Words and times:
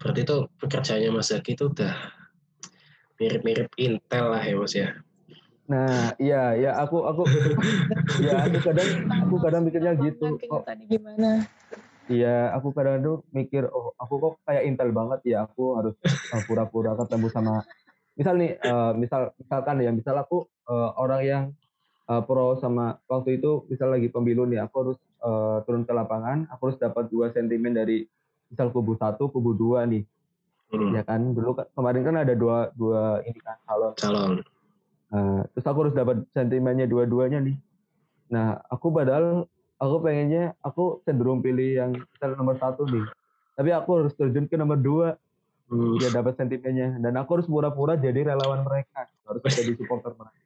berarti 0.00 0.24
itu 0.24 0.36
pekerjaannya 0.58 1.10
Mas 1.12 1.28
Zaki 1.28 1.54
itu 1.54 1.68
udah 1.68 1.94
mirip-mirip 3.20 3.68
Intel 3.76 4.24
lah 4.32 4.40
ya 4.40 4.54
Mas 4.56 4.72
ya. 4.72 4.88
Nah, 5.70 6.18
iya, 6.18 6.58
ya 6.58 6.70
aku 6.82 7.06
aku 7.06 7.22
ya 8.26 8.48
aku 8.48 8.58
kadang 8.64 8.90
aku 9.06 9.36
kadang 9.38 9.62
mikirnya 9.62 9.92
gitu. 10.00 10.40
Kok 10.40 10.66
tadi 10.66 10.88
gimana? 10.88 11.46
Iya, 12.10 12.50
aku 12.58 12.74
kadang 12.74 13.06
tuh 13.06 13.16
mikir, 13.30 13.70
oh 13.70 13.94
aku 13.94 14.18
kok 14.18 14.34
kayak 14.42 14.66
Intel 14.66 14.90
banget 14.90 15.22
ya, 15.30 15.46
aku 15.46 15.78
harus 15.78 15.94
uh, 16.34 16.42
pura-pura 16.42 16.98
ketemu 16.98 17.30
sama, 17.30 17.62
misal 18.18 18.34
nih, 18.34 18.58
uh, 18.66 18.90
misal 18.98 19.30
misalkan 19.38 19.78
ya, 19.78 19.94
misal 19.94 20.18
aku 20.18 20.42
uh, 20.66 20.90
orang 20.98 21.22
yang 21.22 21.44
uh, 22.10 22.18
pro 22.26 22.58
sama 22.58 22.98
waktu 23.06 23.38
itu, 23.38 23.62
misal 23.70 23.94
lagi 23.94 24.10
pemilu 24.10 24.42
nih, 24.42 24.58
aku 24.58 24.74
harus 24.82 24.98
uh, 25.22 25.62
turun 25.62 25.86
ke 25.86 25.94
lapangan, 25.94 26.50
aku 26.50 26.74
harus 26.74 26.82
dapat 26.82 27.06
dua 27.14 27.30
sentimen 27.30 27.78
dari 27.78 28.02
misal 28.50 28.74
kubu 28.74 28.98
satu, 28.98 29.30
kubu 29.30 29.54
dua 29.54 29.86
nih, 29.86 30.02
hmm. 30.74 30.98
ya 30.98 31.02
kan, 31.06 31.32
dulu 31.32 31.54
kemarin 31.72 32.02
kan 32.02 32.16
ada 32.18 32.34
dua 32.34 32.74
dua 32.74 33.22
ini 33.24 33.38
kan 33.40 33.56
calon. 33.64 33.92
Calon. 33.96 34.32
Uh, 35.10 35.42
terus 35.54 35.66
aku 35.66 35.78
harus 35.86 35.94
dapat 35.94 36.22
sentimennya 36.34 36.86
dua-duanya 36.86 37.42
nih. 37.42 37.56
Nah, 38.30 38.62
aku 38.70 38.94
padahal 38.94 39.50
aku 39.80 39.96
pengennya 40.04 40.52
aku 40.60 41.00
cenderung 41.08 41.40
pilih 41.40 41.80
yang 41.80 41.90
nomor 42.36 42.60
satu 42.60 42.84
nih 42.84 43.08
tapi 43.56 43.72
aku 43.72 44.04
harus 44.04 44.12
terjun 44.12 44.44
ke 44.44 44.54
nomor 44.60 44.76
dua 44.76 45.16
hmm. 45.72 45.96
dia 45.96 46.12
dapat 46.12 46.36
sentimennya 46.36 47.00
dan 47.00 47.16
aku 47.16 47.40
harus 47.40 47.48
pura-pura 47.48 47.96
jadi 47.96 48.36
relawan 48.36 48.60
mereka 48.60 49.08
harus 49.24 49.40
jadi 49.48 49.72
supporter 49.74 50.12
mereka 50.14 50.38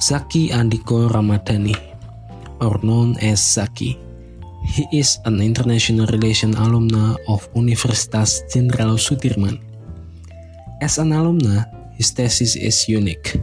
Zaki 0.00 0.50
Andiko 0.50 1.12
Ramadhani 1.12 1.76
or 2.64 2.80
known 2.80 3.20
as 3.20 3.44
Zaki 3.44 4.00
He 4.64 4.88
is 4.90 5.20
an 5.24 5.40
international 5.40 6.06
relation 6.08 6.56
alumna 6.56 7.20
of 7.28 7.46
Universitas 7.54 8.42
Jenderal 8.48 8.96
Sudirman. 8.96 9.60
As 10.80 10.98
an 10.98 11.12
alumna, 11.12 11.68
his 11.94 12.10
thesis 12.10 12.56
is 12.56 12.88
unique 12.88 13.38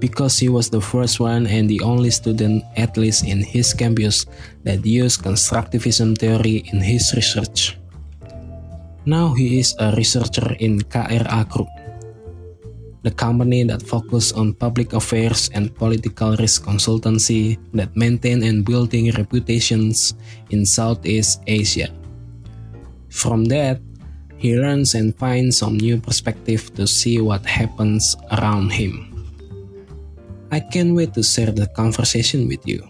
because 0.00 0.38
he 0.38 0.48
was 0.48 0.70
the 0.70 0.80
first 0.80 1.20
one 1.20 1.46
and 1.46 1.68
the 1.68 1.80
only 1.80 2.10
student, 2.10 2.64
at 2.76 2.96
least 2.96 3.24
in 3.24 3.42
his 3.42 3.72
campus, 3.72 4.26
that 4.64 4.84
used 4.84 5.22
constructivism 5.22 6.16
theory 6.18 6.64
in 6.72 6.80
his 6.80 7.12
research. 7.16 7.76
Now 9.04 9.34
he 9.34 9.60
is 9.60 9.74
a 9.78 9.92
researcher 9.96 10.56
in 10.60 10.80
KRA 10.80 11.48
Group, 11.48 11.68
the 13.04 13.12
company 13.12 13.62
that 13.68 13.84
focuses 13.84 14.32
on 14.32 14.56
public 14.56 14.96
affairs 14.96 15.52
and 15.52 15.68
political 15.76 16.32
risk 16.40 16.64
consultancy 16.64 17.60
that 17.76 17.92
maintain 17.92 18.42
and 18.42 18.64
building 18.64 19.12
reputations 19.12 20.16
in 20.48 20.64
Southeast 20.64 21.44
Asia. 21.46 21.92
From 23.12 23.44
that, 23.52 23.78
he 24.40 24.56
learns 24.56 24.96
and 24.96 25.12
finds 25.20 25.60
some 25.60 25.76
new 25.76 26.00
perspective 26.00 26.72
to 26.74 26.88
see 26.88 27.20
what 27.20 27.44
happens 27.44 28.16
around 28.40 28.72
him. 28.72 29.12
I 30.50 30.60
can't 30.60 30.96
wait 30.96 31.12
to 31.14 31.22
share 31.22 31.52
the 31.52 31.68
conversation 31.76 32.48
with 32.48 32.64
you. 32.64 32.80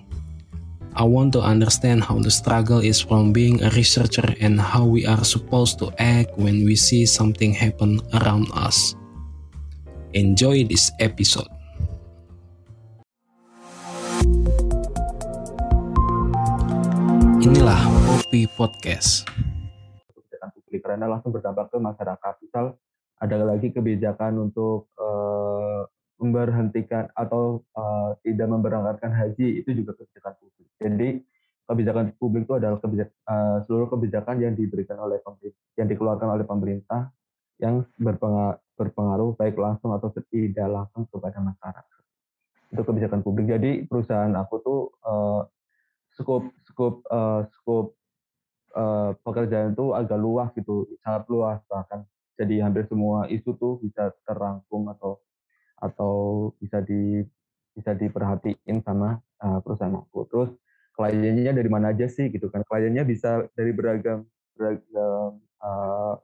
I 0.95 1.03
want 1.03 1.35
to 1.35 1.43
understand 1.43 2.07
how 2.07 2.23
the 2.23 2.31
struggle 2.31 2.79
is 2.79 3.03
from 3.03 3.35
being 3.35 3.63
a 3.67 3.71
researcher 3.75 4.31
and 4.39 4.63
how 4.63 4.87
we 4.87 5.07
are 5.07 5.27
supposed 5.27 5.83
to 5.83 5.91
act 5.99 6.39
when 6.39 6.63
we 6.63 6.79
see 6.79 7.03
something 7.03 7.51
happen 7.51 7.99
around 8.15 8.47
us. 8.55 8.95
Enjoy 10.15 10.63
this 10.63 10.95
episode. 11.03 11.51
Inilah 17.43 17.83
Kopi 18.07 18.47
Podcast. 18.55 19.27
Kebijakan 20.15 20.55
publik 20.55 20.87
karena 20.87 21.11
langsung 21.11 21.35
berdampak 21.35 21.67
ke 21.67 21.83
masyarakat. 21.83 22.35
Misal 22.47 22.79
ada 23.19 23.43
lagi 23.43 23.75
kebijakan 23.75 24.39
untuk 24.39 24.87
uh, 25.03 25.83
memberhentikan 26.23 27.11
atau 27.19 27.67
uh, 27.75 28.15
tidak 28.23 28.47
memberangkatkan 28.47 29.11
haji 29.11 29.67
itu 29.67 29.83
juga 29.83 29.99
kebijakan 29.99 30.39
publik. 30.39 30.69
Jadi 30.79 31.09
kebijakan 31.67 32.15
publik 32.23 32.47
itu 32.47 32.55
adalah 32.55 32.79
kebijakan, 32.79 33.15
uh, 33.27 33.59
seluruh 33.67 33.91
kebijakan 33.91 34.39
yang 34.39 34.55
diberikan 34.55 34.95
oleh 34.95 35.19
pemerintah, 35.27 35.59
yang 35.75 35.91
dikeluarkan 35.91 36.29
oleh 36.39 36.47
pemerintah 36.47 37.11
yang 37.59 37.83
berpengaruh, 37.99 38.63
berpengaruh 38.75 39.39
baik 39.39 39.55
langsung 39.59 39.95
atau 39.95 40.11
tidak 40.31 40.69
langsung 40.69 41.07
kepada 41.09 41.39
masyarakat. 41.39 42.01
Itu 42.75 42.83
kebijakan 42.83 43.23
publik. 43.23 43.51
Jadi 43.51 43.87
perusahaan 43.87 44.31
aku 44.35 44.55
tuh 44.63 44.81
uh, 45.07 45.47
skop 46.15 46.51
skop 46.67 47.03
uh, 47.11 47.47
skop 47.55 47.95
uh, 48.75 49.15
pekerjaan 49.23 49.75
itu 49.75 49.95
agak 49.95 50.19
luas 50.19 50.51
gitu, 50.59 50.87
sangat 51.03 51.25
luas 51.31 51.59
bahkan. 51.71 52.03
Jadi 52.35 52.59
hampir 52.59 52.91
semua 52.91 53.31
isu 53.31 53.55
tuh 53.55 53.79
bisa 53.79 54.11
terangkum 54.27 54.91
atau 54.91 55.23
atau 55.79 56.15
bisa 56.59 56.83
di 56.83 57.23
bisa 57.75 57.95
diperhatiin 57.95 58.83
sama 58.83 59.23
uh, 59.43 59.59
perusahaan 59.63 59.95
aku. 59.95 60.27
Terus 60.31 60.51
kliennya 60.95 61.55
dari 61.55 61.71
mana 61.71 61.95
aja 61.95 62.07
sih 62.11 62.31
gitu 62.31 62.51
kan? 62.51 62.67
Kliennya 62.67 63.07
bisa 63.07 63.47
dari 63.55 63.71
beragam 63.71 64.27
beragam 64.55 65.39
uh, 65.63 66.19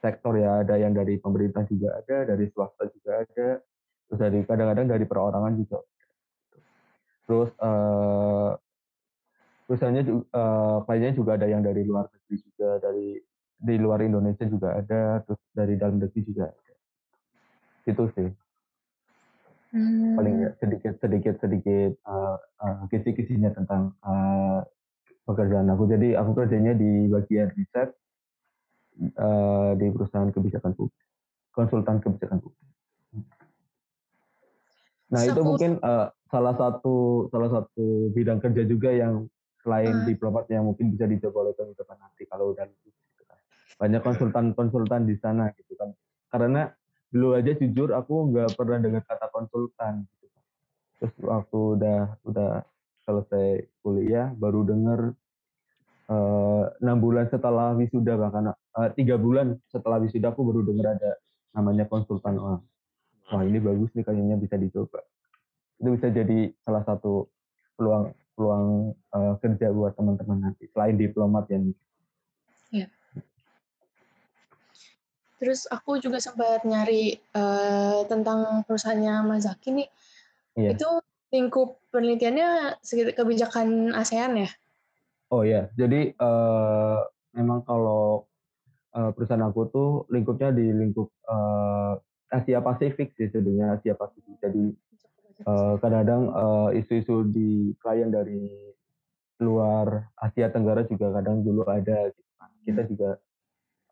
sektor 0.00 0.36
ya. 0.38 0.62
Ada 0.64 0.80
yang 0.80 0.92
dari 0.92 1.20
pemerintah 1.20 1.64
juga 1.68 2.00
ada, 2.00 2.16
dari 2.28 2.44
swasta 2.50 2.88
juga 2.90 3.22
ada, 3.24 3.48
terus 4.06 4.18
dari 4.18 4.38
kadang-kadang 4.44 4.86
dari 4.90 5.04
perorangan 5.04 5.52
juga. 5.58 5.78
Terus 7.26 7.50
uh, 7.58 8.50
perusahaannya 9.66 10.02
juga, 10.06 10.24
uh, 10.30 10.78
kliennya 10.86 11.12
juga 11.18 11.30
ada 11.34 11.46
yang 11.50 11.62
dari 11.62 11.82
luar 11.82 12.06
negeri 12.08 12.36
juga, 12.40 12.70
dari 12.78 13.18
di 13.56 13.74
luar 13.80 14.04
Indonesia 14.04 14.44
juga 14.46 14.78
ada, 14.78 15.24
terus 15.26 15.40
dari 15.50 15.74
dalam 15.74 15.98
negeri 15.98 16.20
juga 16.22 16.48
ada. 16.48 16.72
Itu 17.86 18.10
sih 18.14 18.30
hmm. 19.76 20.14
paling 20.16 20.34
ya 20.40 20.50
sedikit 20.58 20.94
sedikit 21.02 21.34
sedikit 21.42 21.92
uh, 22.08 22.36
uh, 22.62 22.80
kisi-kisinya 22.88 23.52
tentang 23.52 23.92
uh, 24.04 24.64
pekerjaan 25.28 25.68
aku 25.68 25.84
jadi 25.90 26.16
aku 26.20 26.32
kerjanya 26.32 26.72
di 26.72 27.10
bagian 27.10 27.52
riset 27.52 27.92
uh, 29.16 29.72
di 29.76 29.86
perusahaan 29.92 30.30
kebijakan 30.32 30.72
publik 30.72 31.06
konsultan 31.52 32.00
kebijakan 32.00 32.38
publik 32.40 32.66
nah 35.06 35.22
itu 35.22 35.40
mungkin 35.40 35.78
uh, 35.80 36.10
salah 36.26 36.54
satu 36.58 37.28
salah 37.30 37.50
satu 37.50 38.10
bidang 38.10 38.42
kerja 38.42 38.66
juga 38.66 38.90
yang 38.90 39.30
selain 39.62 40.02
uh. 40.02 40.06
diplomat 40.06 40.50
yang 40.50 40.66
mungkin 40.66 40.90
bisa 40.94 41.06
dicoba 41.06 41.46
oleh 41.46 41.54
teman-teman 41.54 41.98
nanti 41.98 42.22
kalau 42.26 42.54
udah 42.54 42.66
gitu 42.66 43.22
kan. 43.26 43.38
banyak 43.78 44.02
konsultan-konsultan 44.02 45.06
di 45.06 45.14
sana 45.22 45.50
gitu 45.54 45.78
kan 45.78 45.94
karena 46.30 46.70
dulu 47.10 47.38
aja 47.38 47.54
jujur 47.54 47.94
aku 47.94 48.34
nggak 48.34 48.58
pernah 48.58 48.78
dengar 48.82 49.02
kata 49.06 49.30
konsultan 49.30 50.04
gitu. 50.10 50.38
terus 50.98 51.14
waktu 51.22 51.58
udah 51.78 52.00
udah 52.26 52.50
selesai 53.06 53.70
kuliah 53.80 54.34
baru 54.34 54.66
dengar 54.66 55.00
eh, 55.14 55.25
enam 56.06 56.96
uh, 56.98 57.02
bulan 57.02 57.26
setelah 57.26 57.74
wisuda 57.74 58.14
bahkan 58.14 58.54
uh, 58.54 58.88
tiga 58.94 59.18
bulan 59.18 59.58
setelah 59.66 59.98
wisuda 59.98 60.30
aku 60.30 60.46
baru 60.46 60.62
dengar 60.62 60.94
ada 60.94 61.18
namanya 61.50 61.84
konsultan 61.90 62.38
wah 62.38 62.62
wah 63.34 63.42
ini 63.42 63.58
bagus 63.58 63.90
nih 63.98 64.06
kayaknya 64.06 64.38
bisa 64.38 64.54
dicoba 64.54 65.02
itu 65.82 65.88
bisa 65.98 66.08
jadi 66.14 66.54
salah 66.62 66.86
satu 66.86 67.26
peluang 67.74 68.14
peluang 68.38 68.94
uh, 69.16 69.34
kerja 69.42 69.72
buat 69.74 69.98
teman-teman 69.98 70.52
nanti 70.52 70.68
selain 70.70 70.94
diplomat 70.94 71.48
yang 71.50 71.74
ya. 72.70 72.86
Terus 75.36 75.68
aku 75.68 76.00
juga 76.00 76.16
sempat 76.16 76.64
nyari 76.64 77.20
uh, 77.36 78.08
tentang 78.08 78.64
perusahaannya 78.64 79.14
Mas 79.28 79.44
Zaki 79.44 79.68
nih. 79.72 79.88
Iya. 80.56 80.70
Itu 80.72 80.88
lingkup 81.28 81.76
penelitiannya 81.92 82.80
kebijakan 83.12 83.92
ASEAN 83.92 84.48
ya? 84.48 84.50
Oh 85.26 85.42
ya, 85.42 85.66
jadi 85.74 86.14
uh, 86.22 87.02
memang 87.34 87.66
kalau 87.66 88.30
uh, 88.94 89.10
perusahaan 89.10 89.42
aku 89.42 89.66
tuh 89.74 89.90
lingkupnya 90.06 90.54
di 90.54 90.70
lingkup 90.70 91.10
uh, 91.26 91.98
Asia 92.30 92.62
Pasifik 92.62 93.10
sih 93.18 93.26
sebenarnya 93.30 93.78
Asia 93.78 93.94
Pasifik. 93.98 94.38
Jadi 94.38 94.70
kadang-kadang 95.82 96.32
uh, 96.32 96.68
isu-isu 96.72 97.28
di 97.28 97.76
klien 97.76 98.08
dari 98.08 98.72
luar 99.42 100.08
Asia 100.16 100.48
Tenggara 100.48 100.86
juga 100.88 101.12
kadang 101.12 101.44
dulu 101.44 101.66
ada. 101.68 102.08
Gitu. 102.08 102.22
Kan. 102.40 102.50
Kita 102.64 102.82
hmm. 102.82 102.90
juga 102.94 103.10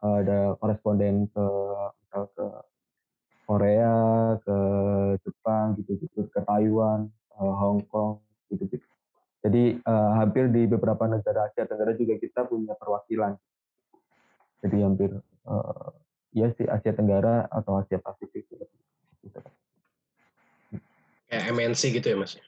ada 0.04 0.38
koresponden 0.60 1.28
ke 1.32 1.46
misal 2.04 2.24
ke 2.36 2.46
Korea, 3.44 3.96
ke 4.40 4.58
Jepang 5.20 5.76
gitu-gitu, 5.76 6.30
ke 6.32 6.40
Taiwan, 6.48 7.12
uh, 7.36 7.54
Hong 7.60 7.84
Kong 7.92 8.24
gitu-gitu. 8.48 8.93
Jadi 9.44 9.76
uh, 9.84 10.12
hampir 10.16 10.48
di 10.48 10.64
beberapa 10.64 11.04
negara 11.04 11.52
Asia 11.52 11.68
Tenggara 11.68 11.92
juga 11.92 12.16
kita 12.16 12.48
punya 12.48 12.72
perwakilan. 12.80 13.36
Jadi 14.64 14.76
hampir 14.80 15.12
uh, 15.44 15.92
ya 16.32 16.48
sih 16.56 16.64
Asia 16.64 16.96
Tenggara 16.96 17.44
atau 17.52 17.76
Asia 17.76 18.00
Pasifik 18.00 18.48
gitu. 18.48 18.64
Kayak 21.28 21.44
MNC 21.52 21.82
gitu 22.00 22.06
ya 22.08 22.16
mas? 22.16 22.40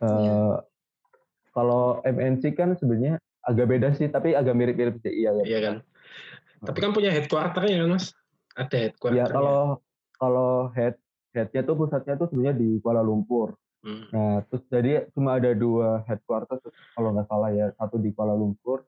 Uh, 0.00 0.56
kalau 1.52 2.00
MNC 2.08 2.56
kan 2.56 2.72
sebenarnya 2.80 3.20
agak 3.44 3.68
beda 3.68 3.92
sih, 3.92 4.08
tapi 4.08 4.32
agak 4.32 4.56
mirip-mirip 4.56 4.96
sih. 5.04 5.12
Iya, 5.12 5.36
iya 5.44 5.58
kan. 5.60 5.74
Tapi 6.64 6.78
kan 6.80 6.96
punya 6.96 7.12
headquarternya 7.12 7.84
kan 7.84 7.88
mas? 8.00 8.16
Ada 8.56 8.88
headquarter. 8.88 9.20
Ya 9.20 9.28
kalau 9.28 9.84
kalau 10.16 10.72
head 10.72 10.96
headnya 11.36 11.60
tuh 11.60 11.76
pusatnya 11.76 12.16
tuh 12.16 12.32
sebenarnya 12.32 12.56
di 12.56 12.80
Kuala 12.80 13.04
Lumpur. 13.04 13.52
Hmm. 13.80 14.04
Nah 14.12 14.44
terus 14.44 14.62
jadi 14.68 15.08
cuma 15.16 15.40
ada 15.40 15.56
dua 15.56 16.04
headquarter 16.04 16.60
kalau 16.92 17.16
nggak 17.16 17.28
salah 17.32 17.50
ya 17.52 17.72
satu 17.80 17.96
di 17.96 18.12
Kuala 18.12 18.36
Lumpur. 18.36 18.84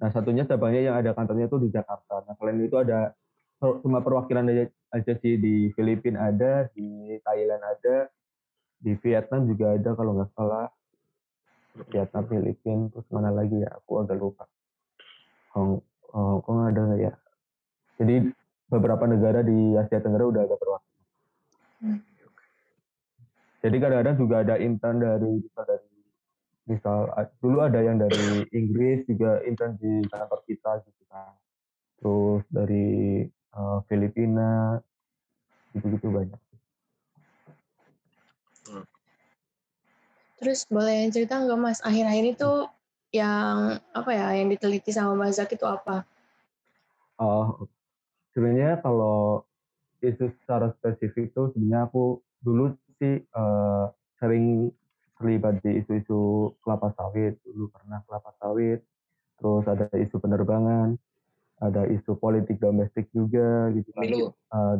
Nah 0.00 0.08
satunya 0.08 0.48
cabangnya 0.48 0.92
yang 0.92 0.96
ada 0.96 1.12
kantornya 1.12 1.46
tuh 1.52 1.60
di 1.60 1.68
Jakarta. 1.68 2.24
Nah 2.24 2.32
selain 2.40 2.56
itu 2.64 2.76
ada 2.80 3.12
cuma 3.60 4.00
perwakilan 4.00 4.48
aja, 4.48 4.64
aja 4.96 5.12
sih 5.20 5.36
di 5.36 5.68
Filipina 5.76 6.32
ada, 6.32 6.64
di 6.72 7.20
Thailand 7.20 7.60
ada, 7.60 8.08
di 8.80 8.96
Vietnam 8.96 9.44
juga 9.44 9.76
ada 9.76 9.90
kalau 9.92 10.16
nggak 10.16 10.32
salah. 10.32 10.72
Vietnam, 11.70 12.24
Filipina, 12.26 12.90
terus 12.90 13.06
mana 13.14 13.30
lagi 13.30 13.54
ya? 13.62 13.70
Aku 13.78 14.02
agak 14.02 14.18
lupa. 14.18 14.44
Hong, 15.54 15.78
Hong 16.10 16.42
Kong 16.42 16.66
ada 16.66 16.80
nggak 16.82 17.00
ya? 17.00 17.12
Jadi 18.00 18.26
beberapa 18.66 19.04
negara 19.06 19.44
di 19.44 19.78
Asia 19.78 20.02
Tenggara 20.02 20.24
udah 20.26 20.42
ada 20.48 20.56
perwakilan. 20.56 21.04
Hmm. 21.84 22.09
Jadi 23.60 23.76
kadang-kadang 23.76 24.16
juga 24.16 24.34
ada 24.40 24.56
intern 24.56 24.96
dari 25.04 25.30
misal 25.44 25.64
dari 25.68 25.88
misal 26.64 26.98
dulu 27.44 27.58
ada 27.60 27.80
yang 27.84 28.00
dari 28.00 28.48
Inggris 28.56 29.04
juga 29.04 29.44
intern 29.44 29.76
di 29.76 30.00
kantor 30.08 30.40
kita 30.48 30.80
gitu 30.84 31.02
kan. 31.12 31.36
Terus 32.00 32.42
dari 32.48 32.88
uh, 33.52 33.84
Filipina 33.84 34.80
gitu-gitu 35.76 36.08
banyak. 36.08 36.40
Hmm. 38.70 38.84
Terus 40.40 40.64
boleh 40.72 41.12
cerita 41.12 41.36
nggak 41.36 41.60
Mas 41.60 41.84
akhir-akhir 41.84 42.24
itu 42.32 42.52
yang 43.10 43.82
apa 43.90 44.10
ya 44.14 44.26
yang 44.38 44.48
diteliti 44.48 44.94
sama 44.94 45.12
Mas 45.18 45.36
Zak 45.36 45.52
itu 45.52 45.66
apa? 45.66 46.06
Oh, 47.20 47.68
sebenarnya 48.32 48.80
kalau 48.80 49.44
isu 50.00 50.32
secara 50.40 50.72
spesifik 50.80 51.36
tuh 51.36 51.52
sebenarnya 51.52 51.90
aku 51.90 52.24
dulu 52.40 52.72
sih 53.00 53.24
uh, 53.34 53.88
sering 54.20 54.68
terlibat 55.16 55.64
di 55.64 55.80
isu-isu 55.80 56.52
kelapa 56.60 56.92
sawit. 56.94 57.40
Dulu 57.42 57.72
pernah 57.72 58.04
kelapa 58.04 58.36
sawit 58.36 58.84
terus 59.40 59.64
ada 59.64 59.88
isu 59.96 60.20
penerbangan 60.20 61.00
ada 61.60 61.84
isu 61.88 62.16
politik 62.16 62.56
domestik 62.56 63.08
juga 63.12 63.68
gitu 63.76 63.92
kan. 63.92 64.04
Pemilu. 64.04 64.26
Uh, 64.48 64.76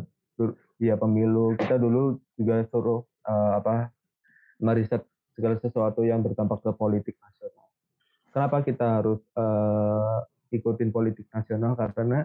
ya 0.81 0.97
pemilu. 0.97 1.53
Kita 1.61 1.77
dulu 1.77 2.17
juga 2.41 2.65
suruh 2.73 3.05
uh, 3.29 3.61
apa 3.61 3.93
meriset 4.61 5.05
segala 5.37 5.61
sesuatu 5.61 6.05
yang 6.05 6.25
berdampak 6.25 6.65
ke 6.65 6.73
politik 6.73 7.17
nasional. 7.21 7.69
Kenapa 8.33 8.65
kita 8.65 8.87
harus 9.01 9.21
uh, 9.37 10.25
ikutin 10.53 10.89
politik 10.89 11.29
nasional? 11.33 11.77
Karena 11.77 12.25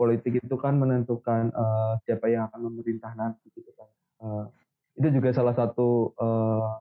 politik 0.00 0.40
itu 0.40 0.56
kan 0.56 0.80
menentukan 0.80 1.52
uh, 1.52 2.00
siapa 2.08 2.32
yang 2.32 2.48
akan 2.48 2.72
memerintah 2.72 3.12
nanti 3.12 3.52
gitu 3.52 3.68
kan. 3.76 3.88
Uh, 4.20 4.44
itu 5.00 5.16
juga 5.16 5.32
salah 5.32 5.56
satu 5.56 6.12
uh, 6.20 6.76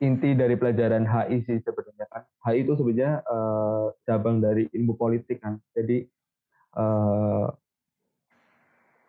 inti 0.00 0.32
dari 0.32 0.56
pelajaran 0.56 1.04
HI 1.04 1.44
sih 1.44 1.60
sebenarnya 1.60 2.08
kan. 2.08 2.24
HI 2.48 2.64
itu 2.64 2.72
sebenarnya 2.72 3.20
uh, 3.28 3.92
cabang 4.08 4.40
dari 4.40 4.64
ilmu 4.72 4.96
politik 4.96 5.44
kan. 5.44 5.60
Jadi 5.76 6.08
uh, 6.76 7.52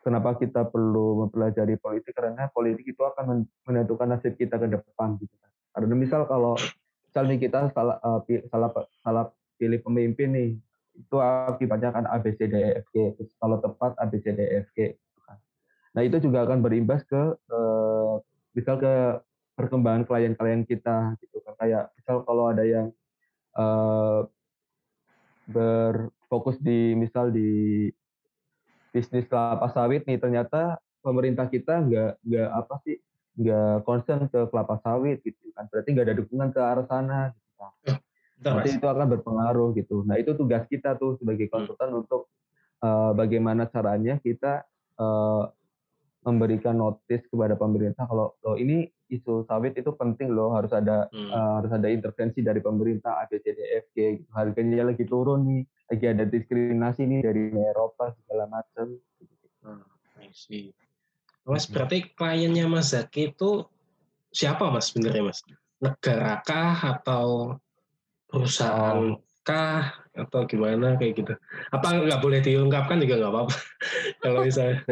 kenapa 0.04 0.36
kita 0.36 0.68
perlu 0.68 1.28
mempelajari 1.28 1.80
politik 1.80 2.12
karena 2.12 2.52
politik 2.52 2.84
itu 2.84 3.00
akan 3.04 3.48
menentukan 3.64 4.08
nasib 4.12 4.36
kita 4.36 4.60
ke 4.60 4.68
depan 4.68 5.16
gitu 5.24 5.36
kan. 5.40 5.52
Karena 5.72 5.96
misal 5.96 6.28
kalau 6.28 6.60
misalnya 7.08 7.36
kita 7.40 7.60
salah 7.72 8.04
uh, 8.04 8.20
salah 8.52 8.70
salah 9.00 9.26
pilih 9.56 9.80
pemimpin 9.80 10.36
nih 10.36 10.50
itu 10.98 11.16
akibatnya 11.24 11.96
kan 11.96 12.04
A 12.10 12.20
B 12.20 12.36
C 12.36 12.52
D 12.52 12.56
E 12.58 12.84
F 12.84 12.88
G. 12.92 13.16
kalau 13.40 13.64
tepat 13.64 13.96
A 13.96 14.12
Nah 15.98 16.06
itu 16.06 16.22
juga 16.22 16.46
akan 16.46 16.62
berimbas 16.62 17.02
ke 17.10 17.18
eh, 17.34 18.14
misal 18.54 18.78
ke 18.78 19.18
perkembangan 19.58 20.06
klien-klien 20.06 20.62
kita 20.62 21.18
gitu 21.18 21.42
kan. 21.42 21.58
Kayak 21.58 21.90
misal 21.98 22.22
kalau 22.22 22.54
ada 22.54 22.62
yang 22.62 22.94
eh, 23.58 24.22
berfokus 25.50 26.62
di 26.62 26.94
misal 26.94 27.34
di 27.34 27.90
bisnis 28.94 29.26
kelapa 29.26 29.74
sawit 29.74 30.06
nih 30.06 30.22
ternyata 30.22 30.78
pemerintah 31.02 31.50
kita 31.50 31.82
nggak 31.82 32.12
nggak 32.22 32.50
apa 32.54 32.76
sih 32.86 33.02
nggak 33.38 33.86
concern 33.86 34.30
ke 34.30 34.50
kelapa 34.54 34.78
sawit 34.86 35.22
gitu 35.26 35.50
kan 35.54 35.66
berarti 35.70 35.90
nggak 35.94 36.06
ada 36.10 36.18
dukungan 36.18 36.50
ke 36.54 36.62
arah 36.62 36.86
sana 36.86 37.34
gitu 37.34 37.52
kan. 37.58 37.74
Eh, 37.90 37.98
Nanti 38.46 38.70
itu 38.78 38.86
akan 38.86 39.18
berpengaruh 39.18 39.74
gitu. 39.74 40.06
Nah 40.06 40.22
itu 40.22 40.38
tugas 40.38 40.62
kita 40.70 40.94
tuh 40.94 41.18
sebagai 41.18 41.50
hmm. 41.50 41.54
konsultan 41.58 41.90
hmm. 41.90 42.02
untuk 42.06 42.30
uh, 42.86 43.18
bagaimana 43.18 43.66
caranya 43.66 44.22
kita 44.22 44.62
uh, 45.02 45.50
memberikan 46.28 46.76
notis 46.76 47.24
kepada 47.32 47.56
pemerintah 47.56 48.04
kalau 48.04 48.36
loh 48.44 48.60
ini 48.60 48.84
isu 49.08 49.48
sawit 49.48 49.80
itu 49.80 49.96
penting 49.96 50.36
loh 50.36 50.52
harus 50.52 50.76
ada 50.76 51.08
hmm. 51.08 51.32
uh, 51.32 51.52
harus 51.64 51.72
ada 51.72 51.88
intervensi 51.88 52.44
dari 52.44 52.60
pemerintah 52.60 53.24
ABCDFG 53.24 53.96
gitu. 53.96 54.30
harganya 54.36 54.92
lagi 54.92 55.08
turun 55.08 55.48
nih 55.48 55.64
lagi 55.88 56.06
ada 56.12 56.28
diskriminasi 56.28 57.08
nih 57.08 57.20
dari 57.24 57.44
Eropa 57.56 58.12
segala 58.20 58.52
macam. 58.52 59.00
Hmm, 59.64 59.88
Mas 61.48 61.64
berarti 61.72 62.12
kliennya 62.12 62.68
Mas 62.68 62.92
Zaki 62.92 63.32
itu 63.32 63.64
siapa 64.36 64.68
Mas 64.68 64.92
sebenarnya 64.92 65.32
Mas? 65.32 65.40
Negara 65.80 66.44
kah 66.44 66.76
atau 67.00 67.56
perusahaan 68.28 69.16
oh. 69.16 69.27
Kah 69.48 69.96
atau 70.12 70.44
gimana 70.44 71.00
kayak 71.00 71.24
gitu. 71.24 71.34
Apa 71.72 72.04
nggak 72.04 72.20
boleh 72.20 72.44
diungkapkan 72.44 73.00
juga 73.00 73.16
nggak 73.24 73.32
apa-apa 73.32 73.56
kalau 74.24 74.40
misalnya. 74.44 74.84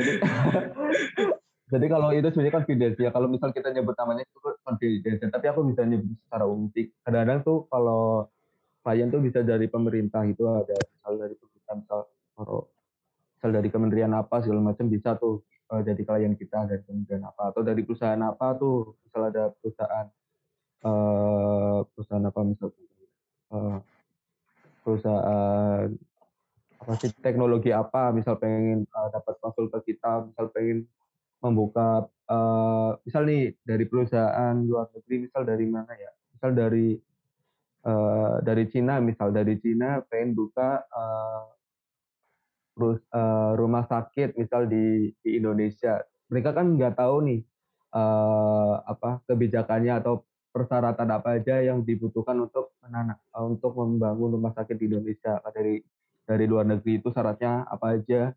Jadi, 1.66 1.90
kalau 1.90 2.14
itu 2.14 2.30
sebenarnya 2.30 2.94
ya. 2.96 3.10
Kalau 3.10 3.28
misal 3.28 3.50
kita 3.52 3.74
nyebut 3.74 3.98
namanya 4.00 4.24
itu 4.24 4.38
confidence 4.66 5.22
tapi 5.30 5.46
aku 5.46 5.62
bisa 5.70 5.86
nyebut 5.86 6.18
secara 6.26 6.46
umum 6.50 6.74
kadang-kadang 7.06 7.40
tuh 7.46 7.70
kalau 7.70 8.26
klien 8.82 9.08
tuh 9.14 9.22
bisa 9.22 9.46
dari 9.46 9.70
pemerintah 9.70 10.26
itu 10.26 10.46
ada 10.50 10.74
misal 10.74 11.14
dari 11.22 11.36
pemerintah 11.38 11.74
misal 11.78 12.00
kalau 12.34 12.60
misal 13.38 13.50
dari 13.54 13.70
kementerian 13.70 14.14
apa 14.18 14.36
segala 14.42 14.74
macam 14.74 14.86
bisa 14.90 15.14
tuh 15.22 15.46
uh, 15.70 15.82
jadi 15.86 16.02
klien 16.02 16.34
kita 16.34 16.66
dari 16.66 16.82
kementerian 16.86 17.30
apa 17.30 17.54
atau 17.54 17.62
dari 17.62 17.82
perusahaan 17.86 18.22
apa 18.26 18.58
tuh. 18.58 18.98
Misal 19.06 19.22
ada 19.30 19.44
perusahaan 19.54 20.08
uh, 20.86 21.80
perusahaan 21.94 22.26
apa 22.26 22.42
misal 22.42 22.68
uh, 23.54 23.78
perusahaan 24.86 25.90
apa 26.86 26.94
sih 27.02 27.10
teknologi 27.18 27.74
apa 27.74 28.14
misal 28.14 28.38
pengen 28.38 28.86
uh, 28.94 29.10
dapat 29.10 29.34
konsul 29.42 29.74
ke 29.74 29.90
kita 29.90 30.30
misal 30.30 30.54
pengen 30.54 30.86
membuka 31.42 32.06
uh, 32.30 32.94
misal 33.02 33.26
nih 33.26 33.58
dari 33.66 33.90
perusahaan 33.90 34.54
luar 34.62 34.94
negeri 34.94 35.26
misal 35.26 35.42
dari 35.42 35.66
mana 35.66 35.90
ya? 35.98 36.14
Misal 36.38 36.54
dari 36.54 36.94
uh, 37.90 38.38
dari 38.46 38.66
Cina 38.70 39.02
misal 39.02 39.34
dari 39.34 39.58
Cina 39.58 39.98
pengen 40.06 40.38
buka 40.38 40.86
uh, 40.86 41.46
terus 42.78 43.02
uh, 43.16 43.58
rumah 43.58 43.90
sakit 43.90 44.38
misal 44.38 44.70
di 44.70 45.10
di 45.26 45.42
Indonesia. 45.42 46.06
Mereka 46.30 46.54
kan 46.54 46.78
nggak 46.78 47.02
tahu 47.02 47.26
nih 47.26 47.42
uh, 47.98 48.84
apa 48.86 49.26
kebijakannya 49.26 50.06
atau 50.06 50.22
persyaratan 50.56 51.12
apa 51.12 51.36
aja 51.36 51.60
yang 51.60 51.84
dibutuhkan 51.84 52.40
untuk 52.40 52.72
menanam 52.80 53.20
eh, 53.20 53.44
untuk 53.44 53.76
membangun 53.76 54.40
rumah 54.40 54.56
sakit 54.56 54.80
di 54.80 54.88
Indonesia? 54.88 55.44
Dari 55.52 55.84
dari 56.24 56.46
luar 56.48 56.64
negeri 56.64 57.04
itu 57.04 57.12
syaratnya 57.12 57.68
apa 57.68 58.00
aja? 58.00 58.32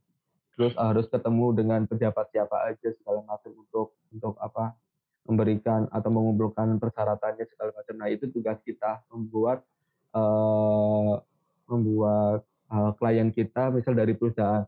Terus 0.58 0.74
harus 0.74 1.06
ketemu 1.06 1.54
dengan 1.54 1.86
pejabat 1.86 2.34
siapa 2.34 2.66
aja 2.66 2.90
segala 2.98 3.22
macam 3.22 3.54
untuk 3.54 3.94
untuk 4.10 4.34
apa 4.42 4.74
memberikan 5.22 5.86
atau 5.94 6.10
mengumpulkan 6.10 6.82
persyaratannya 6.82 7.46
segala 7.46 7.70
macam. 7.78 7.94
Nah 7.94 8.08
itu 8.10 8.26
tugas 8.34 8.58
kita 8.66 9.06
membuat 9.14 9.62
uh, 10.18 11.22
membuat 11.70 12.42
uh, 12.74 12.90
klien 12.98 13.30
kita 13.30 13.70
misal 13.70 13.94
dari 13.94 14.18
perusahaan 14.18 14.66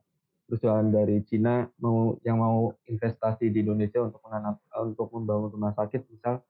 perusahaan 0.51 0.87
dari 0.87 1.23
Cina 1.27 1.63
mau 1.79 2.19
yang 2.27 2.43
mau 2.43 2.75
investasi 2.91 3.55
di 3.55 3.63
Indonesia 3.63 4.03
untuk 4.03 4.19
menanam 4.27 4.59
untuk 4.83 5.07
membangun 5.15 5.51
rumah 5.55 5.73
sakit 5.79 6.11
misal 6.11 6.43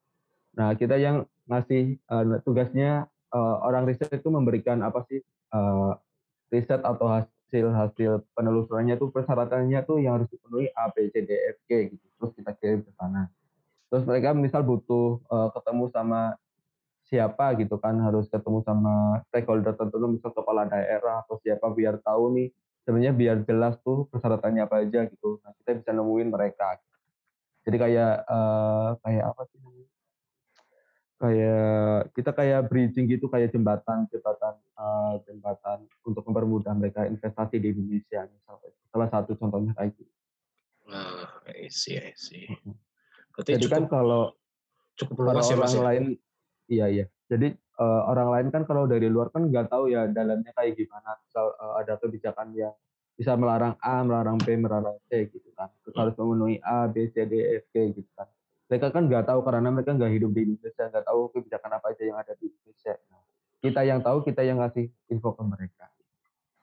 Nah, 0.56 0.74
kita 0.74 0.98
yang 0.98 1.26
ngasih 1.46 1.98
uh, 2.10 2.38
tugasnya 2.46 3.06
uh, 3.34 3.56
orang 3.66 3.86
riset 3.86 4.10
itu 4.10 4.28
memberikan 4.30 4.82
apa 4.82 5.02
sih 5.10 5.22
uh, 5.54 5.94
riset 6.50 6.82
atau 6.82 7.06
hasil 7.06 7.66
hasil 7.74 8.22
penelusurannya 8.34 8.98
itu 8.98 9.10
persyaratannya 9.10 9.80
tuh 9.86 9.98
yang 10.02 10.22
harus 10.22 10.30
dipenuhi 10.30 10.70
A, 10.74 10.90
B, 10.90 11.10
C, 11.10 11.22
D, 11.26 11.30
F, 11.54 11.58
G 11.66 11.94
gitu. 11.94 12.06
Terus 12.18 12.32
kita 12.38 12.50
kirim 12.58 12.80
ke 12.86 12.90
sana. 12.94 13.30
Terus 13.90 14.06
mereka 14.06 14.30
misal 14.34 14.62
butuh 14.62 15.18
uh, 15.26 15.50
ketemu 15.50 15.90
sama 15.90 16.38
siapa 17.10 17.58
gitu 17.58 17.74
kan 17.82 17.98
harus 18.06 18.30
ketemu 18.30 18.62
sama 18.62 19.18
stakeholder 19.26 19.74
tertentu 19.74 20.06
misal 20.06 20.30
kepala 20.30 20.70
daerah 20.70 21.26
atau 21.26 21.42
siapa 21.42 21.66
biar 21.74 21.98
tahu 22.06 22.38
nih 22.38 22.48
sebenarnya 22.86 23.12
biar 23.18 23.36
jelas 23.42 23.74
tuh 23.82 24.06
persyaratannya 24.14 24.62
apa 24.62 24.86
aja 24.86 25.10
gitu. 25.10 25.42
Nah, 25.42 25.50
kita 25.58 25.82
bisa 25.82 25.90
nemuin 25.90 26.28
mereka. 26.30 26.78
Jadi 27.66 27.76
kayak 27.76 28.14
uh, 28.30 28.94
kayak 29.02 29.24
apa 29.26 29.42
sih? 29.50 29.58
Kayak 31.20 32.16
kita 32.16 32.32
kayak 32.32 32.60
bridging 32.72 33.04
gitu 33.04 33.28
kayak 33.28 33.52
jembatan 33.52 34.08
jembatan 34.08 34.56
uh, 34.72 35.20
jembatan 35.28 35.84
untuk 36.00 36.24
mempermudah 36.24 36.72
mereka 36.72 37.04
investasi 37.04 37.60
di 37.60 37.76
Indonesia 37.76 38.24
misalnya 38.24 38.72
salah 38.88 39.08
satu 39.12 39.36
contohnya 39.36 39.76
kayak 39.76 39.92
gitu. 40.00 40.12
Ah, 40.90 41.28
I 41.46 41.70
see, 41.70 42.00
I 42.00 42.16
see. 42.16 42.50
Berarti 43.36 43.60
Jadi 43.60 43.68
kan 43.68 43.68
cukup, 43.68 43.76
kan 43.76 43.84
kalau 43.86 44.22
cukup 44.98 45.16
luas 45.22 45.46
ya, 45.46 45.54
orang 45.54 45.70
ya? 45.70 45.82
lain, 45.86 46.04
iya 46.66 46.86
iya. 46.90 47.06
Jadi 47.30 47.54
uh, 47.78 48.02
orang 48.10 48.28
lain 48.34 48.46
kan 48.50 48.62
kalau 48.66 48.90
dari 48.90 49.06
luar 49.06 49.30
kan 49.30 49.46
nggak 49.46 49.70
tahu 49.70 49.92
ya 49.92 50.10
dalamnya 50.10 50.50
kayak 50.56 50.74
gimana. 50.74 51.14
Misal 51.22 51.54
uh, 51.54 51.78
ada 51.78 51.94
kebijakan 52.00 52.50
yang 52.58 52.74
bisa 53.14 53.38
melarang 53.38 53.78
A, 53.78 54.02
melarang 54.02 54.40
B, 54.42 54.58
melarang 54.58 54.98
C 55.06 55.30
gitu 55.30 55.52
kan. 55.54 55.70
Terus 55.86 55.94
hmm. 55.94 56.00
harus 56.02 56.14
memenuhi 56.18 56.56
A, 56.64 56.90
B, 56.90 57.06
C, 57.12 57.22
D, 57.28 57.38
E, 57.38 57.62
F, 57.62 57.70
G 57.70 57.94
gitu 57.94 58.10
kan 58.18 58.26
mereka 58.70 58.86
kan 58.94 59.10
nggak 59.10 59.26
tahu 59.26 59.40
karena 59.42 59.68
mereka 59.74 59.90
nggak 59.98 60.12
hidup 60.14 60.30
di 60.30 60.40
Indonesia, 60.46 60.84
nggak 60.86 61.04
tahu 61.10 61.20
kebijakan 61.34 61.70
apa 61.74 61.86
aja 61.90 62.02
yang 62.06 62.18
ada 62.22 62.32
di 62.38 62.46
Indonesia. 62.46 62.94
Nah, 63.10 63.22
kita 63.58 63.80
yang 63.82 63.98
tahu, 63.98 64.22
kita 64.22 64.46
yang 64.46 64.62
ngasih 64.62 64.86
info 65.10 65.34
ke 65.34 65.42
mereka. 65.42 65.90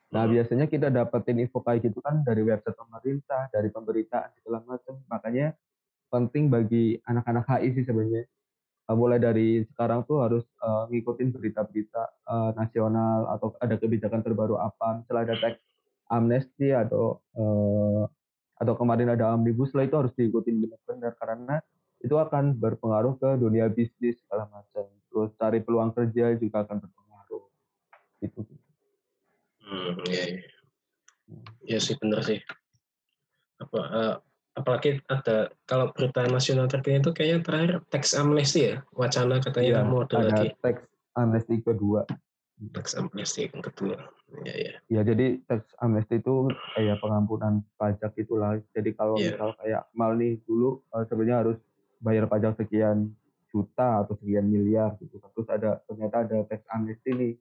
Nah 0.08 0.24
hmm. 0.24 0.34
biasanya 0.40 0.66
kita 0.72 0.88
dapetin 0.88 1.44
info 1.44 1.60
kayak 1.60 1.84
gitu 1.84 2.00
kan 2.00 2.24
dari 2.24 2.40
website 2.48 2.80
pemerintah, 2.80 3.52
dari 3.52 3.68
pemberitaan 3.68 4.32
segala 4.40 4.64
macam. 4.64 4.96
Makanya 5.12 5.52
penting 6.08 6.48
bagi 6.48 6.96
anak-anak 7.04 7.44
HI 7.44 7.70
sih 7.76 7.84
sebenarnya. 7.84 8.24
Uh, 8.88 8.96
mulai 8.96 9.20
dari 9.20 9.68
sekarang 9.68 10.08
tuh 10.08 10.24
harus 10.24 10.48
uh, 10.64 10.88
ngikutin 10.88 11.36
berita-berita 11.36 12.24
uh, 12.24 12.56
nasional 12.56 13.28
atau 13.36 13.52
ada 13.60 13.76
kebijakan 13.76 14.24
terbaru 14.24 14.56
apa. 14.56 15.04
Misalnya 15.04 15.24
ada 15.28 15.36
teks 15.44 15.60
amnesti 16.08 16.72
atau 16.72 17.20
uh, 17.36 18.08
atau 18.58 18.74
kemarin 18.80 19.12
ada 19.12 19.36
omnibus 19.36 19.76
law 19.76 19.84
itu 19.84 19.96
harus 20.00 20.16
diikutin 20.16 20.56
benar-benar 20.64 21.14
karena 21.20 21.56
itu 22.02 22.16
akan 22.16 22.58
berpengaruh 22.58 23.18
ke 23.18 23.30
dunia 23.42 23.68
bisnis 23.72 24.22
segala 24.26 24.46
macam. 24.54 24.86
Terus 25.10 25.32
cari 25.40 25.60
peluang 25.64 25.92
kerja 25.98 26.38
juga 26.38 26.64
akan 26.66 26.78
berpengaruh. 26.84 27.44
Itu. 28.22 28.40
Hmm, 29.68 30.00
ya, 30.08 30.24
ya. 30.24 30.40
ya 31.76 31.78
sih 31.82 31.98
benar 32.00 32.22
sih. 32.24 32.40
Apa 33.58 33.80
uh, 33.82 34.16
apalagi 34.58 35.02
ada 35.10 35.54
kalau 35.70 35.94
berita 35.94 36.26
nasional 36.30 36.66
terkini 36.66 37.02
itu 37.02 37.14
kayaknya 37.14 37.40
terakhir 37.46 37.74
teks 37.94 38.18
amnesti 38.18 38.74
ya 38.74 38.76
wacana 38.98 39.38
katanya 39.38 39.86
ya, 39.86 39.86
mau 39.86 40.02
ada, 40.02 40.18
ada 40.18 40.30
lagi. 40.34 40.50
teks 40.66 40.82
amnesti 41.14 41.56
kedua. 41.62 42.02
Teks 42.74 42.98
amnesti 42.98 43.54
yang 43.54 43.62
kedua. 43.62 43.98
Ya, 44.44 44.56
ya. 44.58 44.74
ya 44.90 45.02
jadi 45.06 45.40
teks 45.46 45.78
amnesti 45.78 46.20
itu 46.20 46.50
kayak 46.74 46.98
pengampunan 47.00 47.62
pajak 47.78 48.18
itulah. 48.18 48.58
Jadi 48.74 48.98
kalau 48.98 49.16
ya. 49.22 49.38
misal 49.38 49.54
kayak 49.62 49.84
mal 49.94 50.18
nih 50.18 50.42
dulu 50.50 50.82
uh, 50.90 51.06
sebenarnya 51.06 51.38
harus 51.46 51.58
bayar 52.02 52.26
pajak 52.30 52.58
sekian 52.60 53.12
juta 53.50 54.04
atau 54.06 54.14
sekian 54.20 54.46
miliar 54.46 54.96
gitu. 55.02 55.18
Terus 55.34 55.48
ada 55.50 55.82
ternyata 55.88 56.16
ada 56.28 56.38
tax 56.46 56.62
amnesty 56.72 57.12
nih. 57.14 57.34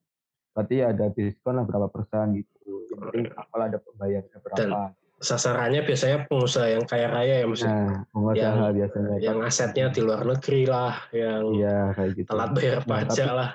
Berarti 0.56 0.76
ada 0.80 1.06
diskon 1.12 1.60
lah 1.60 1.64
berapa 1.68 1.88
persen 1.92 2.40
gitu. 2.40 2.88
Yang 2.88 2.98
penting 3.04 3.26
apal 3.36 3.60
ada 3.60 3.78
pembayarannya 3.82 4.38
berapa. 4.40 4.56
Dan 4.56 4.70
sasarannya 5.16 5.80
biasanya 5.80 6.28
pengusaha 6.28 6.76
yang 6.76 6.84
kaya 6.84 7.08
raya 7.08 7.40
ya 7.40 7.46
maksudnya 7.48 7.72
nah, 7.88 8.00
pengusaha 8.12 8.52
yang, 8.52 8.76
biasanya 8.76 9.14
yang 9.16 9.38
asetnya 9.40 9.86
di 9.88 10.00
luar 10.04 10.22
negeri 10.28 10.62
lah 10.68 10.92
yang 11.08 11.42
iya, 11.56 11.78
kayak 11.96 12.10
gitu. 12.20 12.28
telat 12.28 12.50
bayar 12.52 12.76
nah, 12.76 12.84
pajak 12.84 13.28
tapi, 13.28 13.38
lah. 13.40 13.50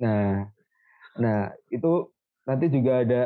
Nah 0.00 0.28
nah 1.16 1.40
itu 1.68 1.92
nanti 2.48 2.66
juga 2.72 2.92
ada 3.04 3.22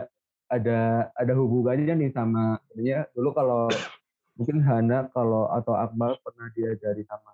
ada 0.50 0.78
ada 1.14 1.32
hubungannya 1.38 1.94
nih 1.94 2.10
sama 2.10 2.58
sebenarnya 2.70 3.06
dulu 3.14 3.30
kalau 3.38 3.62
mungkin 4.40 4.64
Hana 4.64 5.12
kalau 5.12 5.52
atau 5.52 5.76
Akmal 5.76 6.16
pernah 6.24 6.48
diajari 6.56 7.04
sama 7.04 7.28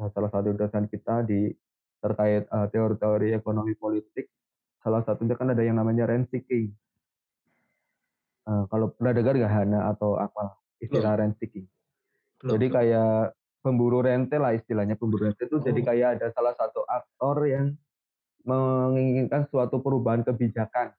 uh, 0.00 0.08
salah 0.08 0.32
satu 0.32 0.56
dosen 0.56 0.88
kita 0.88 1.20
di 1.28 1.52
terkait 2.00 2.48
uh, 2.48 2.64
teori-teori 2.72 3.36
ekonomi 3.36 3.76
politik. 3.76 4.32
Salah 4.80 5.04
satunya 5.04 5.36
kan 5.36 5.52
ada 5.52 5.60
yang 5.60 5.76
namanya 5.76 6.08
rent 6.08 6.32
seeking. 6.32 6.72
Uh, 8.48 8.64
kalau 8.72 8.88
pernah 8.88 9.12
dengar 9.12 9.36
nggak 9.36 9.52
Hana 9.52 9.92
atau 9.92 10.16
Akmal 10.16 10.56
istilah 10.80 11.20
rent 11.20 11.36
seeking? 11.36 11.68
Belum. 12.40 12.56
Jadi 12.56 12.66
kayak 12.72 13.36
pemburu 13.60 14.00
rente 14.00 14.40
lah 14.40 14.56
istilahnya 14.56 14.96
pemburu 14.96 15.28
rente 15.28 15.44
itu 15.44 15.58
oh. 15.58 15.60
jadi 15.60 15.80
kayak 15.82 16.08
ada 16.16 16.26
salah 16.32 16.54
satu 16.56 16.86
aktor 16.88 17.50
yang 17.50 17.74
menginginkan 18.46 19.50
suatu 19.50 19.82
perubahan 19.82 20.22
kebijakan 20.22 20.94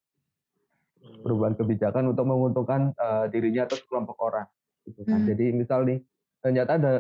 hmm. 1.00 1.24
perubahan 1.24 1.56
kebijakan 1.56 2.12
untuk 2.12 2.28
menguntungkan 2.28 2.92
uh, 3.00 3.32
dirinya 3.32 3.64
atau 3.64 3.80
kelompok 3.88 4.20
orang 4.20 4.52
gitu 4.88 5.04
kan. 5.04 5.24
Hmm. 5.24 5.30
Jadi 5.30 5.46
misal 5.52 5.84
nih 5.84 6.00
ternyata 6.40 6.72
ada 6.80 6.94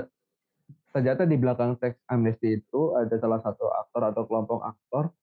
ternyata 0.91 1.23
di 1.23 1.37
belakang 1.39 1.79
teks 1.79 2.03
amnesti 2.09 2.59
itu 2.59 2.97
ada 2.97 3.15
salah 3.21 3.39
satu 3.39 3.69
aktor 3.69 4.01
atau 4.11 4.23
kelompok 4.27 4.59
aktor 4.65 5.13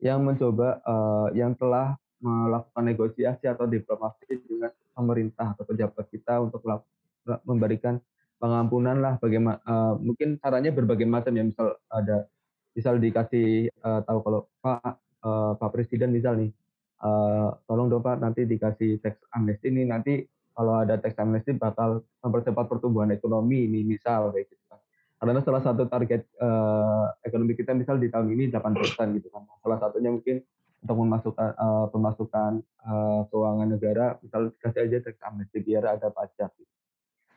yang 0.00 0.24
mencoba 0.24 0.80
uh, 0.84 1.28
yang 1.36 1.52
telah 1.58 1.96
melakukan 2.24 2.84
negosiasi 2.88 3.44
atau 3.44 3.68
diplomasi 3.68 4.40
dengan 4.48 4.72
pemerintah 4.96 5.52
atau 5.52 5.64
pejabat 5.68 6.06
kita 6.08 6.40
untuk 6.40 6.64
memberikan 7.44 8.00
pengampunan 8.40 8.96
lah 9.00 9.14
bagaimana 9.20 9.60
uh, 9.64 9.94
mungkin 10.00 10.40
caranya 10.40 10.72
berbagai 10.72 11.08
macam 11.08 11.32
ya 11.36 11.44
misal 11.44 11.76
ada 11.88 12.28
misal 12.76 12.96
dikasih 13.00 13.72
uh, 13.80 14.00
tahu 14.04 14.18
kalau 14.24 14.40
Pak 14.60 14.80
uh, 15.24 15.52
Pak 15.56 15.70
Presiden 15.72 16.12
misal 16.12 16.36
nih 16.36 16.50
uh, 17.00 17.54
tolong 17.64 17.88
dong 17.88 18.04
Pak 18.04 18.20
nanti 18.20 18.44
dikasih 18.44 19.00
teks 19.00 19.20
amnesti 19.32 19.72
ini 19.72 19.88
nanti 19.88 20.20
kalau 20.54 20.80
ada 20.80 20.94
tax 21.02 21.18
amnesty 21.18 21.52
bakal 21.58 22.06
mempercepat 22.22 22.70
pertumbuhan 22.70 23.10
ekonomi 23.10 23.66
ini 23.66 23.82
misal 23.82 24.30
kayak 24.30 24.46
gitu 24.48 24.64
kan. 24.70 24.78
Karena 25.18 25.42
salah 25.42 25.62
satu 25.66 25.90
target 25.90 26.30
uh, 26.38 27.10
ekonomi 27.26 27.58
kita 27.58 27.74
misal 27.74 27.98
di 27.98 28.06
tahun 28.08 28.30
ini 28.30 28.54
8% 28.54 29.18
gitu 29.18 29.28
kan. 29.34 29.42
Salah 29.60 29.78
satunya 29.82 30.14
mungkin 30.14 30.40
untuk 30.84 30.96
memasukkan 31.00 31.48
uh, 31.58 31.86
pemasukan 31.90 32.62
uh, 32.84 33.20
keuangan 33.32 33.68
negara 33.72 34.06
misal 34.20 34.52
kasih 34.60 34.84
aja 34.84 34.98
tax 35.00 35.16
amnesty 35.24 35.58
biar 35.64 35.96
ada 35.98 36.12
pajak 36.12 36.52
gitu. 36.54 36.72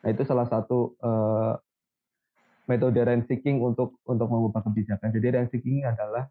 Nah, 0.04 0.08
itu 0.14 0.22
salah 0.22 0.46
satu 0.46 0.94
uh, 1.02 1.58
metode 2.68 3.00
rent 3.00 3.24
seeking 3.26 3.58
untuk 3.58 3.98
untuk 4.04 4.28
mengubah 4.28 4.62
kebijakan. 4.62 5.10
Jadi 5.10 5.26
rent 5.32 5.50
seeking 5.50 5.88
adalah 5.88 6.28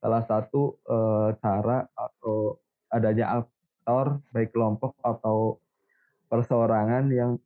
salah 0.00 0.22
satu 0.24 0.80
uh, 0.88 1.36
cara 1.42 1.84
atau 1.92 2.56
adanya 2.88 3.42
aktor 3.42 4.22
baik 4.32 4.54
kelompok 4.54 4.96
atau 5.02 5.60
perseorangan 6.30 7.10
yang 7.10 7.36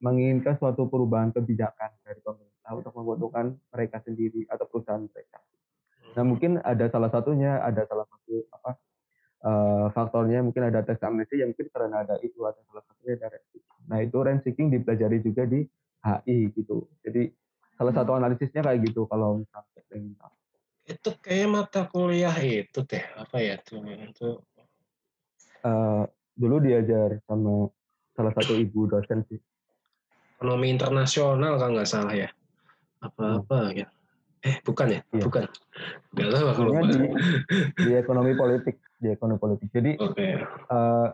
menginginkan 0.00 0.56
suatu 0.56 0.88
perubahan 0.88 1.28
kebijakan 1.30 1.92
dari 2.00 2.18
pemerintah 2.24 2.72
untuk 2.72 2.92
menguntungkan 2.96 3.52
mereka 3.68 4.00
sendiri 4.00 4.48
atau 4.48 4.64
perusahaan 4.64 5.04
mereka. 5.04 5.38
Nah 6.16 6.24
mungkin 6.24 6.56
ada 6.64 6.88
salah 6.88 7.12
satunya, 7.12 7.60
ada 7.60 7.84
salah 7.84 8.08
satu 8.08 8.34
apa 8.50 8.70
uh, 9.44 9.86
faktornya 9.92 10.40
mungkin 10.40 10.72
ada 10.72 10.80
tes 10.80 10.98
amnesti 11.04 11.44
yang 11.44 11.52
mungkin 11.52 11.68
karena 11.68 12.02
ada 12.02 12.16
itu 12.24 12.40
ada 12.48 12.58
salah 12.64 12.82
satunya 12.88 13.20
ada 13.20 13.28
rent 13.36 13.46
Nah 13.90 13.98
itu 14.00 14.16
rent 14.22 14.40
seeking 14.46 14.70
dipelajari 14.72 15.18
juga 15.20 15.44
di 15.44 15.60
HI 16.00 16.38
gitu. 16.56 16.88
Jadi 17.04 17.28
salah 17.76 17.92
satu 17.92 18.16
analisisnya 18.16 18.64
kayak 18.64 18.80
gitu 18.88 19.04
kalau 19.04 19.42
misalnya 19.42 19.82
ingin 19.92 20.14
tahu. 20.16 20.34
Itu 20.86 21.10
kayak 21.20 21.48
mata 21.50 21.82
kuliah 21.86 22.34
itu 22.40 22.80
teh 22.88 23.04
apa 23.14 23.36
ya 23.42 23.60
tuh 23.60 23.84
itu. 23.84 24.40
Uh, 25.60 26.08
dulu 26.32 26.56
diajar 26.56 27.20
sama 27.28 27.68
salah 28.14 28.32
satu 28.34 28.56
ibu 28.58 28.86
dosen 28.90 29.22
sih. 29.28 29.40
Ekonomi 30.40 30.72
internasional 30.72 31.60
kalau 31.60 31.72
nggak 31.76 31.90
salah 31.90 32.14
ya. 32.16 32.28
Apa-apa 33.04 33.58
hmm. 33.70 33.76
ya. 33.76 33.86
Eh 34.40 34.56
bukan 34.64 34.86
ya? 34.88 35.00
Iya. 35.12 35.24
Bukan. 35.28 35.44
Nggak 36.16 36.28
tahu 36.32 36.46
aku 36.48 36.62
lupa. 36.64 36.80
Di, 36.88 36.98
di 37.76 37.92
ekonomi 37.92 38.32
politik, 38.32 38.76
di 38.96 39.08
ekonomi 39.12 39.38
politik. 39.40 39.68
Jadi 39.68 40.00
okay. 40.00 40.40
uh, 40.40 40.72
eh, 40.72 41.08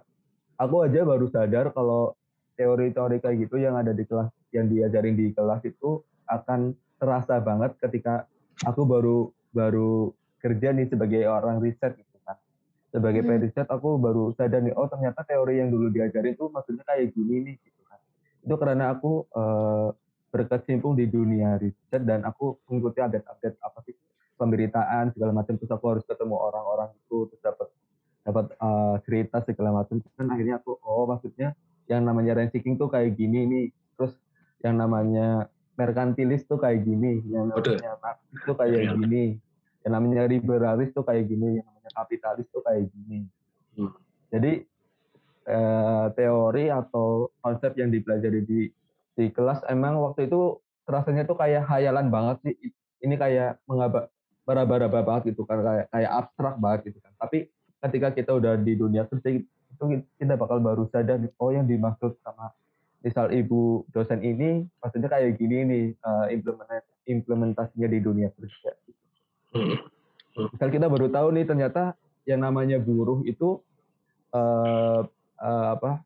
aku 0.63 0.87
aja 0.87 1.03
baru 1.03 1.27
sadar 1.27 1.75
kalau 1.75 2.15
teori-teori 2.57 3.21
kayak 3.21 3.37
gitu 3.47 3.61
yang 3.61 3.77
ada 3.77 3.93
di 3.93 4.07
kelas, 4.07 4.31
yang 4.55 4.71
diajarin 4.71 5.19
di 5.19 5.35
kelas 5.35 5.61
itu 5.67 6.01
akan 6.27 6.73
terasa 6.97 7.39
banget 7.43 7.77
ketika 7.83 8.25
aku 8.65 8.89
baru 8.89 9.29
baru 9.53 10.15
kerja 10.41 10.73
nih 10.73 10.89
sebagai 10.89 11.29
orang 11.29 11.61
riset 11.61 11.99
sebagai 12.97 13.21
hmm. 13.21 13.29
periset 13.29 13.69
aku 13.69 14.01
baru 14.01 14.33
sadar 14.33 14.65
nih 14.65 14.73
oh 14.73 14.89
ternyata 14.89 15.21
teori 15.29 15.61
yang 15.61 15.69
dulu 15.69 15.93
diajarin 15.93 16.33
itu 16.33 16.49
maksudnya 16.49 16.81
kayak 16.89 17.13
gini 17.13 17.45
nih 17.45 17.55
gitu 17.61 17.85
kan 17.85 18.01
itu 18.41 18.55
karena 18.57 18.97
aku 18.97 19.29
uh, 19.37 19.93
berkecimpung 20.33 20.97
di 20.97 21.05
dunia 21.05 21.61
riset 21.61 22.01
dan 22.09 22.25
aku 22.25 22.57
mengikuti 22.73 23.05
update-update 23.05 23.61
apa 23.61 23.79
sih 23.85 23.93
pemberitaan 24.41 25.13
segala 25.13 25.37
macam 25.37 25.61
terus 25.61 25.69
aku 25.69 25.85
harus 25.93 26.05
ketemu 26.09 26.41
orang-orang 26.41 26.89
itu 26.97 27.29
terus 27.29 27.41
dapat 27.45 27.69
dapat 28.25 28.45
uh, 28.65 28.97
cerita 29.05 29.45
segala 29.45 29.85
macam 29.85 30.01
kan 30.17 30.27
akhirnya 30.33 30.57
aku 30.57 30.81
oh 30.81 31.05
maksudnya 31.05 31.53
yang 31.93 32.01
namanya 32.01 32.33
rent 32.33 32.51
seeking 32.57 32.81
tuh 32.81 32.89
kayak 32.89 33.13
gini 33.13 33.45
nih 33.45 33.67
terus 34.01 34.17
yang 34.65 34.81
namanya 34.81 35.53
merkantilis 35.77 36.49
tuh 36.49 36.57
kayak 36.57 36.81
gini 36.81 37.21
yang 37.29 37.53
namanya 37.53 37.77
itu 38.33 38.53
kayak 38.57 38.73
iya. 38.73 38.93
gini 38.97 39.25
yang 39.85 39.93
namanya 39.93 40.23
liberalis 40.27 40.91
tuh 40.97 41.05
kayak 41.05 41.29
gini 41.29 41.61
yang 41.61 41.76
kapitalis 41.93 42.47
tuh 42.51 42.63
kayak 42.65 42.89
gini 42.91 43.27
hmm. 43.77 43.93
jadi 44.33 44.53
eh, 45.47 46.07
teori 46.15 46.65
atau 46.71 47.31
konsep 47.43 47.77
yang 47.79 47.91
dipelajari 47.93 48.41
di 48.43 48.61
di 49.17 49.27
kelas 49.33 49.65
emang 49.71 50.01
waktu 50.03 50.29
itu 50.29 50.61
rasanya 50.87 51.27
tuh 51.27 51.39
kayak 51.39 51.67
hayalan 51.67 52.13
banget 52.13 52.37
sih 52.47 52.55
ini 53.03 53.15
kayak 53.19 53.59
mengaba 53.67 54.09
bara-bara 54.47 54.87
banget 54.87 55.35
gitu 55.35 55.43
kan 55.43 55.59
kayak 55.63 55.87
kayak 55.91 56.11
abstrak 56.13 56.55
banget 56.63 56.81
gitu 56.93 56.99
kan 57.03 57.13
tapi 57.19 57.51
ketika 57.83 58.09
kita 58.15 58.31
udah 58.35 58.55
di 58.59 58.79
dunia 58.79 59.05
kerja 59.11 59.43
itu 59.43 59.85
kita 60.17 60.35
bakal 60.39 60.63
baru 60.63 60.87
sadar 60.89 61.21
oh 61.43 61.51
yang 61.51 61.67
dimaksud 61.67 62.17
sama 62.23 62.55
misal 63.05 63.31
ibu 63.31 63.87
dosen 63.95 64.23
ini 64.25 64.67
maksudnya 64.83 65.07
kayak 65.07 65.39
gini 65.39 65.57
nih 65.63 65.85
uh, 66.03 66.27
implementasinya 67.07 67.87
di 67.87 67.99
dunia 68.03 68.29
kerja. 68.35 68.71
Hmm. 69.55 69.63
Hmm. 69.63 69.79
Misal 70.37 70.69
kita 70.69 70.87
baru 70.87 71.09
tahu 71.09 71.29
nih 71.33 71.45
ternyata 71.49 71.97
yang 72.29 72.45
namanya 72.45 72.77
buruh 72.77 73.25
itu 73.25 73.63
uh, 74.37 75.07
uh, 75.41 75.67
apa? 75.73 76.05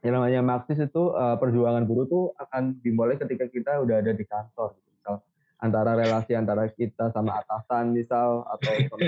Yang 0.00 0.12
namanya 0.16 0.40
marxis 0.40 0.80
itu 0.80 1.12
uh, 1.12 1.36
perjuangan 1.36 1.84
buruh 1.84 2.06
itu 2.08 2.20
akan 2.38 2.80
dimulai 2.80 3.20
ketika 3.20 3.50
kita 3.50 3.82
udah 3.82 4.00
ada 4.00 4.12
di 4.14 4.24
kantor. 4.24 4.78
Gitu. 4.78 4.88
Misal 4.96 5.14
antara 5.60 5.92
relasi 5.98 6.32
antara 6.38 6.70
kita 6.72 7.12
sama 7.12 7.42
atasan 7.44 7.92
misal 7.92 8.48
atau 8.48 8.72
sama, 8.88 9.06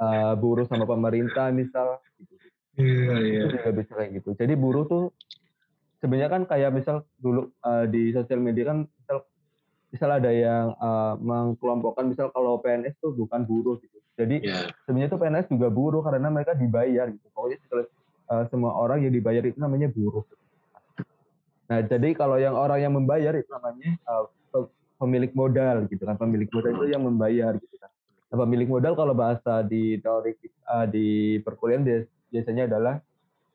uh, 0.00 0.32
buruh 0.38 0.64
sama 0.64 0.88
pemerintah 0.88 1.52
misal. 1.52 2.00
Gitu. 2.16 2.34
Iya, 2.80 3.14
iya. 3.20 3.40
Itu 3.44 3.56
juga 3.60 3.70
bisa 3.76 3.92
kayak 3.98 4.10
gitu. 4.22 4.30
Jadi 4.38 4.54
buruh 4.56 4.84
tuh 4.88 5.04
sebenarnya 6.00 6.30
kan 6.32 6.42
kayak 6.48 6.70
misal 6.72 7.06
dulu 7.20 7.52
uh, 7.62 7.84
di 7.86 8.10
sosial 8.10 8.40
media 8.40 8.72
kan 8.72 8.88
misal 8.88 9.28
misal 9.92 10.08
ada 10.08 10.32
yang 10.32 10.72
uh, 10.80 11.14
mengkelompokkan 11.20 12.08
misal 12.08 12.32
kalau 12.32 12.56
PNS 12.64 12.96
tuh 12.98 13.12
bukan 13.12 13.44
buruh 13.44 13.76
gitu. 13.84 14.00
Jadi 14.16 14.40
yeah. 14.44 14.72
sebenarnya 14.88 15.12
tuh 15.12 15.20
PNS 15.20 15.46
juga 15.52 15.68
buruh 15.68 16.00
karena 16.00 16.32
mereka 16.32 16.56
dibayar 16.56 17.12
gitu. 17.12 17.26
Pokoknya 17.36 17.58
sekali, 17.60 17.84
uh, 18.32 18.44
semua 18.48 18.72
orang 18.72 19.04
yang 19.04 19.12
dibayar 19.12 19.44
itu 19.44 19.58
namanya 19.60 19.92
buruh. 19.92 20.24
Nah, 21.68 21.80
jadi 21.84 22.08
kalau 22.16 22.36
yang 22.40 22.56
orang 22.56 22.80
yang 22.80 22.92
membayar 22.96 23.32
itu 23.36 23.48
namanya 23.52 23.96
uh, 24.08 24.26
pemilik 24.96 25.32
modal 25.36 25.84
gitu 25.92 26.02
kan. 26.08 26.16
Pemilik 26.16 26.48
modal 26.48 26.72
itu 26.80 26.86
yang 26.88 27.02
membayar 27.04 27.52
gitu 27.60 27.76
kan. 27.76 27.90
Nah, 28.32 28.36
pemilik 28.48 28.68
modal 28.68 28.92
kalau 28.96 29.12
bahasa 29.12 29.60
di 29.60 30.00
teori 30.00 30.32
uh, 30.72 30.88
di 30.88 31.36
perkuliahan 31.44 31.84
biasanya 32.32 32.64
adalah 32.64 32.96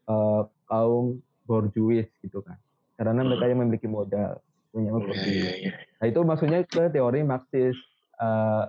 uh, 0.06 0.46
kaum 0.70 1.18
borjuis 1.48 2.06
gitu 2.22 2.44
kan 2.44 2.60
karena 3.00 3.22
mereka 3.24 3.46
yang 3.48 3.60
memiliki 3.64 3.88
modal 3.88 4.42
punya 4.72 4.90
modal 4.94 5.16
yeah, 5.16 5.26
yeah, 5.26 5.56
yeah. 5.72 5.76
nah 6.00 6.06
itu 6.08 6.20
maksudnya 6.22 6.60
ke 6.68 6.92
teori 6.92 7.22
Marxis 7.24 7.78
uh, 8.20 8.68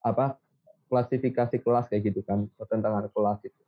apa 0.00 0.40
klasifikasi 0.90 1.62
kelas 1.62 1.86
kayak 1.86 2.02
gitu 2.10 2.20
kan 2.26 2.50
pertentangan 2.58 3.06
kelas 3.14 3.38
itu. 3.46 3.62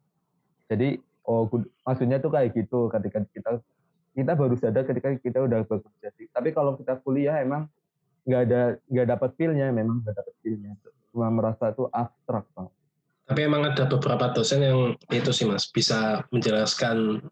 Jadi 0.66 0.98
oh 1.22 1.46
maksudnya 1.86 2.18
tuh 2.18 2.34
kayak 2.34 2.50
gitu 2.50 2.90
ketika 2.90 3.22
kita 3.30 3.50
kita 4.12 4.32
baru 4.34 4.54
sadar 4.58 4.82
ketika 4.84 5.14
kita 5.22 5.38
udah 5.46 5.62
bekerja 5.62 6.08
sih. 6.18 6.26
Tapi 6.34 6.50
kalau 6.50 6.74
kita 6.74 6.98
kuliah 7.00 7.38
emang 7.38 7.70
nggak 8.26 8.42
ada 8.50 8.62
nggak 8.90 9.08
dapat 9.18 9.30
feelnya 9.38 9.70
memang 9.70 10.02
nggak 10.02 10.14
dapat 10.14 10.34
feelnya 10.46 10.78
cuma 11.10 11.26
merasa 11.26 11.74
itu 11.74 11.90
abstrak 11.90 12.46
banget 12.54 12.74
tapi 13.26 13.40
emang 13.42 13.66
ada 13.66 13.84
beberapa 13.90 14.30
dosen 14.30 14.62
yang 14.62 14.94
itu 15.10 15.30
sih 15.34 15.42
mas 15.42 15.66
bisa 15.66 16.22
menjelaskan 16.30 17.22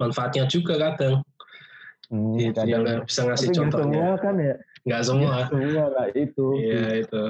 manfaatnya 0.00 0.48
juga 0.48 0.80
kadang. 0.80 1.20
Hmm, 2.10 2.34
gitu, 2.34 2.58
kadang 2.58 2.82
yang 2.82 3.06
bisa 3.06 3.22
ngasih 3.22 3.48
tapi 3.54 3.58
contohnya. 3.62 4.02
semua 4.02 4.10
kan 4.18 4.34
ya. 4.34 4.54
Nggak 4.82 5.02
semua. 5.06 5.30
Nggak 5.30 5.46
semua 5.46 5.84
lah 5.94 6.06
itu. 6.10 6.46
Iya 6.58 6.88
itu. 7.06 7.22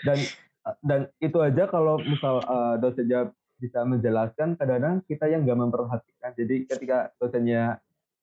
Dan 0.00 0.18
dan 0.80 1.00
itu 1.20 1.38
aja 1.44 1.64
kalau 1.68 2.00
misal 2.00 2.40
uh, 2.48 2.74
dosennya 2.80 3.28
bisa 3.60 3.84
menjelaskan, 3.84 4.56
kadang-kadang 4.56 5.04
kita 5.04 5.28
yang 5.28 5.44
nggak 5.44 5.60
memperhatikan. 5.60 6.32
Jadi 6.32 6.64
ketika 6.64 7.12
dosennya 7.20 7.76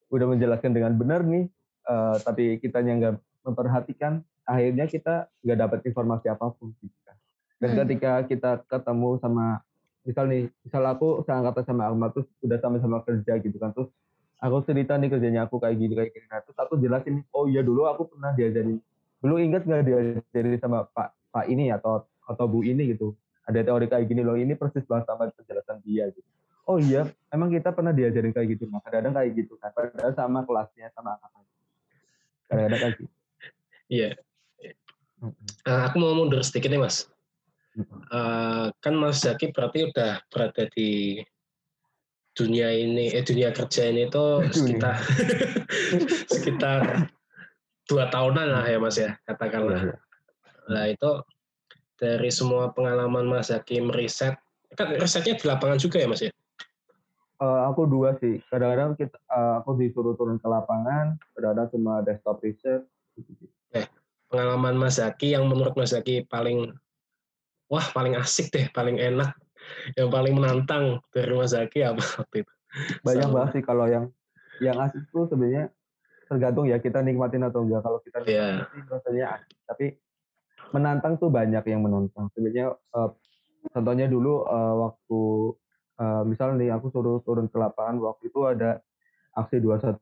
udah 0.10 0.26
menjelaskan 0.34 0.74
dengan 0.74 0.98
benar 0.98 1.22
nih, 1.22 1.46
uh, 1.86 2.18
tapi 2.26 2.58
kita 2.58 2.82
yang 2.82 2.98
nggak 2.98 3.22
memperhatikan, 3.46 4.26
akhirnya 4.50 4.90
kita 4.90 5.30
nggak 5.46 5.60
dapat 5.62 5.80
informasi 5.86 6.26
apa 6.34 6.58
pun. 6.58 6.74
Gitu 6.82 6.98
kan. 7.06 7.16
Dan 7.62 7.70
hmm. 7.70 7.80
ketika 7.86 8.12
kita 8.26 8.52
ketemu 8.66 9.22
sama 9.22 9.62
misal 10.08 10.26
nih 10.26 10.48
misal 10.64 10.88
aku 10.88 11.22
seangkatan 11.28 11.64
sama 11.68 11.92
Ahmad 11.92 12.16
terus 12.16 12.32
udah 12.40 12.58
sama-sama 12.64 13.04
kerja 13.04 13.44
gitu 13.44 13.60
kan 13.60 13.76
terus 13.76 13.92
aku 14.38 14.58
cerita 14.66 14.94
nih 14.98 15.10
kerjanya 15.10 15.46
aku 15.50 15.58
kayak 15.58 15.78
gini 15.78 15.94
kayak 15.98 16.12
gini. 16.14 16.26
Nah, 16.30 16.40
terus 16.46 16.58
aku 16.58 16.78
jelasin 16.78 17.26
oh 17.34 17.46
iya 17.50 17.62
dulu 17.66 17.90
aku 17.90 18.10
pernah 18.10 18.34
diajari 18.34 18.78
dulu 19.18 19.36
ingat 19.42 19.66
nggak 19.66 19.84
diajari 19.84 20.62
sama 20.62 20.86
Pak 20.94 21.34
Pak 21.34 21.46
ini 21.50 21.74
atau 21.74 22.06
atau 22.28 22.46
Bu 22.46 22.62
ini 22.62 22.94
gitu? 22.94 23.18
Ada 23.48 23.64
teori 23.64 23.88
kayak 23.88 24.06
gini 24.12 24.22
loh 24.22 24.36
ini 24.36 24.54
persis 24.60 24.84
banget 24.86 25.08
sama 25.08 25.32
penjelasan 25.32 25.80
dia 25.82 26.12
gitu. 26.12 26.30
Oh 26.68 26.78
iya 26.78 27.08
emang 27.32 27.48
kita 27.48 27.72
pernah 27.72 27.96
diajarin 27.96 28.36
kayak 28.36 28.60
gitu? 28.60 28.68
Nah 28.68 28.84
kadang-kadang 28.84 29.16
kayak 29.16 29.32
gitu 29.40 29.56
kan 29.58 29.72
padahal 29.72 30.14
sama 30.14 30.44
kelasnya 30.44 30.92
sama 30.94 31.16
angkatan 31.16 31.44
kadang-kadang 32.48 32.80
kayak 32.80 32.96
gitu. 33.00 33.14
Iya. 33.88 34.10
Yeah. 34.60 34.76
uh, 35.66 35.82
aku 35.88 35.96
mau 35.98 36.14
mundur 36.14 36.44
sedikit 36.44 36.70
nih 36.70 36.82
mas. 36.84 37.08
Uh, 38.10 38.74
kan 38.82 38.98
Mas 38.98 39.22
Zaki 39.22 39.54
berarti 39.54 39.86
udah 39.86 40.18
berada 40.34 40.66
di 40.74 41.22
dunia 42.38 42.70
ini, 42.70 43.10
eh 43.10 43.26
dunia 43.26 43.50
kerja 43.50 43.90
ini 43.90 44.06
itu 44.06 44.26
sekitar 44.58 44.96
sekitar 46.34 47.10
dua 47.90 48.06
tahunan 48.14 48.48
lah 48.54 48.66
ya 48.70 48.78
Mas 48.78 49.02
ya 49.02 49.18
katakanlah. 49.26 49.98
Nah 50.70 50.86
itu 50.86 51.12
dari 51.98 52.30
semua 52.30 52.70
pengalaman 52.78 53.26
Mas 53.26 53.50
Zaki 53.50 53.82
meriset, 53.82 54.38
kan 54.78 54.94
risetnya 55.02 55.34
di 55.34 55.46
lapangan 55.50 55.82
juga 55.82 55.98
ya 55.98 56.08
Mas 56.08 56.22
ya? 56.22 56.32
Uh, 57.38 57.70
aku 57.70 57.86
dua 57.90 58.18
sih. 58.18 58.42
Kadang-kadang 58.50 58.98
kita, 58.98 59.18
uh, 59.30 59.62
aku 59.62 59.78
disuruh 59.78 60.18
turun 60.18 60.42
ke 60.42 60.46
lapangan, 60.50 61.18
kadang-kadang 61.34 61.70
cuma 61.74 61.94
desktop 62.02 62.42
research. 62.42 62.86
Eh, 63.74 63.86
pengalaman 64.30 64.78
Mas 64.78 65.02
Zaki 65.02 65.34
yang 65.34 65.50
menurut 65.50 65.74
Mas 65.74 65.94
Zaki 65.94 66.26
paling 66.30 66.74
wah 67.70 67.86
paling 67.94 68.18
asik 68.18 68.50
deh, 68.54 68.66
paling 68.74 68.98
enak, 68.98 69.34
yang 69.96 70.10
paling 70.12 70.34
menantang 70.36 71.00
dari 71.12 71.32
Mas 71.34 71.52
Zaki 71.56 71.84
apa 71.84 72.02
waktu 72.02 72.46
itu? 72.46 72.54
Banyak 73.02 73.30
banget 73.32 73.50
sih 73.60 73.64
kalau 73.64 73.86
yang 73.88 74.06
yang 74.60 74.78
asik 74.82 75.06
tuh 75.14 75.30
sebenarnya 75.30 75.70
tergantung 76.28 76.68
ya 76.68 76.78
kita 76.82 77.00
nikmatin 77.00 77.46
atau 77.48 77.64
enggak. 77.64 77.82
Kalau 77.86 78.00
kita 78.04 78.18
nikmatin 78.24 78.66
yeah. 78.68 78.92
rasanya 78.92 79.26
asik, 79.40 79.58
tapi 79.66 79.86
menantang 80.76 81.16
tuh 81.16 81.32
banyak 81.32 81.64
yang 81.68 81.82
menantang. 81.82 82.28
Sebenarnya 82.36 82.76
uh, 82.94 83.10
contohnya 83.72 84.06
dulu 84.12 84.44
uh, 84.44 84.76
waktu 84.88 85.22
uh, 86.00 86.24
misal 86.24 86.56
nih 86.56 86.72
aku 86.72 86.92
suruh 86.94 87.20
turun 87.26 87.50
ke 87.52 87.58
lapangan 87.58 88.00
waktu 88.00 88.30
itu 88.30 88.40
ada 88.48 88.80
aksi 89.38 89.62
212 89.62 90.02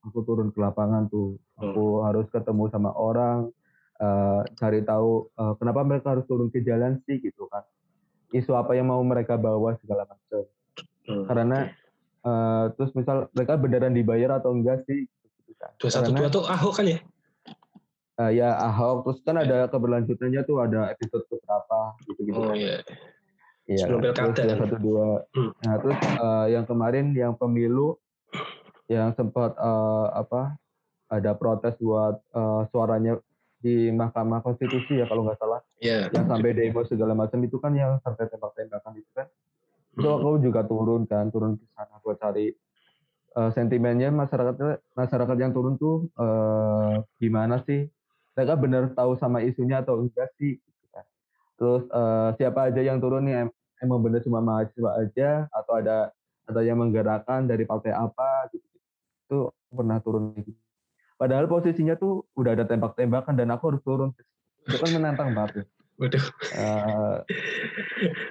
aku 0.00 0.18
turun 0.24 0.48
ke 0.48 0.58
lapangan 0.60 1.08
tuh 1.12 1.36
aku 1.60 2.00
hmm. 2.00 2.02
harus 2.08 2.26
ketemu 2.32 2.72
sama 2.72 2.90
orang 2.96 3.52
uh, 4.00 4.40
cari 4.56 4.80
tahu 4.84 5.28
uh, 5.36 5.54
kenapa 5.60 5.84
mereka 5.84 6.16
harus 6.16 6.24
turun 6.24 6.48
ke 6.48 6.64
jalan 6.64 7.00
sih 7.04 7.20
gitu 7.20 7.44
kan 7.52 7.64
isu 8.30 8.52
apa 8.54 8.78
yang 8.78 8.90
mau 8.90 9.02
mereka 9.02 9.34
bawa 9.34 9.74
segala 9.82 10.06
macam 10.06 10.42
hmm, 11.06 11.24
karena 11.26 11.58
uh, 12.22 12.64
terus 12.78 12.90
misal 12.94 13.26
mereka 13.34 13.58
beneran 13.58 13.94
dibayar 13.94 14.38
atau 14.38 14.54
enggak 14.54 14.82
sih 14.86 15.06
dua 15.76 15.90
satu 15.90 16.10
dua 16.14 16.28
tuh 16.32 16.44
ahok 16.46 16.72
kan 16.80 16.86
ya 16.86 16.98
uh, 18.22 18.30
ya 18.32 18.48
ahok 18.70 19.04
terus 19.06 19.18
kan 19.26 19.36
ada 19.40 19.66
keberlanjutannya 19.68 20.40
tuh 20.46 20.62
ada 20.62 20.94
episode 20.94 21.26
berapa 21.28 21.80
gitu 22.08 22.20
gitu 22.30 22.38
oh, 22.40 22.50
kan. 22.50 22.56
iya 22.56 22.78
Iya, 23.70 23.86
terus 23.86 24.18
kan? 24.18 24.34
satu 24.34 24.76
dua. 24.82 25.22
Hmm. 25.30 25.54
Nah 25.62 25.74
terus 25.78 25.98
uh, 26.18 26.46
yang 26.50 26.66
kemarin 26.66 27.14
yang 27.14 27.38
pemilu 27.38 27.94
yang 28.90 29.14
sempat 29.14 29.54
uh, 29.54 30.10
apa 30.10 30.58
ada 31.06 31.38
protes 31.38 31.78
buat 31.78 32.18
uh, 32.34 32.66
suaranya 32.74 33.22
di 33.60 33.92
Mahkamah 33.92 34.40
Konstitusi 34.40 34.98
ya 34.98 35.06
kalau 35.06 35.24
nggak 35.28 35.38
salah. 35.38 35.60
Yeah. 35.80 36.08
yang 36.12 36.26
sampai 36.28 36.56
demo 36.56 36.84
segala 36.88 37.12
macam 37.12 37.40
itu 37.44 37.56
kan 37.60 37.72
yang 37.76 38.00
sampai 38.00 38.28
tembak-tembakan 38.28 38.92
itu 38.96 39.10
kan. 39.12 39.28
Itu 39.94 40.08
hmm. 40.08 40.16
aku 40.16 40.30
juga 40.40 40.60
turun 40.64 41.04
kan 41.04 41.28
turun 41.28 41.60
ke 41.60 41.64
sana 41.76 42.00
buat 42.00 42.16
cari 42.16 42.52
uh, 43.36 43.50
sentimennya 43.52 44.08
masyarakat 44.10 44.80
masyarakat 44.96 45.36
yang 45.36 45.52
turun 45.52 45.76
tuh 45.76 46.08
uh, 46.16 47.04
gimana 47.20 47.60
sih? 47.68 47.86
Mereka 48.34 48.54
benar 48.56 48.82
tahu 48.96 49.20
sama 49.20 49.44
isunya 49.44 49.84
atau 49.84 50.00
enggak 50.00 50.32
sih? 50.40 50.56
Terus 51.60 51.84
uh, 51.92 52.32
siapa 52.40 52.72
aja 52.72 52.80
yang 52.80 52.98
turun 52.98 53.28
nih? 53.28 53.44
Em 53.44 53.48
emang 53.80 54.00
benar 54.00 54.20
cuma 54.20 54.44
mahasiswa 54.44 54.92
aja 55.00 55.48
atau 55.52 55.72
ada 55.76 56.12
ada 56.44 56.60
yang 56.64 56.80
menggerakkan 56.80 57.44
dari 57.44 57.64
partai 57.68 57.92
apa? 57.92 58.48
Gitu 58.52 58.70
itu 59.30 59.46
pernah 59.70 60.02
turun 60.02 60.34
gitu 60.42 60.58
Padahal 61.20 61.44
posisinya 61.44 62.00
tuh 62.00 62.24
udah 62.32 62.56
ada 62.56 62.64
tembak-tembakan 62.64 63.36
dan 63.36 63.52
aku 63.52 63.76
harus 63.76 63.84
turun. 63.84 64.16
Itu 64.64 64.80
kan 64.80 64.96
menantang 64.96 65.36
banget. 65.36 65.68
Waduh. 66.00 66.24
Uh, 66.56 67.16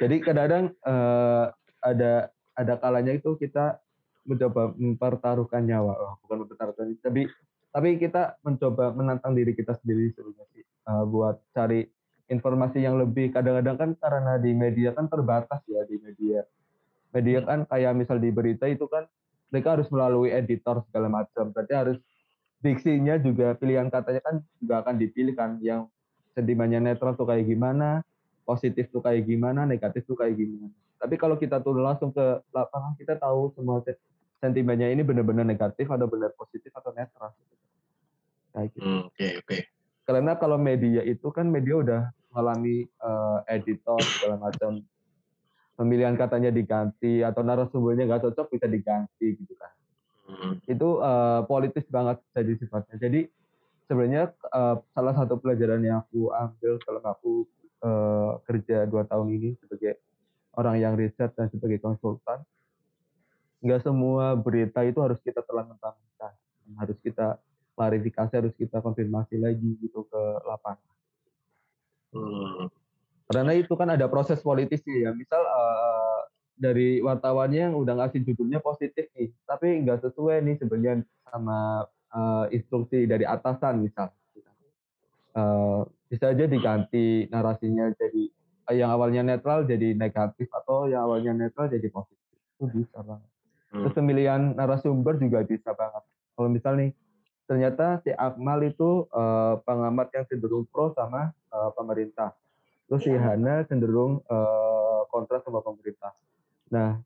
jadi 0.02 0.16
kadang-kadang 0.26 0.74
uh, 0.82 1.54
ada 1.86 2.34
ada 2.58 2.74
kalanya 2.82 3.14
itu 3.14 3.38
kita 3.38 3.78
mencoba 4.26 4.74
mempertaruhkan 4.74 5.70
nyawa, 5.70 5.94
oh, 6.02 6.14
bukan 6.26 6.50
mempertaruhkan, 6.50 6.98
tapi 7.06 7.30
tapi 7.70 8.02
kita 8.02 8.42
mencoba 8.42 8.90
menantang 8.98 9.38
diri 9.38 9.54
kita 9.54 9.78
sendiri 9.78 10.10
sebenarnya 10.18 10.66
uh, 10.90 11.06
buat 11.06 11.38
cari 11.54 11.86
informasi 12.26 12.82
yang 12.82 12.98
lebih. 12.98 13.30
Kadang-kadang 13.30 13.78
kan 13.78 13.90
karena 14.02 14.42
di 14.42 14.52
media 14.58 14.90
kan 14.98 15.06
terbatas 15.06 15.62
ya 15.70 15.86
di 15.86 16.02
media. 16.02 16.42
Media 17.14 17.46
kan 17.46 17.70
kayak 17.70 17.94
misal 17.94 18.18
di 18.18 18.34
berita 18.34 18.66
itu 18.66 18.90
kan 18.90 19.06
mereka 19.54 19.78
harus 19.78 19.90
melalui 19.94 20.34
editor 20.34 20.82
segala 20.90 21.10
macam. 21.10 21.54
Berarti 21.54 21.74
harus 21.78 21.98
diksinya 22.60 23.16
juga 23.20 23.56
pilihan 23.56 23.88
katanya 23.88 24.22
kan 24.24 24.36
juga 24.60 24.84
akan 24.84 24.96
dipilih 25.00 25.36
kan 25.36 25.60
yang 25.64 25.88
sentimennya 26.36 26.80
netral 26.80 27.16
tuh 27.16 27.28
kayak 27.28 27.48
gimana, 27.48 28.04
positif 28.44 28.88
tuh 28.92 29.04
kayak 29.04 29.28
gimana, 29.28 29.64
negatif 29.64 30.04
tuh 30.08 30.16
kayak 30.16 30.36
gimana. 30.36 30.72
Tapi 31.00 31.16
kalau 31.16 31.40
kita 31.40 31.64
turun 31.64 31.88
langsung 31.88 32.12
ke 32.12 32.44
lapangan, 32.52 32.96
kita 33.00 33.16
tahu 33.16 33.56
semua 33.56 33.80
sentimennya 34.44 34.92
ini 34.92 35.04
benar-benar 35.04 35.48
negatif 35.48 35.88
atau 35.88 36.08
benar 36.12 36.36
positif 36.36 36.72
atau 36.76 36.92
netral. 36.92 37.32
Kayak 38.52 38.68
gitu. 38.76 38.84
Hmm, 38.84 39.08
oke, 39.08 39.16
okay, 39.16 39.32
oke. 39.40 39.48
Okay. 39.48 39.62
Karena 40.04 40.36
kalau 40.36 40.58
media 40.58 41.06
itu 41.06 41.28
kan 41.32 41.48
media 41.48 41.76
udah 41.80 42.02
mengalami 42.34 42.84
uh, 43.00 43.46
editor 43.48 44.00
segala 44.02 44.50
macam 44.50 44.82
pemilihan 45.80 46.18
katanya 46.20 46.52
diganti 46.52 47.24
atau 47.24 47.40
narasumbernya 47.46 48.10
nggak 48.10 48.24
cocok 48.28 48.52
bisa 48.52 48.68
diganti 48.68 49.38
gitu 49.40 49.54
kan. 49.56 49.72
Hmm. 50.30 50.62
Itu 50.70 51.02
uh, 51.02 51.42
politis 51.50 51.90
banget 51.90 52.22
jadi 52.38 52.54
sifatnya. 52.62 52.96
Jadi 53.02 53.26
sebenarnya 53.90 54.30
uh, 54.54 54.78
salah 54.94 55.18
satu 55.18 55.42
pelajaran 55.42 55.82
yang 55.82 56.06
aku 56.06 56.30
ambil 56.30 56.78
kalau 56.86 57.02
aku 57.02 57.34
uh, 57.82 58.38
kerja 58.46 58.86
dua 58.86 59.10
tahun 59.10 59.34
ini 59.34 59.58
sebagai 59.58 59.98
orang 60.54 60.78
yang 60.78 60.94
riset 60.94 61.34
dan 61.34 61.50
sebagai 61.50 61.82
konsultan, 61.82 62.46
nggak 63.66 63.82
semua 63.82 64.38
berita 64.38 64.86
itu 64.86 65.02
harus 65.02 65.18
kita 65.26 65.42
telan 65.50 65.74
mentah-mentah, 65.74 66.34
harus 66.78 66.98
kita 67.02 67.42
klarifikasi, 67.74 68.34
harus 68.36 68.54
kita 68.54 68.84
konfirmasi 68.86 69.42
lagi 69.42 69.82
gitu 69.82 70.06
ke 70.06 70.22
lapangan. 70.46 70.94
Hmm. 72.14 72.70
Karena 73.30 73.54
itu 73.54 73.74
kan 73.78 73.94
ada 73.94 74.10
proses 74.10 74.42
politisnya 74.42 75.10
ya. 75.10 75.12
Misal 75.14 75.42
uh, 75.42 75.99
dari 76.60 77.00
wartawannya 77.00 77.72
yang 77.72 77.76
udah 77.80 78.04
ngasih 78.04 78.28
judulnya 78.28 78.60
positif 78.60 79.08
nih, 79.16 79.32
tapi 79.48 79.80
nggak 79.82 80.04
sesuai 80.04 80.44
nih 80.44 80.56
sebenarnya 80.60 80.94
sama 81.32 81.88
uh, 82.12 82.46
instruksi 82.52 83.08
dari 83.08 83.24
atasan 83.24 83.80
misal. 83.80 84.12
Uh, 85.32 85.88
bisa 86.10 86.34
aja 86.34 86.50
diganti 86.50 87.30
narasinya 87.32 87.94
jadi 87.96 88.24
uh, 88.68 88.76
yang 88.76 88.92
awalnya 88.92 89.24
netral 89.24 89.64
jadi 89.64 89.96
negatif 89.96 90.52
atau 90.52 90.92
yang 90.92 91.08
awalnya 91.08 91.32
netral 91.32 91.72
jadi 91.72 91.88
positif. 91.88 92.28
Itu 92.60 92.68
bisa 92.76 93.00
banget. 93.00 93.30
Hmm. 93.72 93.86
Terus 93.86 93.94
pemilihan 93.96 94.42
narasumber 94.58 95.16
juga 95.22 95.46
bisa 95.48 95.72
banget. 95.72 96.04
Kalau 96.36 96.50
misal 96.52 96.76
nih 96.76 96.92
ternyata 97.46 98.02
si 98.06 98.12
Akmal 98.14 98.68
itu 98.68 99.10
uh, 99.10 99.58
pengamat 99.64 100.12
yang 100.14 100.26
cenderung 100.28 100.66
pro 100.68 100.92
sama 100.94 101.32
uh, 101.56 101.72
pemerintah. 101.74 102.36
Terus 102.90 103.02
si 103.06 103.14
iya. 103.14 103.22
Hana 103.22 103.66
cenderung 103.70 104.22
uh, 104.26 105.06
kontra 105.14 105.42
sama 105.46 105.62
pemerintah. 105.62 106.14
Nah, 106.70 107.02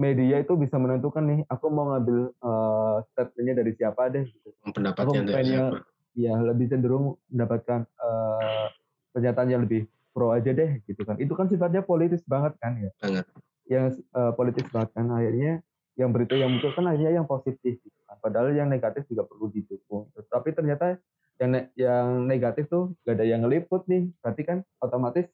media 0.00 0.40
itu 0.40 0.56
bisa 0.56 0.80
menentukan 0.80 1.22
nih 1.26 1.40
aku 1.46 1.66
mau 1.68 1.92
ngambil 1.94 2.32
uh, 2.40 3.04
statementnya 3.12 3.54
dari 3.60 3.72
siapa 3.76 4.08
deh 4.08 4.24
gitu. 4.24 4.48
pendapatnya 4.72 5.20
dari 5.28 5.52
siapa? 5.52 5.78
ya 6.18 6.34
lebih 6.40 6.66
cenderung 6.72 7.20
mendapatkan 7.30 7.86
uh, 8.00 8.66
pernyataan 9.12 9.48
yang 9.50 9.62
lebih 9.62 9.86
pro 10.10 10.34
aja 10.34 10.50
deh 10.50 10.82
gitu 10.88 11.02
kan. 11.06 11.20
Itu 11.20 11.36
kan 11.38 11.46
sifatnya 11.46 11.86
politis 11.86 12.24
banget 12.26 12.58
kan 12.58 12.80
ya. 12.80 12.90
Banget. 12.98 13.24
Yang 13.70 13.86
uh, 14.16 14.32
politis 14.34 14.66
banget 14.72 14.90
kan. 14.96 15.06
Akhirnya 15.14 15.62
yang 15.94 16.10
berita 16.10 16.34
yang 16.34 16.50
muncul 16.50 16.72
kan 16.72 16.86
akhirnya 16.88 17.12
yang 17.20 17.26
positif 17.28 17.76
gitu 17.78 17.98
kan. 18.08 18.16
padahal 18.24 18.52
yang 18.56 18.72
negatif 18.72 19.06
juga 19.06 19.28
perlu 19.28 19.52
didukung. 19.52 20.10
Tapi 20.16 20.50
ternyata 20.56 20.98
yang 21.40 21.50
ne 21.56 21.60
yang 21.78 22.28
negatif 22.28 22.68
tuh 22.68 22.92
gak 23.06 23.20
ada 23.20 23.24
yang 23.24 23.46
ngeliput 23.46 23.86
nih. 23.86 24.10
Berarti 24.20 24.42
kan 24.44 24.58
otomatis 24.82 25.28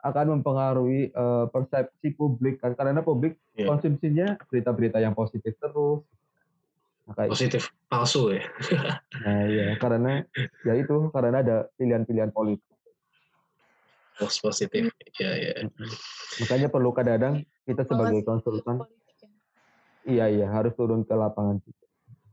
akan 0.00 0.40
mempengaruhi 0.40 1.12
uh, 1.12 1.46
persepsi 1.52 2.16
publik 2.16 2.60
kan. 2.60 2.72
Karena 2.74 3.04
publik 3.04 3.36
yeah. 3.54 3.68
konsumsinya 3.68 4.36
berita-berita 4.48 4.98
yang 5.00 5.12
positif 5.12 5.56
terus. 5.60 6.04
Nah, 7.10 7.26
positif 7.26 7.66
itu. 7.66 7.88
palsu 7.90 8.22
ya. 8.34 8.44
Nah 9.26 9.42
ya 9.50 9.66
karena 9.82 10.22
ya 10.62 10.72
itu 10.78 11.10
karena 11.10 11.42
ada 11.42 11.56
pilihan-pilihan 11.74 12.30
politik. 12.30 12.70
Post 14.14 14.38
positif. 14.44 14.94
Ya 15.18 15.32
ya 15.34 15.52
makanya 16.38 16.68
perlu 16.70 16.94
kadang-kadang 16.94 17.42
kita 17.66 17.82
sebagai 17.88 18.22
konsultan 18.22 18.86
ya. 18.86 18.86
iya 20.06 20.24
iya. 20.30 20.46
Harus 20.48 20.72
turun 20.78 21.02
ke 21.02 21.14
lapangan 21.14 21.58
juga. 21.60 21.86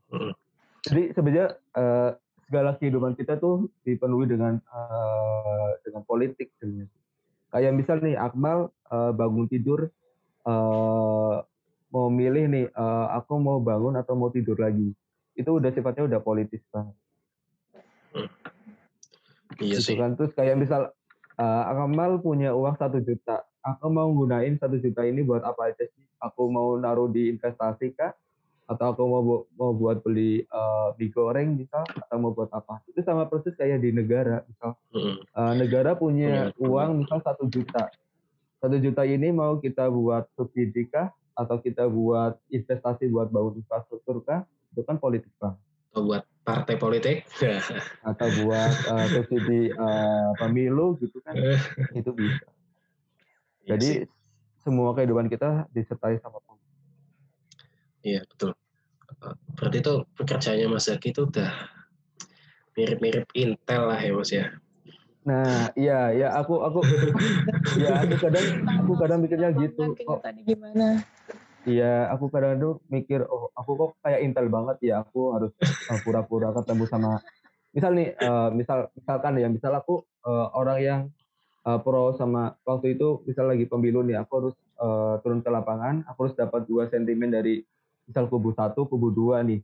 Hmm. 0.08 0.32
jadi 0.88 1.12
sebenarnya 1.12 1.48
uh, 1.76 2.16
segala 2.48 2.80
kehidupan 2.80 3.20
kita 3.20 3.36
tuh 3.44 3.68
dipenuhi 3.84 4.24
dengan 4.24 4.56
uh, 4.72 5.76
dengan 5.84 6.00
politik 6.08 6.48
sebenarnya 6.56 6.88
kayak 7.54 7.74
misal 7.76 7.98
nih 8.04 8.20
Akmal 8.20 8.72
uh, 8.92 9.12
bangun 9.16 9.48
tidur 9.48 9.92
uh, 10.44 11.44
mau 11.88 12.08
milih 12.12 12.46
nih 12.52 12.66
uh, 12.76 13.08
aku 13.16 13.40
mau 13.40 13.64
bangun 13.64 13.96
atau 13.96 14.14
mau 14.20 14.30
tidur 14.32 14.60
lagi. 14.60 14.92
Itu 15.38 15.62
udah 15.62 15.72
sifatnya 15.72 16.08
udah 16.08 16.20
politis 16.20 16.64
banget. 16.74 16.96
Hmm. 18.14 18.30
iya 19.62 19.80
gitu 19.80 19.94
sih. 19.94 19.98
kan? 19.98 20.16
Terus 20.20 20.32
kayak 20.36 20.56
misal 20.60 20.92
uh, 21.40 21.64
Akmal 21.72 22.20
punya 22.20 22.52
uang 22.52 22.76
satu 22.76 23.00
juta 23.00 23.48
aku 23.68 23.92
mau 23.92 24.08
gunain 24.16 24.56
satu 24.56 24.80
juta 24.80 25.04
ini 25.04 25.24
buat 25.28 25.44
apa 25.44 25.76
aja 25.76 25.84
sih? 25.84 26.06
Aku 26.24 26.48
mau 26.48 26.80
naruh 26.80 27.12
di 27.12 27.30
investasi 27.30 27.94
kah 27.94 28.16
atau 28.68 28.86
aku 28.92 29.04
mau 29.08 29.24
mau 29.56 29.72
buat 29.72 30.04
beli 30.04 30.44
uh, 30.52 30.92
mie 31.00 31.08
goreng 31.10 31.56
misal 31.56 31.88
atau 31.88 32.16
mau 32.20 32.36
buat 32.36 32.52
apa. 32.52 32.84
Itu 32.92 33.00
sama 33.02 33.32
persis 33.32 33.56
kayak 33.56 33.80
di 33.80 33.96
negara 33.96 34.44
misal. 34.44 34.76
Uh, 34.92 35.54
negara 35.56 35.96
punya 35.96 36.52
uang 36.60 37.04
misal 37.04 37.24
satu 37.24 37.48
juta. 37.48 37.88
Satu 38.60 38.76
juta 38.78 39.08
ini 39.08 39.32
mau 39.32 39.56
kita 39.64 39.88
buat 39.88 40.28
subsidi 40.36 40.92
kah? 40.92 41.16
Atau 41.38 41.64
kita 41.64 41.88
buat 41.88 42.36
investasi 42.52 43.08
buat 43.08 43.32
bangun 43.32 43.64
infrastruktur 43.64 44.20
kah? 44.28 44.44
Itu 44.76 44.84
kan 44.84 45.00
politik 45.00 45.32
bang 45.40 45.56
atau 45.98 46.06
buat 46.06 46.24
partai 46.46 46.76
politik? 46.78 47.18
Atau 48.10 48.28
buat 48.46 48.72
uh, 48.86 49.06
subsidi 49.10 49.74
uh, 49.74 50.30
pemilu 50.38 50.94
gitu 51.02 51.18
kan? 51.26 51.34
Itu 51.98 52.14
bisa. 52.14 52.46
Iya 53.66 53.76
jadi 53.76 53.90
semua 54.62 54.94
kehidupan 54.94 55.26
kita 55.26 55.66
disertai 55.74 56.22
sama 56.22 56.38
politik 56.46 56.57
Iya 58.08 58.22
betul. 58.24 58.52
Berarti 59.60 59.78
itu 59.84 59.94
pekerjaannya 60.16 60.68
Mas 60.72 60.88
Zaki 60.88 61.12
itu 61.12 61.28
udah 61.28 61.52
mirip-mirip 62.80 63.28
Intel 63.36 63.82
lah 63.92 64.00
ya 64.00 64.12
Mas 64.16 64.32
ya. 64.32 64.48
Nah, 65.28 65.76
iya, 65.76 66.16
ya 66.16 66.28
aku 66.40 66.64
aku 66.64 66.80
ya 67.84 68.00
aku 68.00 68.16
kadang 68.16 68.48
aku 68.64 68.94
kadang 68.96 69.20
mikirnya 69.20 69.52
gitu. 69.60 69.92
Kok 70.08 70.24
tadi 70.24 70.40
gimana? 70.48 71.04
Iya, 71.68 72.08
aku 72.16 72.32
kadang 72.32 72.64
tuh 72.64 72.74
mikir, 72.88 73.28
oh 73.28 73.52
aku 73.52 73.76
kok 73.76 73.92
kayak 74.00 74.24
Intel 74.24 74.48
banget 74.48 74.80
ya, 74.88 75.04
aku 75.04 75.36
harus 75.36 75.52
uh, 75.92 76.00
pura-pura 76.00 76.56
ketemu 76.56 76.88
sama 76.88 77.20
misal 77.76 77.92
nih, 77.92 78.16
uh, 78.24 78.56
misal 78.56 78.88
misalkan 78.96 79.36
ya, 79.36 79.52
misal 79.52 79.76
aku 79.76 80.00
uh, 80.24 80.48
orang 80.56 80.80
yang 80.80 81.02
uh, 81.68 81.76
pro 81.84 82.16
sama 82.16 82.56
waktu 82.64 82.96
itu 82.96 83.20
misal 83.28 83.52
lagi 83.52 83.68
pemilu 83.68 84.00
nih, 84.00 84.16
aku 84.16 84.32
harus 84.40 84.56
uh, 84.80 85.20
turun 85.20 85.44
ke 85.44 85.52
lapangan, 85.52 86.08
aku 86.08 86.32
harus 86.32 86.36
dapat 86.40 86.64
dua 86.72 86.88
sentimen 86.88 87.36
dari 87.36 87.60
misal 88.08 88.26
kubu 88.32 88.56
satu, 88.56 88.88
kubu 88.88 89.12
dua 89.12 89.44
nih. 89.44 89.60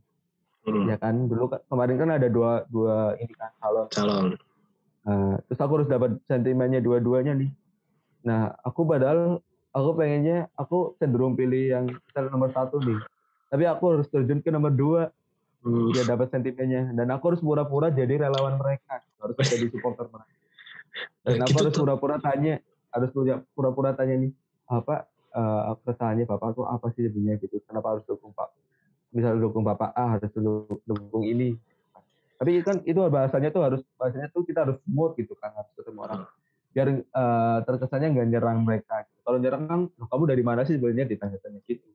Hmm. 0.64 0.88
Ya 0.88 0.96
kan, 0.96 1.28
dulu 1.28 1.52
kemarin 1.68 1.96
kan 2.00 2.10
ada 2.12 2.28
dua 2.28 2.64
dua 2.68 3.16
ini 3.20 3.32
kan 3.36 3.50
calon. 3.60 3.86
Calon. 3.92 4.26
Nah, 5.04 5.36
terus 5.44 5.60
aku 5.60 5.72
harus 5.80 5.88
dapat 5.88 6.16
sentimennya 6.24 6.80
dua-duanya 6.80 7.36
nih. 7.36 7.50
Nah, 8.24 8.56
aku 8.64 8.88
padahal 8.88 9.44
aku 9.76 9.90
pengennya 9.96 10.48
aku 10.56 10.96
cenderung 10.96 11.36
pilih 11.36 11.76
yang 11.76 11.84
misal 11.92 12.32
nomor 12.32 12.48
satu 12.52 12.80
nih. 12.80 12.96
Tapi 13.52 13.64
aku 13.68 13.84
harus 13.96 14.06
terjun 14.08 14.40
ke 14.40 14.48
nomor 14.48 14.72
dua 14.72 15.12
hmm. 15.64 15.92
dia 15.92 16.08
dapat 16.08 16.32
sentimennya. 16.32 16.92
Dan 16.96 17.12
aku 17.12 17.36
harus 17.36 17.42
pura-pura 17.44 17.92
jadi 17.92 18.24
relawan 18.24 18.56
mereka, 18.56 19.04
harus 19.20 19.36
jadi 19.36 19.68
supporter 19.68 20.08
mereka. 20.08 20.32
Dan 21.24 21.40
aku 21.44 21.52
gitu 21.52 21.60
harus 21.60 21.74
pura-pura 21.76 22.16
tanya, 22.24 22.54
harus 22.88 23.10
pura-pura 23.52 23.90
tanya 23.92 24.14
nih, 24.24 24.32
apa 24.68 25.04
uh, 25.34 25.74
keresahannya 25.82 26.24
bapak 26.24 26.48
tuh 26.54 26.64
apa 26.64 26.86
sih 26.94 27.10
sebenarnya 27.10 27.42
gitu. 27.42 27.58
Kenapa 27.66 27.98
harus 27.98 28.04
dukung 28.06 28.30
pak? 28.32 28.54
Misalnya 29.10 29.42
dukung 29.42 29.66
bapak 29.66 29.90
A 29.94 30.18
harus 30.18 30.30
dukung 30.86 31.24
ini. 31.26 31.58
Tapi 32.34 32.62
kan 32.66 32.82
itu 32.82 32.98
bahasanya 32.98 33.50
tuh 33.54 33.62
harus 33.62 33.80
bahasanya 33.98 34.30
tuh 34.30 34.42
kita 34.46 34.66
harus 34.66 34.78
smooth 34.86 35.14
gitu 35.18 35.38
kan 35.38 35.54
harus 35.54 35.70
ketemu 35.74 35.98
orang. 36.02 36.22
Biar 36.74 36.88
uh, 36.90 37.58
terkesannya 37.62 38.08
nggak 38.18 38.28
nyerang 38.34 38.58
mereka 38.66 39.06
kalau 39.24 39.38
nyerang 39.40 39.64
kan 39.64 39.80
kamu 40.10 40.24
dari 40.28 40.42
mana 40.44 40.60
sih 40.68 40.76
sebenarnya? 40.76 41.08
Ditanya-tanya 41.08 41.60
gitu. 41.64 41.86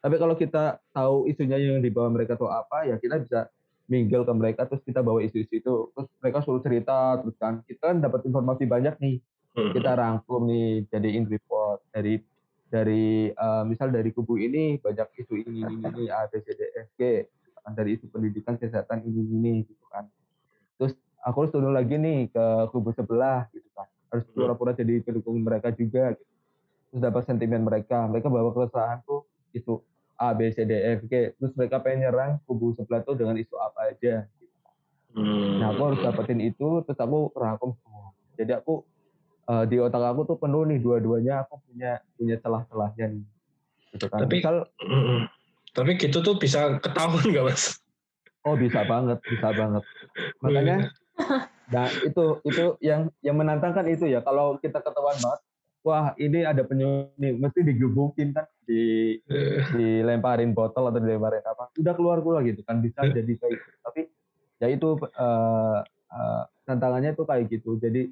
Tapi 0.00 0.14
kalau 0.22 0.34
kita 0.38 0.78
tahu 0.94 1.26
isunya 1.26 1.58
yang 1.58 1.82
dibawa 1.82 2.12
mereka 2.14 2.38
tuh 2.38 2.46
apa 2.46 2.86
ya 2.86 3.00
kita 3.02 3.18
bisa 3.18 3.50
mingle 3.90 4.22
ke 4.22 4.32
mereka 4.34 4.60
terus 4.70 4.82
kita 4.86 5.02
bawa 5.02 5.18
isu-isu 5.24 5.50
itu. 5.50 5.74
Terus 5.90 6.08
mereka 6.22 6.38
suruh 6.46 6.62
cerita 6.62 7.18
terus 7.20 7.34
kan 7.42 7.66
kita 7.66 7.90
kan 7.90 7.98
dapat 7.98 8.22
informasi 8.24 8.64
banyak 8.64 8.96
nih. 9.02 9.18
Hmm. 9.56 9.72
kita 9.72 9.96
rangkum 9.96 10.44
nih 10.44 10.84
jadiin 10.92 11.24
report 11.32 11.80
dari 11.88 12.20
dari 12.76 13.32
uh, 13.32 13.64
misal 13.64 13.88
dari 13.88 14.12
kubu 14.12 14.36
ini 14.36 14.76
banyak 14.76 15.08
isu 15.24 15.32
ini 15.48 15.64
ini 15.64 15.74
ini 15.80 16.04
A 16.12 16.28
B 16.28 16.36
C 16.44 16.52
D 16.52 16.60
F 16.76 16.88
G 17.00 17.24
kan 17.64 17.72
dari 17.72 17.96
isu 17.96 18.12
pendidikan 18.12 18.60
kesehatan 18.60 19.00
ini 19.08 19.22
ini 19.24 19.54
gitu 19.64 19.84
kan 19.88 20.04
terus 20.76 20.92
aku 21.24 21.48
harus 21.48 21.52
turun 21.56 21.72
lagi 21.72 21.96
nih 21.96 22.28
ke 22.28 22.44
kubu 22.68 22.92
sebelah 22.92 23.48
gitu 23.56 23.66
kan 23.72 23.88
harus 24.12 24.24
hmm. 24.28 24.36
pura-pura 24.36 24.76
jadi 24.76 25.00
pendukung 25.00 25.40
mereka 25.40 25.72
juga 25.72 26.12
gitu. 26.12 26.32
terus 26.92 27.00
dapat 27.00 27.22
sentimen 27.24 27.64
mereka 27.64 28.04
mereka 28.04 28.28
bawa 28.28 28.52
keresahan 28.52 29.00
tuh 29.08 29.24
isu 29.56 29.80
A 30.20 30.36
B 30.36 30.52
C 30.52 30.68
D 30.68 31.00
F 31.00 31.08
G 31.08 31.32
terus 31.40 31.56
mereka 31.56 31.80
pengen 31.80 32.06
nyerang 32.06 32.36
kubu 32.44 32.76
sebelah 32.76 33.00
tuh 33.00 33.16
dengan 33.16 33.40
isu 33.40 33.56
apa 33.56 33.96
aja 33.96 34.28
gitu. 34.36 34.56
Hmm. 35.16 35.64
Nah, 35.64 35.72
aku 35.72 35.80
harus 35.92 36.00
dapetin 36.04 36.44
itu, 36.44 36.84
terus 36.84 37.00
aku 37.00 37.32
rangkum 37.32 37.72
semua. 37.80 38.12
Jadi 38.36 38.52
aku 38.52 38.84
uh, 39.46 39.64
di 39.64 39.76
otak 39.78 40.02
aku 40.02 40.20
tuh 40.26 40.36
penuh 40.38 40.66
nih 40.66 40.78
dua-duanya 40.82 41.46
aku 41.46 41.62
punya 41.66 42.02
punya 42.18 42.36
celah-celahnya 42.42 43.06
nih. 43.16 43.24
Gitu 43.94 44.06
kan. 44.10 44.18
Tapi 44.26 44.34
Misal, 44.42 44.56
mm, 44.82 45.20
tapi 45.76 45.90
gitu 45.98 46.18
tuh 46.20 46.34
bisa 46.36 46.78
ketahuan 46.82 47.24
nggak 47.24 47.46
mas? 47.46 47.80
Oh 48.46 48.54
bisa 48.54 48.86
banget, 48.86 49.18
bisa 49.26 49.48
banget. 49.50 49.82
Makanya, 50.38 50.76
nah 51.74 51.86
itu 52.06 52.38
itu 52.46 52.64
yang 52.78 53.10
yang 53.22 53.36
menantangkan 53.38 53.86
itu 53.90 54.06
ya. 54.06 54.22
Kalau 54.22 54.58
kita 54.62 54.78
ketahuan 54.78 55.18
banget, 55.18 55.40
wah 55.82 56.14
ini 56.14 56.46
ada 56.46 56.62
penyu 56.62 57.10
nih, 57.18 57.34
mesti 57.34 57.66
digebukin 57.66 58.30
kan, 58.30 58.46
di 58.62 59.18
dilemparin 59.74 60.54
botol 60.54 60.94
atau 60.94 61.02
dilemparin 61.02 61.42
apa, 61.42 61.74
udah 61.74 61.94
keluar 61.98 62.22
keluar 62.22 62.46
gitu 62.46 62.62
kan 62.62 62.78
bisa 62.78 63.02
jadi 63.02 63.32
kayak 63.34 63.58
gitu. 63.58 63.78
Tapi 63.82 64.00
ya 64.62 64.66
itu 64.70 64.94
uh, 64.94 65.82
uh, 66.10 66.42
tantangannya 66.64 67.12
tuh 67.12 67.28
kayak 67.28 67.50
gitu 67.52 67.76
jadi 67.76 68.08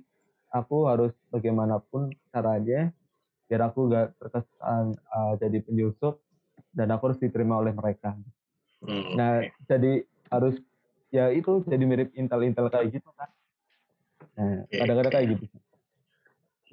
aku 0.55 0.87
harus 0.87 1.11
bagaimanapun 1.35 2.15
caranya 2.31 2.95
biar 3.51 3.69
aku 3.69 3.91
gak 3.91 4.15
terkesan 4.23 4.95
uh, 5.11 5.35
jadi 5.43 5.59
penyusup 5.67 6.23
dan 6.71 6.95
aku 6.95 7.11
harus 7.11 7.21
diterima 7.21 7.59
oleh 7.59 7.75
mereka 7.75 8.15
hmm, 8.87 9.19
nah 9.19 9.43
jadi 9.67 10.07
harus 10.31 10.55
ya 11.11 11.35
itu 11.35 11.67
jadi 11.67 11.85
mirip 11.85 12.09
intel-intel 12.15 12.71
kayak 12.71 12.95
gitu 12.95 13.11
kan 13.19 13.31
nah 14.35 14.63
kadang-kadang 14.71 15.13
kayak 15.13 15.29
gitu 15.37 15.47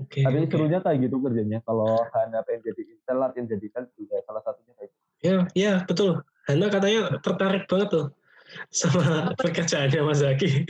Okay, 0.01 0.25
Tapi 0.25 0.49
okay. 0.49 0.49
serunya 0.49 0.79
kayak 0.81 0.97
gitu 1.05 1.21
kerjanya. 1.21 1.61
Kalau 1.61 2.01
Hana 2.09 2.41
pengen 2.41 2.65
jadi 2.65 2.81
intel, 2.89 3.21
yang 3.37 3.45
jadikan 3.45 3.85
juga 3.93 4.17
salah 4.25 4.41
satunya 4.41 4.73
kayak 4.73 4.89
gitu. 4.89 5.05
Ya, 5.21 5.35
ya 5.53 5.73
betul. 5.85 6.25
Hana 6.49 6.73
katanya 6.73 7.21
tertarik 7.21 7.69
banget 7.69 7.89
tuh 7.93 8.05
sama 8.69 9.35
pekerjaannya 9.39 10.01
Mas 10.03 10.19
Zaki. 10.23 10.67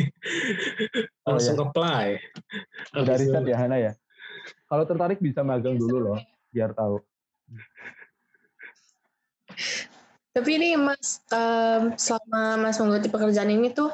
Oh, 1.25 1.37
Langsung 1.37 1.57
ya. 1.57 1.65
apply. 1.69 2.07
Udah 2.97 3.15
riset 3.17 3.43
ya 3.45 3.57
Hana 3.57 3.77
ya? 3.77 3.91
Kalau 4.65 4.83
tertarik 4.87 5.19
bisa 5.19 5.43
magang 5.43 5.77
dulu 5.77 6.11
loh, 6.11 6.19
biar 6.49 6.71
tahu. 6.73 7.03
Tapi 10.31 10.49
ini 10.55 10.79
Mas, 10.79 11.19
um, 11.27 11.91
selama 11.99 12.55
Mas 12.55 12.79
menggeluti 12.79 13.11
pekerjaan 13.11 13.51
ini 13.51 13.75
tuh, 13.75 13.91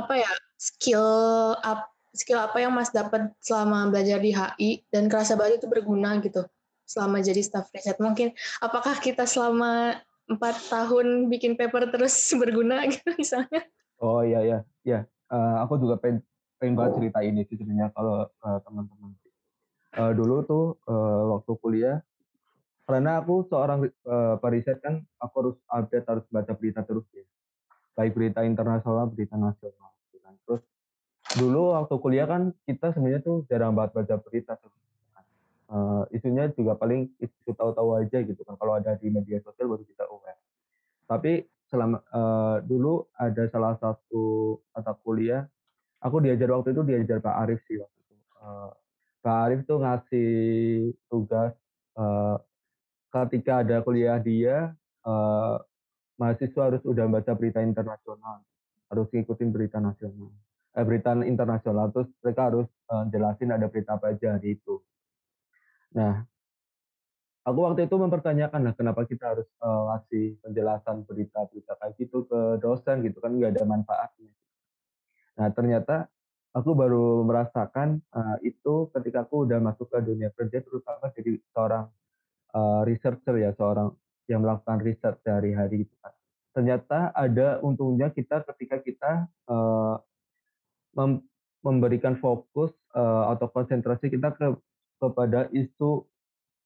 apa 0.00 0.16
ya, 0.16 0.32
skill 0.56 1.04
up, 1.60 1.92
skill 2.16 2.40
apa 2.40 2.56
yang 2.56 2.72
Mas 2.72 2.88
dapat 2.88 3.28
selama 3.44 3.92
belajar 3.92 4.16
di 4.16 4.32
HI 4.32 4.88
dan 4.88 5.12
kerasa 5.12 5.36
banget 5.36 5.60
itu 5.60 5.68
berguna 5.68 6.16
gitu 6.24 6.48
selama 6.88 7.20
jadi 7.20 7.44
staff 7.44 7.68
riset? 7.68 8.00
Mungkin 8.00 8.32
apakah 8.64 8.96
kita 8.96 9.28
selama 9.28 10.00
empat 10.28 10.56
tahun 10.68 11.32
bikin 11.32 11.56
paper 11.56 11.88
terus 11.88 12.14
berguna 12.40 12.84
gitu 12.86 13.10
misalnya. 13.16 13.64
Oh 13.98 14.22
iya 14.22 14.40
iya 14.44 14.58
iya. 14.84 15.00
Uh, 15.28 15.60
aku 15.64 15.80
juga 15.80 16.00
pengen 16.00 16.24
pengen 16.60 16.74
banget 16.76 16.92
cerita 17.00 17.18
ini 17.24 17.44
sih 17.48 17.56
sebenarnya 17.56 17.90
kalau 17.96 18.28
uh, 18.28 18.58
teman-teman. 18.62 19.16
Uh, 19.98 20.12
dulu 20.12 20.44
tuh 20.44 20.64
uh, 20.84 21.36
waktu 21.36 21.52
kuliah 21.58 21.96
karena 22.84 23.20
aku 23.20 23.44
seorang 23.48 23.88
uh, 24.08 24.36
periset 24.40 24.80
kan 24.80 25.04
aku 25.20 25.34
harus 25.40 25.56
update 25.68 26.06
harus 26.08 26.24
baca 26.28 26.52
berita 26.56 26.80
terus 26.84 27.04
ya. 27.12 27.24
Baik 27.96 28.14
berita 28.14 28.46
internasional, 28.46 29.10
berita 29.10 29.34
nasional. 29.34 29.90
Gitu 30.06 30.22
kan. 30.22 30.34
Terus 30.44 30.62
dulu 31.36 31.76
waktu 31.76 31.94
kuliah 32.00 32.26
kan 32.28 32.52
kita 32.64 32.94
sebenarnya 32.94 33.20
tuh 33.20 33.44
jarang 33.48 33.76
banget 33.76 33.92
baca 33.96 34.14
berita 34.22 34.56
uh, 35.70 36.04
isunya 36.12 36.50
juga 36.52 36.76
paling 36.76 37.08
isu 37.20 37.52
tahu-tahu 37.54 38.00
aja 38.00 38.24
gitu 38.24 38.40
kan. 38.44 38.56
Kalau 38.56 38.76
ada 38.76 38.96
di 38.96 39.08
media 39.08 39.40
sosial 39.44 39.68
baru 39.68 39.84
kita 39.84 40.04
aware. 40.08 40.40
Tapi 41.08 41.44
selama 41.68 42.00
uh, 42.12 42.58
dulu 42.64 43.04
ada 43.16 43.44
salah 43.52 43.76
satu 43.76 44.56
mata 44.72 44.96
kuliah 45.04 45.44
aku 46.00 46.24
diajar 46.24 46.48
waktu 46.54 46.72
itu 46.72 46.82
diajar 46.84 47.18
Pak 47.20 47.34
Arif 47.44 47.60
sih 47.68 47.76
waktu 47.76 47.98
itu. 48.00 48.14
Uh, 48.40 48.70
Pak 49.20 49.38
Arif 49.48 49.60
tuh 49.68 49.78
ngasih 49.82 50.32
tugas 51.12 51.52
uh, 52.00 52.36
ketika 53.12 53.64
ada 53.64 53.84
kuliah 53.84 54.16
dia 54.20 54.72
uh, 55.04 55.56
mahasiswa 56.16 56.72
harus 56.72 56.82
udah 56.84 57.04
baca 57.08 57.32
berita 57.36 57.60
internasional 57.60 58.44
harus 58.88 59.06
ngikutin 59.12 59.52
berita 59.52 59.78
nasional. 59.78 60.32
Eh, 60.76 60.84
berita 60.84 61.12
internasional 61.24 61.92
terus 61.92 62.08
mereka 62.24 62.42
harus 62.52 62.68
uh, 62.88 63.04
jelasin 63.12 63.52
ada 63.52 63.66
berita 63.68 63.96
apa 63.96 64.14
aja 64.14 64.36
di 64.40 64.56
itu 64.56 64.80
Nah, 65.96 66.26
aku 67.48 67.58
waktu 67.64 67.88
itu 67.88 67.96
mempertanyakan 67.96 68.60
lah 68.60 68.74
kenapa 68.76 69.08
kita 69.08 69.32
harus 69.32 69.48
uh, 69.64 69.88
ngasih 69.88 70.36
penjelasan 70.44 71.08
berita-berita 71.08 71.72
kayak 71.80 71.94
gitu 71.96 72.28
ke 72.28 72.60
dosen 72.60 73.00
gitu 73.00 73.24
kan 73.24 73.32
nggak 73.32 73.56
ada 73.56 73.64
manfaatnya. 73.64 74.32
Nah 75.40 75.48
ternyata 75.56 76.12
aku 76.52 76.76
baru 76.76 77.24
merasakan 77.24 78.04
uh, 78.12 78.36
itu 78.44 78.92
ketika 78.92 79.24
aku 79.24 79.48
udah 79.48 79.64
masuk 79.64 79.88
ke 79.88 79.98
dunia 80.04 80.28
kerja 80.36 80.60
terutama 80.60 81.08
jadi 81.16 81.40
seorang 81.56 81.84
uh, 82.52 82.82
researcher 82.84 83.34
ya 83.40 83.56
seorang 83.56 83.96
yang 84.28 84.44
melakukan 84.44 84.84
riset 84.84 85.16
dari 85.24 85.56
hari 85.56 85.88
itu 85.88 85.94
kan. 86.04 86.12
Ternyata 86.52 87.16
ada 87.16 87.64
untungnya 87.64 88.12
kita 88.12 88.44
ketika 88.44 88.76
kita 88.84 89.12
uh, 89.48 89.96
mem 90.92 91.24
memberikan 91.58 92.14
fokus 92.22 92.70
uh, 92.94 93.34
atau 93.34 93.50
konsentrasi 93.50 94.14
kita 94.14 94.30
ke 94.30 94.46
kepada 94.98 95.46
isu 95.54 96.04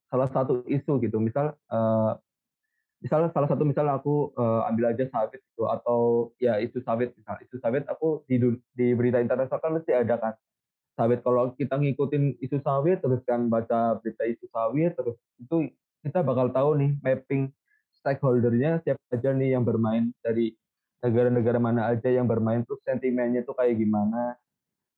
salah 0.08 0.28
satu 0.32 0.64
isu 0.68 1.00
gitu. 1.00 1.20
Misal 1.20 1.56
uh, 1.72 2.16
misal 3.00 3.32
salah 3.32 3.48
satu 3.48 3.64
misal 3.64 3.88
aku 3.88 4.32
uh, 4.36 4.68
ambil 4.68 4.92
aja 4.92 5.08
sawit 5.08 5.40
gitu 5.40 5.68
atau 5.68 6.30
ya 6.40 6.58
isu 6.60 6.80
sawit 6.84 7.12
misal. 7.16 7.36
Isu 7.40 7.56
sawit 7.60 7.84
aku 7.88 8.24
di 8.28 8.40
di 8.76 8.92
berita 8.96 9.20
internasional 9.20 9.60
kan 9.60 9.72
mesti 9.76 9.92
ada 9.92 10.16
kan. 10.20 10.34
Sawit 10.92 11.24
kalau 11.24 11.56
kita 11.56 11.80
ngikutin 11.80 12.40
isu 12.44 12.60
sawit 12.60 13.00
terus 13.00 13.24
kan 13.24 13.48
baca 13.48 13.96
berita 14.00 14.28
isu 14.28 14.44
sawit 14.52 14.92
terus 14.92 15.16
itu 15.40 15.72
kita 16.04 16.20
bakal 16.20 16.52
tahu 16.52 16.76
nih 16.76 16.92
mapping 17.00 17.48
stakeholdernya 18.02 18.82
siapa 18.82 19.00
aja 19.14 19.30
nih 19.30 19.54
yang 19.54 19.62
bermain 19.62 20.10
dari 20.20 20.52
negara-negara 21.02 21.58
mana 21.58 21.90
aja 21.90 22.10
yang 22.10 22.26
bermain 22.26 22.66
terus 22.66 22.82
sentimennya 22.86 23.46
tuh 23.46 23.54
kayak 23.54 23.78
gimana 23.78 24.38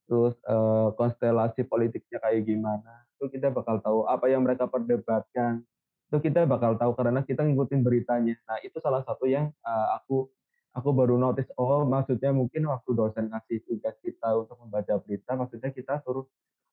terus 0.05 0.37
uh, 0.45 0.93
konstelasi 0.97 1.65
politiknya 1.65 2.21
kayak 2.21 2.45
gimana 2.45 3.09
itu 3.25 3.41
kita 3.41 3.49
bakal 3.49 3.81
tahu 3.81 4.05
apa 4.05 4.29
yang 4.29 4.45
mereka 4.45 4.69
perdebatkan. 4.69 5.65
Itu 6.13 6.21
kita 6.21 6.45
bakal 6.45 6.77
tahu 6.77 6.93
karena 6.93 7.25
kita 7.25 7.41
ngikutin 7.41 7.81
beritanya. 7.81 8.37
Nah 8.45 8.61
itu 8.61 8.77
salah 8.85 9.01
satu 9.01 9.25
yang 9.25 9.49
uh, 9.65 9.97
aku 9.97 10.29
aku 10.77 10.93
baru 10.93 11.17
notice 11.17 11.49
oh 11.57 11.89
maksudnya 11.89 12.37
mungkin 12.37 12.69
waktu 12.69 12.93
dosen 12.93 13.33
ngasih 13.33 13.65
tugas 13.65 13.97
kita 14.05 14.37
untuk 14.37 14.59
membaca 14.59 14.99
berita 15.01 15.39
maksudnya 15.39 15.71
kita 15.71 16.03
suruh 16.03 16.27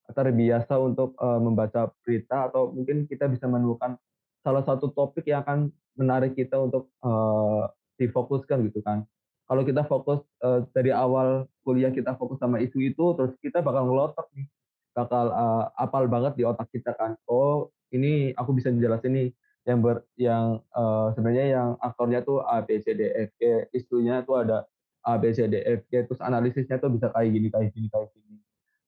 terbiasa 0.10 0.74
untuk 0.82 1.14
uh, 1.22 1.38
membaca 1.38 1.88
berita 2.04 2.52
atau 2.52 2.74
mungkin 2.74 3.08
kita 3.08 3.32
bisa 3.32 3.48
menemukan 3.48 3.96
salah 4.44 4.66
satu 4.68 4.92
topik 4.92 5.24
yang 5.30 5.46
akan 5.48 5.72
menarik 5.96 6.36
kita 6.36 6.60
untuk 6.60 6.92
uh, 7.00 7.72
difokuskan 7.96 8.68
gitu 8.68 8.84
kan. 8.84 9.08
Kalau 9.48 9.64
kita 9.64 9.88
fokus 9.88 10.20
uh, 10.44 10.66
dari 10.76 10.92
awal 10.92 11.48
kuliah 11.64 11.94
kita 11.94 12.18
fokus 12.20 12.42
sama 12.42 12.60
isu 12.60 12.82
itu 12.84 13.06
terus 13.16 13.32
kita 13.40 13.64
bakal 13.64 13.88
ngelotok 13.88 14.28
nih 14.36 14.50
bakal 14.92 15.32
uh, 15.32 15.72
apal 15.80 16.08
banget 16.12 16.36
di 16.40 16.44
otak 16.44 16.68
kita 16.72 16.92
kan. 16.96 17.16
Oh 17.28 17.72
ini 17.92 18.32
aku 18.36 18.56
bisa 18.56 18.72
jelasin 18.72 19.12
nih 19.16 19.30
yang 19.62 19.80
ber 19.80 20.02
yang 20.18 20.58
uh, 20.74 21.14
sebenarnya 21.14 21.46
yang 21.54 21.70
aktornya 21.78 22.26
tuh 22.26 22.42
A 22.42 22.66
B 22.66 22.82
C 22.82 22.98
D 22.98 23.08
F 23.14 23.30
G 23.38 23.70
isunya 23.78 24.26
tuh 24.26 24.42
ada 24.42 24.66
A 25.06 25.22
B 25.22 25.30
C 25.32 25.46
D 25.46 25.62
F 25.62 25.86
G 25.92 26.06
terus 26.10 26.22
analisisnya 26.22 26.82
tuh 26.82 26.90
bisa 26.90 27.14
kayak 27.14 27.30
gini 27.30 27.48
kayak 27.54 27.70
gini 27.74 27.88
kayak 27.94 28.10
gini. 28.16 28.42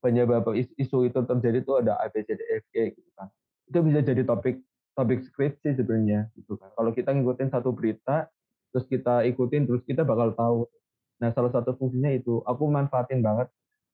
Penyebab 0.03 0.43
isu 0.57 1.07
itu 1.07 1.19
terjadi 1.23 1.63
tuh 1.63 1.85
ada 1.85 1.95
A 2.01 2.09
B 2.09 2.25
C 2.25 2.33
D 2.33 2.41
F 2.41 2.63
G 2.73 2.91
gitu 2.95 3.09
kan. 3.15 3.29
Itu 3.69 3.85
bisa 3.85 4.01
jadi 4.01 4.25
topik 4.25 4.59
topik 4.97 5.25
skripsi 5.29 5.77
sebenarnya 5.77 6.33
gitu 6.35 6.57
kan. 6.57 6.73
Kalau 6.73 6.91
kita 6.91 7.13
ngikutin 7.13 7.49
satu 7.53 7.69
berita 7.71 8.27
terus 8.73 8.89
kita 8.89 9.23
ikutin 9.29 9.69
terus 9.69 9.85
kita 9.85 10.01
bakal 10.01 10.33
tahu. 10.33 10.65
Nah 11.21 11.29
salah 11.37 11.53
satu 11.53 11.77
fungsinya 11.77 12.09
itu 12.09 12.41
aku 12.43 12.65
manfaatin 12.65 13.21
banget 13.21 13.47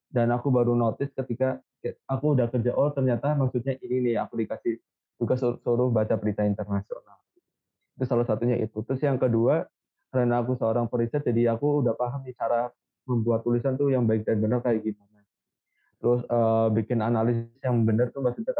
dan 0.09 0.33
aku 0.33 0.49
baru 0.49 0.73
notice 0.73 1.13
ketika 1.13 1.61
aku 2.09 2.35
udah 2.35 2.49
kerja 2.49 2.73
oh 2.75 2.89
ternyata 2.91 3.37
maksudnya 3.37 3.77
ini 3.79 4.11
nih 4.11 4.15
aku 4.19 4.41
dikasih 4.41 4.81
tugas 5.21 5.39
suruh 5.39 5.89
baca 5.93 6.15
berita 6.17 6.43
internasional. 6.43 7.21
Itu 7.95 8.07
salah 8.07 8.25
satunya 8.25 8.55
itu. 8.57 8.81
Terus 8.83 9.03
yang 9.03 9.19
kedua 9.19 9.67
karena 10.09 10.41
aku 10.41 10.57
seorang 10.57 10.89
periset 10.89 11.21
jadi 11.21 11.53
aku 11.53 11.85
udah 11.85 11.93
paham 11.93 12.25
nih 12.25 12.33
cara 12.33 12.73
membuat 13.05 13.45
tulisan 13.45 13.77
tuh 13.77 13.93
yang 13.93 14.09
baik 14.09 14.25
dan 14.25 14.41
benar 14.41 14.65
kayak 14.65 14.81
gimana. 14.81 15.21
Terus 15.99 16.23
uh, 16.31 16.71
bikin 16.71 17.03
analisis 17.03 17.45
yang 17.61 17.83
benar 17.83 18.09
tuh 18.09 18.23
maksudnya 18.23 18.55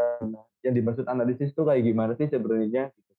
yang 0.60 0.74
dimaksud 0.76 1.08
analisis 1.08 1.50
tuh 1.56 1.66
kayak 1.66 1.82
gimana 1.82 2.12
sih 2.14 2.28
sebenarnya? 2.28 2.92
Gitu 2.94 3.10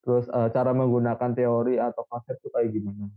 terus 0.00 0.26
uh, 0.32 0.48
cara 0.48 0.72
menggunakan 0.72 1.30
teori 1.36 1.76
atau 1.76 2.02
konsep 2.08 2.40
itu 2.40 2.48
kayak 2.48 2.72
gimana? 2.72 3.12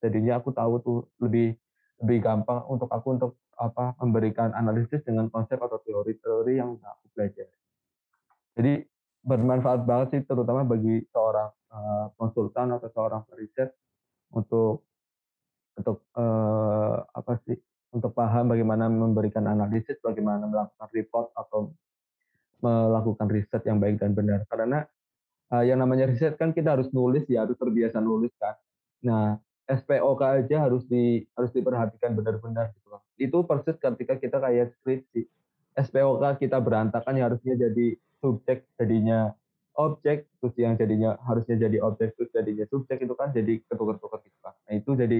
Jadinya 0.00 0.40
aku 0.40 0.50
tahu 0.50 0.74
tuh 0.80 0.98
lebih 1.20 1.54
lebih 2.02 2.18
gampang 2.18 2.66
untuk 2.66 2.90
aku 2.90 3.08
untuk 3.14 3.30
apa 3.62 3.94
memberikan 4.02 4.50
analisis 4.58 5.06
dengan 5.06 5.30
konsep 5.30 5.56
atau 5.62 5.78
teori-teori 5.86 6.58
yang 6.58 6.74
aku 6.82 7.06
belajar 7.14 7.46
jadi 8.58 8.82
bermanfaat 9.22 9.86
banget 9.86 10.08
sih 10.18 10.22
terutama 10.26 10.66
bagi 10.66 11.06
seorang 11.14 11.50
uh, 11.70 12.06
konsultan 12.18 12.74
atau 12.74 12.90
seorang 12.90 13.22
periset 13.30 13.70
untuk 14.34 14.82
untuk 15.78 16.04
uh, 16.18 17.00
apa 17.14 17.38
sih 17.46 17.56
untuk 17.92 18.16
paham 18.16 18.48
bagaimana 18.48 18.88
memberikan 18.88 19.44
analisis, 19.44 20.00
bagaimana 20.00 20.48
melakukan 20.48 20.88
report 20.96 21.28
atau 21.36 21.76
melakukan 22.64 23.28
riset 23.28 23.62
yang 23.68 23.76
baik 23.76 24.00
dan 24.00 24.16
benar. 24.16 24.48
Karena 24.48 24.80
uh, 25.52 25.64
yang 25.64 25.76
namanya 25.76 26.08
riset 26.08 26.40
kan 26.40 26.56
kita 26.56 26.80
harus 26.80 26.88
nulis 26.96 27.28
ya, 27.28 27.44
harus 27.44 27.56
terbiasa 27.60 28.00
nulis 28.00 28.32
kan. 28.40 28.56
Nah, 29.04 29.36
SPOK 29.70 30.20
aja 30.22 30.56
harus 30.66 30.82
di 30.90 31.22
harus 31.38 31.50
diperhatikan 31.54 32.18
benar-benar 32.18 32.74
gitu 32.74 32.88
kan. 32.90 33.02
Itu 33.16 33.38
persis 33.46 33.78
ketika 33.78 34.18
kita 34.18 34.36
kayak 34.42 34.74
skripsi. 34.80 35.26
SPOK 35.78 36.42
kita 36.42 36.58
berantakan 36.60 37.16
ya 37.16 37.30
harusnya 37.30 37.54
jadi 37.56 37.96
subjek 38.20 38.68
jadinya 38.76 39.32
objek 39.72 40.28
terus 40.38 40.54
yang 40.60 40.76
jadinya 40.76 41.16
harusnya 41.24 41.56
jadi 41.56 41.80
objek 41.80 42.12
terus 42.12 42.28
jadinya 42.28 42.68
subjek 42.68 43.00
itu 43.00 43.14
kan 43.16 43.32
jadi 43.32 43.62
ketukar-tukar 43.66 44.20
gitu 44.20 44.38
kan. 44.44 44.54
Nah, 44.68 44.74
itu 44.76 44.90
jadi 44.92 45.18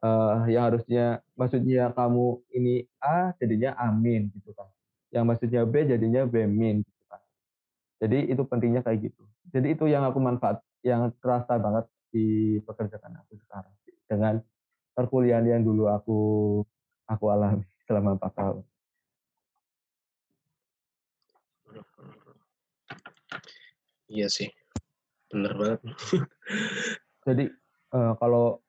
uh, 0.00 0.48
yang 0.48 0.72
harusnya 0.72 1.20
maksudnya 1.36 1.92
kamu 1.92 2.40
ini 2.56 2.88
A 3.02 3.36
jadinya 3.36 3.76
amin 3.76 4.32
gitu 4.32 4.56
kan. 4.56 4.68
Yang 5.12 5.24
maksudnya 5.24 5.62
B 5.68 5.74
jadinya 5.84 6.22
B 6.24 6.48
min 6.48 6.80
gitu 6.80 7.02
kan. 7.08 7.20
Jadi 8.00 8.18
itu 8.32 8.42
pentingnya 8.48 8.80
kayak 8.80 9.12
gitu. 9.12 9.22
Jadi 9.52 9.76
itu 9.76 9.84
yang 9.88 10.04
aku 10.04 10.20
manfaat 10.20 10.60
yang 10.84 11.12
terasa 11.20 11.56
banget 11.60 11.84
di 12.08 12.58
pekerjaan 12.64 13.14
aku 13.20 13.36
sekarang 13.46 13.74
dengan 14.08 14.34
perkuliahan 14.96 15.46
yang 15.46 15.62
dulu 15.62 15.86
aku 15.92 16.18
aku 17.06 17.24
alami 17.30 17.64
selama 17.86 18.16
empat 18.16 18.32
tahun. 18.34 18.64
Iya 24.08 24.26
sih, 24.32 24.48
benar 25.28 25.52
banget. 25.52 25.80
Jadi 27.28 27.44
uh, 27.92 28.16
kalau 28.16 28.64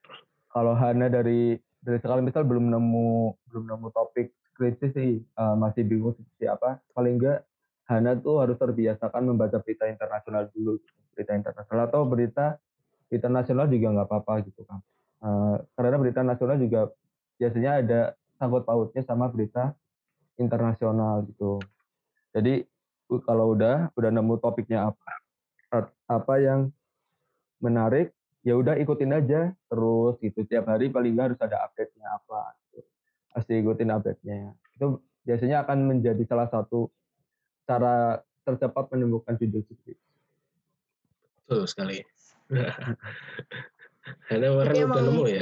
kalau 0.52 0.75
Hana 0.75 1.08
dari 1.08 1.56
dari 1.80 1.97
sekali 2.04 2.28
misal 2.28 2.43
belum 2.43 2.67
nemu 2.67 3.39
belum 3.47 3.63
nemu 3.71 3.88
topik 3.95 4.36
skripsi 4.52 4.88
sih 4.91 5.12
uh, 5.39 5.56
masih 5.56 5.88
bingung 5.88 6.12
seperti 6.12 6.52
apa. 6.52 6.84
Paling 6.91 7.15
enggak 7.15 7.47
Hana 7.88 8.19
tuh 8.19 8.43
harus 8.43 8.60
terbiasakan 8.60 9.32
membaca 9.32 9.63
berita 9.63 9.88
internasional 9.88 10.52
dulu, 10.52 10.78
berita 11.15 11.34
internasional 11.34 11.88
atau 11.88 12.04
berita 12.04 12.60
berita 13.09 13.27
nasional 13.27 13.65
juga 13.67 13.87
nggak 13.97 14.07
apa-apa 14.07 14.33
gitu 14.45 14.61
kan. 14.63 14.79
Uh, 15.19 15.59
karena 15.75 15.97
berita 15.99 16.21
nasional 16.23 16.55
juga 16.61 16.93
biasanya 17.35 17.71
ada 17.83 18.01
sangkut 18.39 18.63
pautnya 18.63 19.03
sama 19.03 19.27
berita 19.27 19.75
internasional 20.39 21.27
gitu. 21.27 21.59
Jadi 22.31 22.63
kalau 23.25 23.57
udah 23.57 23.89
udah 23.97 24.09
nemu 24.13 24.37
topiknya 24.37 24.93
apa 24.93 25.89
apa 26.05 26.33
yang 26.37 26.69
menarik 27.59 28.13
ya 28.45 28.55
udah 28.55 28.77
ikutin 28.79 29.17
aja 29.17 29.51
terus 29.67 30.15
gitu 30.23 30.45
tiap 30.47 30.69
hari 30.69 30.87
paling 30.87 31.17
nggak 31.17 31.33
harus 31.33 31.41
ada 31.43 31.67
update-nya 31.67 32.07
apa 32.07 32.55
gitu. 32.71 32.79
pasti 33.35 33.53
ikutin 33.59 33.89
update-nya 33.91 34.55
itu 34.79 34.87
biasanya 35.27 35.67
akan 35.67 35.77
menjadi 35.85 36.23
salah 36.23 36.47
satu 36.47 36.87
cara 37.67 38.23
tercepat 38.47 38.89
menemukan 38.89 39.37
judul 39.37 39.61
skripsi. 39.61 39.93
Betul 41.45 41.69
sekali. 41.69 42.01
Ada 44.33 44.47
orang 44.49 44.73
udah 44.73 45.03
nemu 45.05 45.25
ya? 45.29 45.41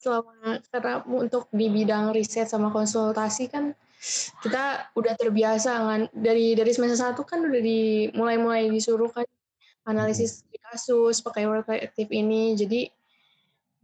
Selama 0.00 0.58
karena 0.72 0.94
untuk 1.06 1.46
di 1.52 1.66
bidang 1.68 2.10
riset 2.16 2.48
sama 2.48 2.72
konsultasi 2.72 3.52
kan 3.52 3.76
kita 4.40 4.88
udah 4.96 5.12
terbiasa 5.12 5.76
kan 5.76 6.00
dari 6.16 6.56
dari 6.56 6.72
semester 6.72 6.96
satu 6.96 7.20
kan 7.28 7.44
udah 7.44 7.60
di 7.60 8.08
mulai 8.16 8.40
mulai 8.40 8.72
disuruh 8.72 9.12
kan 9.12 9.28
analisis 9.84 10.40
di 10.48 10.56
kasus 10.56 11.20
pakai 11.20 11.44
word 11.44 11.68
collective 11.68 12.08
ini 12.08 12.56
jadi 12.56 12.88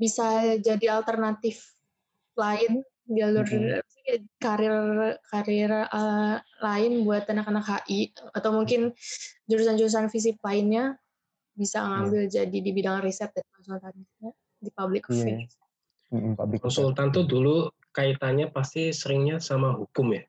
bisa 0.00 0.56
jadi 0.56 0.96
alternatif 0.96 1.76
lain 2.32 2.80
jalur 3.06 3.44
hmm. 3.44 3.84
karir 4.40 4.74
karir 5.28 5.70
uh, 5.92 6.40
lain 6.64 6.92
buat 7.04 7.28
anak-anak 7.28 7.84
HI 7.86 8.16
atau 8.34 8.50
mungkin 8.56 8.96
jurusan-jurusan 9.46 10.08
fisik 10.08 10.40
lainnya 10.40 10.96
bisa 11.56 11.80
iya. 11.80 11.88
ngambil 11.88 12.22
hmm. 12.28 12.32
jadi 12.36 12.58
di 12.60 12.70
bidang 12.70 13.00
riset 13.00 13.32
dan 13.32 13.46
konsultan 13.56 13.92
di 14.60 14.70
public 14.70 15.08
iya. 15.08 15.12
affairs. 15.16 15.52
Hmm, 16.06 16.32
public 16.38 16.60
konsultan 16.62 17.10
tuh 17.10 17.24
dulu 17.26 17.66
kaitannya 17.90 18.52
pasti 18.52 18.92
seringnya 18.92 19.40
sama 19.40 19.74
hukum 19.74 20.14
ya. 20.14 20.22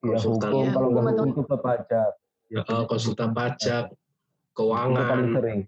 Iya, 0.00 0.16
konsultan 0.16 0.50
hukum 0.50 0.64
ya, 0.64 0.70
kalau 0.72 0.88
nggak 0.90 1.04
hukum 1.12 1.28
itu 1.28 1.42
ke 1.44 1.56
pajak. 1.60 2.12
Ya, 2.50 2.60
uh, 2.66 2.84
konsultan 2.88 3.30
pajak, 3.30 3.84
keuangan. 4.58 4.98
Itu 4.98 5.12
paling 5.12 5.30
sering. 5.36 5.60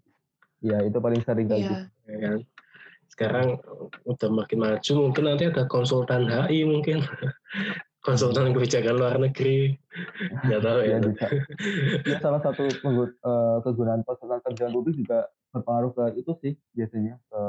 Ya, 0.64 0.78
itu 0.82 0.98
paling 0.98 1.22
sering 1.22 1.46
gitu. 1.46 1.74
Ya, 2.10 2.16
kan? 2.18 2.38
Sekarang 3.06 3.46
udah 4.08 4.30
makin 4.32 4.58
maju, 4.58 4.92
mungkin 4.96 5.22
nanti 5.28 5.44
ada 5.46 5.68
konsultan 5.68 6.26
HI 6.26 6.64
mungkin. 6.64 7.04
konsultan 8.02 8.52
kebijakan 8.52 8.94
luar 8.98 9.16
negeri. 9.16 9.78
Nggak 10.46 10.60
tahu 10.60 10.78
ya, 10.82 10.90
ya. 10.90 10.98
bisa. 11.00 11.26
ya 12.06 12.16
salah 12.18 12.40
satu 12.42 12.66
eh, 12.68 13.56
kegunaan 13.62 14.02
konsultan 14.02 14.42
kerjaan 14.42 14.72
publik 14.74 14.98
juga 14.98 15.30
berpengaruh 15.54 15.92
ke 15.94 16.04
itu 16.18 16.32
sih 16.42 16.52
biasanya 16.74 17.16
ke 17.30 17.40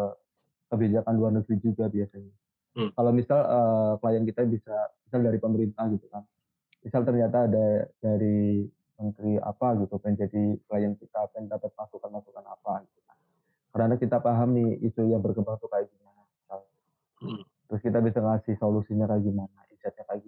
kebijakan 0.74 1.14
luar 1.18 1.32
negeri 1.34 1.56
juga 1.60 1.90
biasanya. 1.90 2.34
Hmm. 2.74 2.90
kalau 2.98 3.14
misal 3.14 3.38
uh, 3.38 3.94
klien 4.02 4.26
kita 4.26 4.50
bisa 4.50 4.74
misal 5.06 5.22
dari 5.22 5.38
pemerintah 5.38 5.86
gitu 5.94 6.10
kan. 6.10 6.26
Misal 6.82 7.06
ternyata 7.06 7.46
ada 7.46 7.86
dari 8.02 8.66
menteri 8.98 9.38
apa 9.38 9.78
gitu 9.78 10.02
kan 10.02 10.18
jadi 10.18 10.58
klien 10.66 10.98
kita 10.98 11.30
pengen 11.38 11.54
dapat 11.54 11.70
masukan 11.78 12.10
masukan 12.10 12.42
apa 12.42 12.82
gitu 12.82 13.00
kan. 13.06 13.18
Karena 13.78 13.96
kita 14.02 14.18
paham 14.26 14.58
nih 14.58 14.90
isu 14.90 15.06
yang 15.06 15.22
berkembang 15.22 15.62
tuh 15.62 15.70
kayak 15.70 15.86
gimana 15.86 16.04
hmm. 17.24 17.42
terus 17.72 17.82
kita 17.82 18.00
bisa 18.04 18.20
ngasih 18.20 18.56
solusinya 18.60 19.08
kayak 19.08 19.24
gimana 19.24 19.60
insightnya 19.72 20.04
kayak 20.06 20.22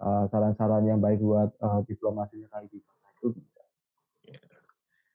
uh, 0.00 0.24
saran-saran 0.32 0.88
yang 0.88 0.98
baik 0.98 1.20
buat 1.20 1.52
uh, 1.60 1.84
diplomasinya 1.84 2.48
kayak 2.50 2.68
gimana 2.72 3.08
itu 3.20 3.28
bisa. 3.36 3.62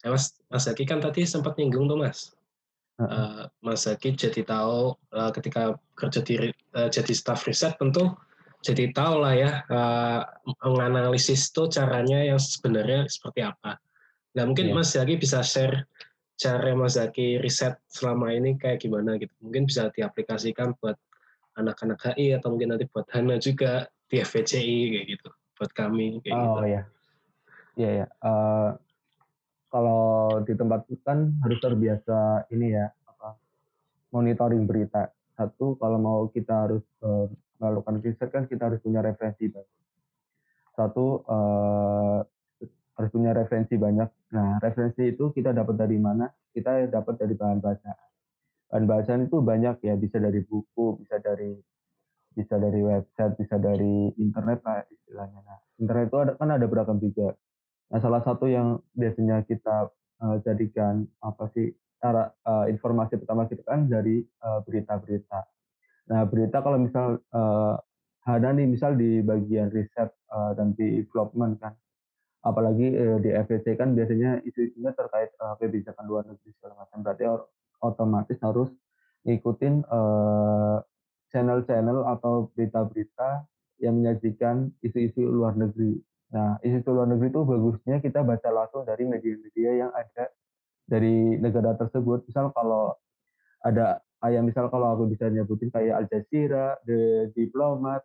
Ya, 0.06 0.08
mas 0.13 0.38
Mas 0.48 0.69
Zaki 0.69 0.86
kan 0.86 1.02
tadi 1.02 1.26
sempat 1.26 1.58
nyinggung 1.58 1.89
tuh 1.89 1.98
Mas. 1.98 2.32
Uh, 3.02 3.50
Mas 3.60 3.84
Zaki 3.84 4.15
jadi 4.15 4.45
tahu 4.45 4.95
uh, 5.12 5.32
ketika 5.36 5.76
kerja 5.98 6.21
di 6.24 6.54
uh, 6.78 6.88
jadi 6.88 7.12
staff 7.12 7.43
riset 7.43 7.76
tentu 7.76 8.15
jadi 8.63 8.89
tahu 8.95 9.21
lah 9.21 9.34
ya 9.36 9.52
uh, 9.67 10.21
menganalisis 10.63 11.52
tuh 11.54 11.69
caranya 11.69 12.24
yang 12.24 12.39
sebenarnya 12.39 13.06
seperti 13.10 13.45
apa. 13.45 13.78
Nah 14.38 14.43
mungkin 14.48 14.71
yeah. 14.71 14.76
Mas 14.78 14.93
Zaki 14.93 15.19
bisa 15.19 15.41
share 15.43 15.86
cara 16.39 16.71
Mas 16.78 16.95
Zaki 16.95 17.41
riset 17.41 17.78
selama 17.89 18.32
ini 18.32 18.56
kayak 18.58 18.86
gimana 18.86 19.17
gitu. 19.21 19.34
Mungkin 19.41 19.67
bisa 19.69 19.89
diaplikasikan 19.91 20.78
buat 20.80 20.95
anak-anak 21.56 22.15
HI 22.15 22.36
atau 22.36 22.52
mungkin 22.52 22.76
nanti 22.76 22.86
buat 22.91 23.08
Hana 23.12 23.39
juga 23.39 23.88
di 24.10 24.22
FVCI 24.22 24.78
kayak 24.94 25.08
gitu 25.18 25.30
buat 25.56 25.72
kami 25.72 26.20
kayak 26.22 26.36
oh, 26.36 26.41
gitu. 26.44 26.60
Oh 26.60 26.65
iya. 26.68 26.82
Iya 27.76 27.89
ya. 28.04 28.08
Uh, 28.24 28.70
kalau 29.72 30.39
di 30.48 30.54
tempat 30.56 30.88
kan 31.04 31.36
harus 31.44 31.60
terbiasa 31.60 32.48
ini 32.52 32.76
ya 32.76 32.88
apa 33.08 33.36
monitoring 34.12 34.63
berita. 34.63 35.12
Satu 35.36 35.76
kalau 35.76 36.00
mau 36.00 36.20
kita 36.32 36.68
harus 36.68 36.84
uh, 37.04 37.28
melakukan 37.60 38.00
riset 38.04 38.30
kan 38.32 38.48
kita 38.48 38.72
harus 38.72 38.80
punya 38.80 39.04
referensi 39.04 39.52
banyak. 39.52 39.84
Satu 40.76 41.24
uh, 41.28 42.20
harus 42.96 43.12
punya 43.12 43.36
referensi 43.36 43.76
banyak. 43.76 44.10
Nah, 44.32 44.60
referensi 44.63 45.12
itu 45.12 45.32
kita 45.36 45.52
dapat 45.52 45.76
dari 45.76 46.00
mana? 46.00 46.32
Kita 46.56 46.88
dapat 46.88 47.20
dari 47.20 47.36
bahan 47.36 47.60
bacaan. 47.60 48.08
Bahan 48.72 48.86
bacaan 48.88 49.22
itu 49.28 49.38
banyak 49.44 49.76
ya, 49.84 49.94
bisa 50.00 50.18
dari 50.20 50.39
buku, 50.39 51.04
bisa 51.04 51.20
dari 51.20 51.60
bisa 52.36 52.60
dari 52.60 52.84
website, 52.84 53.34
bisa 53.39 53.56
dari 53.56 54.12
internet 54.19 54.60
lah 54.67 54.84
istilahnya. 54.91 55.39
Nah, 55.41 55.58
internet 55.80 56.06
itu 56.12 56.17
ada, 56.19 56.32
kan 56.36 56.50
ada 56.52 56.65
beragam 56.67 57.00
juga. 57.00 57.32
Nah, 57.89 58.00
salah 58.04 58.21
satu 58.21 58.45
yang 58.52 58.84
biasanya 58.91 59.48
kita 59.48 59.89
uh, 60.19 60.38
jadikan 60.43 61.08
apa 61.24 61.48
sih 61.56 61.71
cara 62.04 62.30
uh, 62.45 62.67
informasi 62.67 63.17
pertama 63.17 63.48
kita 63.48 63.63
kan 63.63 63.88
dari 63.88 64.21
berita 64.67 65.00
berita-berita. 65.00 65.39
Nah, 66.12 66.21
berita 66.30 66.62
kalau 66.62 66.78
misal 66.78 67.17
uh, 67.34 67.74
ada 68.26 68.50
nih 68.54 68.69
misal 68.69 68.93
di 68.93 69.21
bagian 69.26 69.74
riset 69.74 70.14
uh, 70.30 70.53
dan 70.53 70.78
development 70.78 71.57
kan, 71.57 71.74
apalagi 72.45 72.93
uh, 72.93 73.18
di 73.18 73.34
FEC 73.34 73.78
kan 73.78 73.97
biasanya 73.97 74.41
isu-isunya 74.45 74.93
terkait 74.93 75.34
uh, 75.41 75.57
kebijakan 75.57 76.05
luar 76.05 76.24
negeri 76.30 76.53
segala 76.57 76.86
macam. 76.86 77.01
Berarti 77.01 77.24
otomatis 77.82 78.38
harus 78.41 78.70
ngikutin 79.26 79.86
uh, 79.89 80.78
channel-channel 81.34 82.05
atau 82.17 82.49
berita-berita 82.53 83.45
yang 83.82 83.99
menyajikan 83.99 84.71
isu-isu 84.82 85.26
luar 85.26 85.57
negeri. 85.57 85.99
Nah, 86.32 86.57
isu-isu 86.63 86.89
luar 86.91 87.07
negeri 87.11 87.32
itu 87.32 87.41
bagusnya 87.43 87.97
kita 87.99 88.23
baca 88.23 88.49
langsung 88.51 88.84
dari 88.88 89.03
media-media 89.07 89.71
yang 89.86 89.91
ada 89.91 90.32
dari 90.86 91.38
negara 91.41 91.73
tersebut. 91.76 92.26
Misal 92.30 92.53
kalau 92.53 92.93
ada 93.65 93.99
kayak 94.21 94.43
misal 94.45 94.69
kalau 94.69 94.93
aku 94.95 95.03
bisa 95.11 95.30
nyebutin 95.30 95.69
kayak 95.73 95.93
Al 96.01 96.05
Jazeera, 96.09 96.78
The 96.86 97.30
Diplomat, 97.34 98.01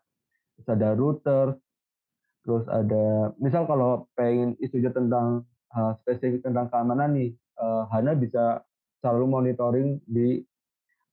terus 0.56 0.68
ada 0.68 0.88
Reuters, 0.96 1.56
terus 2.44 2.64
ada 2.68 3.32
misal 3.40 3.64
kalau 3.68 4.08
pengen 4.16 4.56
isunya 4.60 4.92
tentang 4.92 5.44
uh, 5.76 5.92
spesifik 6.02 6.44
tentang 6.44 6.68
keamanan 6.72 7.14
nih, 7.14 7.30
uh, 7.60 7.88
Hana 7.92 8.16
bisa 8.16 8.64
selalu 9.00 9.24
monitoring 9.28 9.88
di 10.04 10.44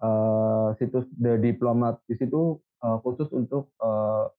uh, 0.01 0.73
situs 0.77 1.05
The 1.17 1.39
Diplomat 1.41 2.01
di 2.09 2.15
situ 2.17 2.57
uh, 2.83 2.97
khusus 3.01 3.29
untuk 3.33 3.71
uh, 3.81 4.29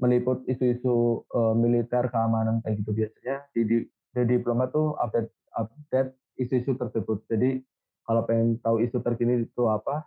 meliput 0.00 0.40
isu-isu 0.48 1.28
militer 1.60 2.08
keamanan 2.08 2.64
kayak 2.64 2.80
gitu 2.80 2.96
biasanya. 2.96 3.44
Di, 3.52 3.84
The 4.16 4.24
Diplomat 4.24 4.72
tuh 4.72 4.96
update 4.96 5.28
update 5.52 6.16
isu-isu 6.40 6.72
tersebut. 6.80 7.20
Jadi 7.28 7.60
kalau 8.08 8.24
pengen 8.24 8.56
tahu 8.64 8.80
isu 8.80 9.04
terkini 9.04 9.44
itu 9.44 9.68
apa 9.68 10.00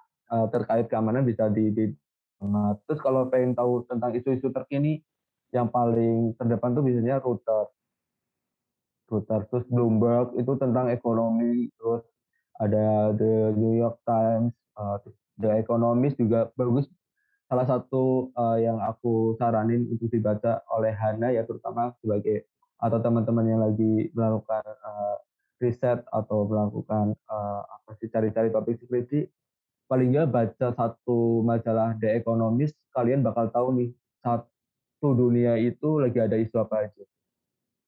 terkait 0.49 0.89
keamanan 0.89 1.21
bisa 1.21 1.45
di, 1.53 1.69
di 1.69 1.93
terus 2.89 3.05
kalau 3.05 3.29
pengen 3.29 3.53
tahu 3.53 3.85
tentang 3.85 4.17
isu-isu 4.17 4.49
terkini 4.49 4.97
yang 5.53 5.69
paling 5.69 6.33
terdepan 6.41 6.73
tuh 6.73 6.81
biasanya 6.81 7.21
router 7.21 7.69
Reuters 9.13 9.45
terus 9.53 9.65
Bloomberg 9.69 10.33
itu 10.41 10.51
tentang 10.57 10.89
ekonomi. 10.89 11.69
Terus 11.77 12.01
ada 12.57 13.13
The 13.13 13.53
New 13.53 13.77
York 13.77 14.01
Times 14.07 14.57
uh, 14.77 14.97
The 15.39 15.61
Economist 15.61 16.17
juga 16.21 16.49
bagus 16.53 16.85
salah 17.49 17.67
satu 17.67 18.33
uh, 18.33 18.57
yang 18.57 18.81
aku 18.81 19.37
saranin 19.37 19.85
untuk 19.89 20.09
dibaca 20.09 20.63
oleh 20.73 20.93
Hana 20.95 21.33
ya 21.33 21.45
terutama 21.45 21.93
sebagai 22.01 22.49
atau 22.81 22.99
teman-teman 22.99 23.45
yang 23.45 23.61
lagi 23.61 24.09
melakukan 24.11 24.63
uh, 24.65 25.15
riset 25.61 26.03
atau 26.09 26.49
melakukan 26.49 27.15
uh, 27.29 27.61
apa 27.63 27.95
sih 28.01 28.09
cari-cari 28.09 28.49
topik 28.49 28.81
skripsi 28.81 29.29
paling 29.87 30.15
nggak 30.15 30.31
baca 30.33 30.73
satu 30.73 31.45
majalah 31.45 31.93
The 32.01 32.17
Economist 32.17 32.75
kalian 32.91 33.21
bakal 33.21 33.53
tahu 33.53 33.75
nih 33.77 33.89
satu 34.25 35.13
dunia 35.13 35.59
itu 35.59 36.01
lagi 36.01 36.19
ada 36.19 36.35
isu 36.39 36.57
apa 36.57 36.89
aja 36.89 37.03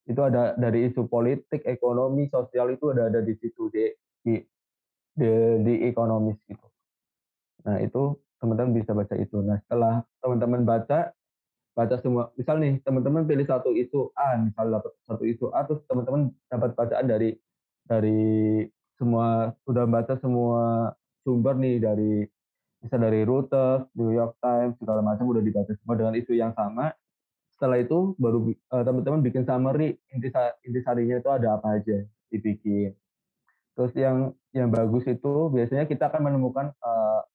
itu 0.05 0.21
ada 0.21 0.53
dari 0.53 0.86
isu 0.86 1.09
politik, 1.09 1.65
ekonomi, 1.65 2.29
sosial 2.29 2.77
itu 2.77 2.93
ada 2.93 3.09
ada 3.09 3.25
di 3.25 3.33
situ 3.41 3.73
di 3.73 3.89
di 4.21 4.38
di, 5.17 5.29
di 5.65 5.73
ekonomis 5.89 6.38
gitu. 6.45 6.67
Nah 7.66 7.82
itu 7.82 8.16
teman-teman 8.38 8.72
bisa 8.78 8.93
baca 8.93 9.16
itu. 9.18 9.38
Nah 9.41 9.57
setelah 9.66 10.05
teman-teman 10.22 10.61
baca 10.63 11.11
baca 11.76 11.95
semua, 11.99 12.32
misal 12.39 12.55
nih 12.63 12.80
teman-teman 12.88 13.28
pilih 13.28 13.43
satu 13.43 13.76
isu 13.76 14.16
A, 14.16 14.39
misal 14.39 14.72
dapat 14.72 14.95
satu 15.03 15.24
isu 15.28 15.51
A, 15.51 15.68
terus 15.68 15.84
teman-teman 15.91 16.32
dapat 16.47 16.72
bacaan 16.72 17.05
dari 17.09 17.36
dari 17.84 18.63
semua 18.95 19.51
sudah 19.68 19.84
baca 19.84 20.16
semua 20.24 20.95
sumber 21.28 21.59
nih 21.59 21.84
dari 21.84 22.24
bisa 22.80 23.01
dari 23.01 23.26
Reuters, 23.26 23.89
New 23.97 24.13
York 24.13 24.38
Times 24.39 24.78
segala 24.78 25.01
macam 25.01 25.26
udah 25.26 25.41
dibaca 25.41 25.74
semua 25.74 25.95
dengan 25.97 26.13
isu 26.16 26.38
yang 26.38 26.53
sama. 26.53 26.93
Setelah 27.49 27.82
itu 27.82 28.13
baru 28.22 28.53
uh, 28.72 28.84
teman-teman 28.86 29.26
bikin 29.26 29.43
summary 29.43 29.97
intisarinya 30.63 31.18
itu 31.18 31.30
ada 31.34 31.57
apa 31.57 31.82
aja 31.82 32.05
dibikin. 32.30 32.93
Terus 33.76 33.91
yang 33.97 34.32
yang 34.55 34.72
bagus 34.72 35.03
itu 35.09 35.51
biasanya 35.51 35.89
kita 35.89 36.07
akan 36.07 36.32
menemukan 36.32 36.72
uh, 36.80 37.26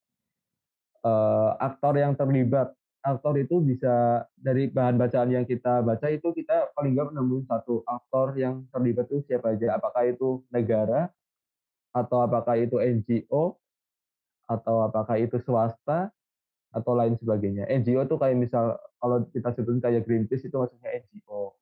uh, 1.05 1.57
aktor 1.61 1.97
yang 1.97 2.17
terlibat 2.17 2.73
aktor 3.01 3.33
itu 3.41 3.65
bisa 3.65 4.25
dari 4.37 4.69
bahan 4.69 5.01
bacaan 5.01 5.33
yang 5.33 5.49
kita 5.49 5.81
baca 5.81 6.07
itu 6.13 6.37
kita 6.37 6.69
paling 6.77 6.93
nggak 6.93 7.17
menemukan 7.17 7.49
satu 7.49 7.81
aktor 7.89 8.37
yang 8.37 8.69
terlibat 8.69 9.09
itu 9.09 9.25
siapa 9.25 9.57
aja 9.57 9.81
apakah 9.81 10.05
itu 10.05 10.45
negara 10.53 11.09
atau 11.97 12.23
apakah 12.23 12.61
itu 12.61 12.77
NGO 12.77 13.57
atau 14.51 14.77
apakah 14.85 15.17
itu 15.17 15.39
swasta 15.41 16.11
atau 16.71 16.93
lain 16.95 17.19
sebagainya. 17.19 17.67
NGO 17.67 18.07
itu 18.07 18.17
kayak 18.19 18.39
misal 18.39 18.79
kalau 19.03 19.27
kita 19.31 19.51
sebutin 19.55 19.83
kayak 19.83 20.03
Greenpeace 20.07 20.47
itu 20.47 20.55
maksudnya 20.55 20.91
NGO. 21.03 21.55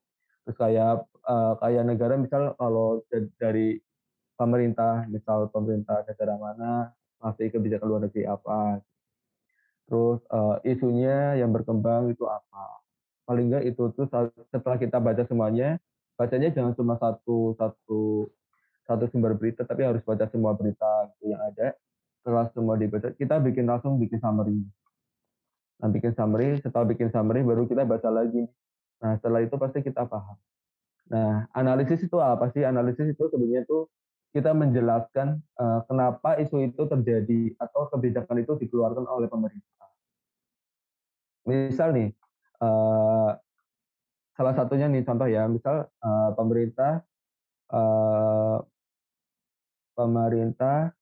Terus 0.45 0.57
kayak 0.57 1.05
uh, 1.29 1.55
kayak 1.61 1.85
negara 1.85 2.15
misal 2.17 2.53
kalau 2.57 3.05
dari 3.41 3.81
pemerintah, 4.37 5.05
misal 5.09 5.49
pemerintah 5.53 6.05
negara 6.05 6.35
mana, 6.37 6.73
masih 7.21 7.53
kebijakan 7.53 7.87
luar 7.89 8.03
negeri 8.09 8.25
apa. 8.29 8.81
Terus 9.89 10.21
uh, 10.29 10.61
isunya 10.69 11.41
yang 11.41 11.51
berkembang 11.51 12.13
itu 12.13 12.29
apa. 12.29 12.85
Paling 13.25 13.49
enggak 13.53 13.65
itu 13.69 13.89
tuh 13.97 14.07
setelah 14.53 14.77
kita 14.77 15.01
baca 15.01 15.25
semuanya, 15.25 15.81
bacanya 16.21 16.53
jangan 16.53 16.73
cuma 16.77 17.01
satu 17.01 17.57
satu 17.57 18.29
satu 18.89 19.05
sumber 19.13 19.37
berita, 19.37 19.65
tapi 19.65 19.85
harus 19.85 20.01
baca 20.05 20.29
semua 20.29 20.53
berita 20.57 21.13
yang 21.25 21.41
ada. 21.41 21.77
Setelah 22.21 22.49
semua 22.53 22.77
dibaca, 22.77 23.13
kita 23.17 23.41
bikin 23.41 23.65
langsung 23.69 23.97
bikin 23.97 24.21
summary 24.21 24.61
Nah, 25.79 25.89
bikin 25.95 26.13
summary, 26.19 26.59
setelah 26.59 26.87
bikin 26.91 27.09
summary 27.15 27.47
baru 27.47 27.65
kita 27.71 27.87
baca 27.87 28.11
lagi. 28.11 28.43
Nah, 28.99 29.15
setelah 29.23 29.47
itu 29.47 29.55
pasti 29.55 29.79
kita 29.87 30.11
paham. 30.11 30.37
Nah, 31.09 31.47
analisis 31.55 32.03
itu 32.03 32.19
apa 32.19 32.51
sih? 32.51 32.67
Analisis 32.67 33.07
itu 33.15 33.25
sebenarnya 33.31 33.63
itu 33.63 33.87
kita 34.33 34.53
menjelaskan 34.53 35.41
uh, 35.57 35.81
kenapa 35.89 36.37
isu 36.37 36.69
itu 36.69 36.83
terjadi 36.85 37.57
atau 37.57 37.89
kebijakan 37.89 38.45
itu 38.45 38.53
dikeluarkan 38.61 39.09
oleh 39.09 39.27
pemerintah. 39.27 39.89
Misal 41.49 41.97
nih, 41.97 42.09
uh, 42.61 43.33
salah 44.37 44.55
satunya 44.55 44.87
nih 44.93 45.03
contoh 45.03 45.29
ya, 45.29 45.49
misal 45.49 45.89
uh, 46.05 46.31
pemerintah 46.37 47.01
uh, 47.73 48.61
pemerintah 49.97 50.93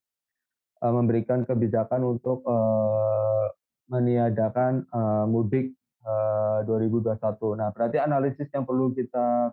uh, 0.81 0.93
memberikan 0.95 1.43
kebijakan 1.43 2.07
untuk 2.07 2.47
uh, 2.47 3.51
meniadakan 3.91 4.87
uh, 4.95 5.27
mudik 5.27 5.75
uh, 6.07 6.63
2021. 6.65 7.19
Nah, 7.59 7.69
berarti 7.75 7.99
analisis 7.99 8.49
yang 8.55 8.63
perlu 8.63 8.95
kita 8.95 9.51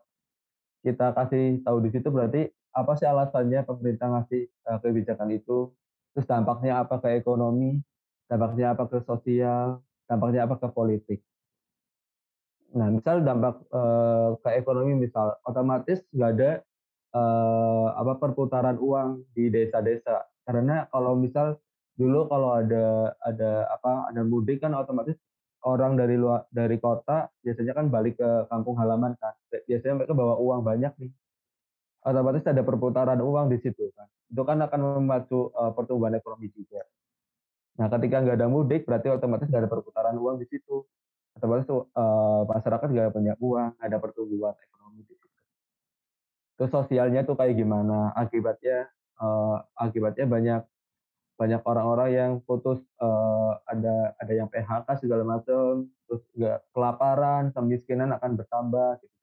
kita 0.84 1.16
kasih 1.16 1.64
tahu 1.64 1.80
di 1.80 1.90
situ 1.96 2.12
berarti 2.12 2.52
apa 2.76 2.92
sih 3.00 3.08
alasannya 3.08 3.64
pemerintah 3.64 4.08
ngasih 4.12 4.50
uh, 4.68 4.78
kebijakan 4.84 5.30
itu, 5.32 5.72
terus 6.12 6.28
dampaknya 6.28 6.84
apa 6.84 7.00
ke 7.00 7.16
ekonomi, 7.16 7.80
dampaknya 8.28 8.76
apa 8.76 8.90
ke 8.90 9.00
sosial, 9.08 9.80
dampaknya 10.10 10.44
apa 10.46 10.60
ke 10.60 10.68
politik. 10.74 11.20
Nah, 12.74 12.90
misal 12.90 13.22
dampak 13.22 13.62
uh, 13.70 14.34
ke 14.42 14.50
ekonomi 14.58 14.98
misal 14.98 15.38
otomatis 15.46 16.02
nggak 16.10 16.32
ada 16.34 16.52
uh, 17.14 17.94
apa 17.94 18.18
perputaran 18.18 18.82
uang 18.82 19.24
di 19.38 19.54
desa-desa. 19.54 20.26
Karena 20.44 20.90
kalau 20.90 21.14
misal 21.14 21.62
dulu 21.94 22.26
kalau 22.26 22.58
ada 22.58 23.14
ada 23.22 23.70
apa 23.70 24.10
ada 24.10 24.22
mudik 24.26 24.66
kan 24.66 24.74
otomatis 24.74 25.14
orang 25.64 25.96
dari 25.96 26.20
luar 26.20 26.44
dari 26.52 26.76
kota 26.78 27.32
biasanya 27.40 27.74
kan 27.76 27.88
balik 27.88 28.20
ke 28.20 28.30
kampung 28.52 28.76
halaman 28.80 29.16
kan. 29.20 29.34
Biasanya 29.68 30.04
mereka 30.04 30.14
bawa 30.16 30.36
uang 30.40 30.62
banyak 30.64 30.94
nih. 31.00 31.12
Otomatis 32.04 32.44
ada 32.44 32.64
perputaran 32.68 33.20
uang 33.24 33.48
di 33.48 33.58
situ 33.64 33.88
kan. 33.96 34.08
Itu 34.28 34.44
kan 34.44 34.60
akan 34.60 35.00
memacu 35.00 35.56
uh, 35.56 35.72
pertumbuhan 35.72 36.20
ekonomi 36.20 36.52
juga. 36.52 36.84
Nah 37.80 37.88
ketika 37.88 38.20
nggak 38.20 38.38
ada 38.44 38.48
mudik 38.52 38.84
berarti 38.84 39.08
otomatis 39.08 39.48
nggak 39.48 39.64
ada 39.64 39.72
perputaran 39.72 40.16
uang 40.20 40.36
di 40.44 40.48
situ. 40.52 40.84
Otomatis 41.40 41.66
uh, 41.72 42.44
masyarakat 42.44 42.88
nggak 42.92 43.16
punya 43.16 43.34
uang 43.40 43.72
ada 43.80 43.98
pertumbuhan 44.04 44.54
ekonomi 44.60 45.08
di 45.08 45.16
situ. 45.16 45.28
Terus 46.60 46.72
sosialnya 46.76 47.24
tuh 47.24 47.40
kayak 47.40 47.56
gimana? 47.56 48.12
Akibatnya 48.20 48.92
uh, 49.24 49.64
akibatnya 49.80 50.28
banyak 50.28 50.62
banyak 51.44 51.60
orang-orang 51.68 52.10
yang 52.16 52.32
putus 52.48 52.80
uh, 53.04 53.60
ada 53.68 54.16
ada 54.16 54.32
yang 54.32 54.48
PHK 54.48 54.88
segala 55.04 55.28
macam 55.28 55.92
terus 56.08 56.24
nggak 56.40 56.60
kelaparan 56.72 57.52
kemiskinan 57.52 58.16
akan 58.16 58.40
bertambah 58.40 59.04
gitu. 59.04 59.18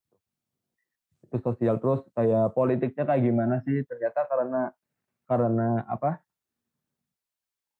Itu 1.24 1.36
sosial 1.40 1.80
terus 1.80 2.04
kayak 2.12 2.52
politiknya 2.52 3.08
kayak 3.08 3.24
gimana 3.24 3.64
sih? 3.64 3.80
Ternyata 3.88 4.28
karena 4.28 4.68
karena 5.24 5.68
apa? 5.88 6.20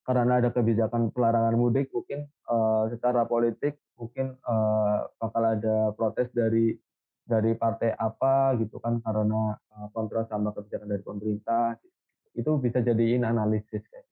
Karena 0.01 0.41
ada 0.41 0.49
kebijakan 0.49 1.13
pelarangan 1.13 1.53
mudik 1.53 1.93
mungkin 1.93 2.25
uh, 2.49 2.89
secara 2.89 3.29
politik 3.29 3.77
mungkin 3.93 4.41
uh, 4.41 5.05
bakal 5.21 5.53
ada 5.53 5.93
protes 5.93 6.33
dari 6.33 6.73
dari 7.21 7.53
partai 7.53 7.93
apa 7.93 8.57
gitu 8.57 8.81
kan 8.81 8.97
karena 9.05 9.53
uh, 9.53 9.87
kontra 9.93 10.25
sama 10.25 10.49
kebijakan 10.49 10.89
dari 10.89 11.03
pemerintah. 11.05 11.77
Itu 12.33 12.57
bisa 12.57 12.81
jadiin 12.81 13.21
analisis 13.21 13.85
kayak 13.85 14.10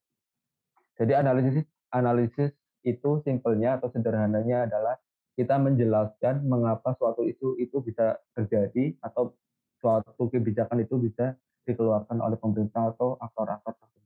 jadi 1.00 1.24
analisis 1.24 1.64
analisis 1.96 2.52
itu 2.84 3.24
simpelnya 3.24 3.80
atau 3.80 3.88
sederhananya 3.88 4.68
adalah 4.68 5.00
kita 5.32 5.56
menjelaskan 5.56 6.44
mengapa 6.44 6.92
suatu 7.00 7.24
isu 7.24 7.56
itu 7.56 7.80
bisa 7.80 8.20
terjadi 8.36 8.92
atau 9.00 9.32
suatu 9.80 10.28
kebijakan 10.28 10.84
itu 10.84 11.00
bisa 11.00 11.32
dikeluarkan 11.64 12.20
oleh 12.20 12.36
pemerintah 12.36 12.92
atau 12.92 13.16
aktor-aktor 13.16 13.72
tertentu. 13.80 14.00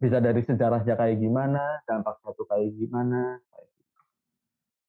Bisa 0.00 0.16
dari 0.24 0.40
sejarahnya 0.40 0.94
kayak 0.96 1.20
gimana, 1.20 1.84
dampak 1.84 2.16
suatu 2.24 2.48
kayak 2.48 2.72
gimana, 2.72 3.36
kayak 3.52 3.68
gitu. 3.76 4.00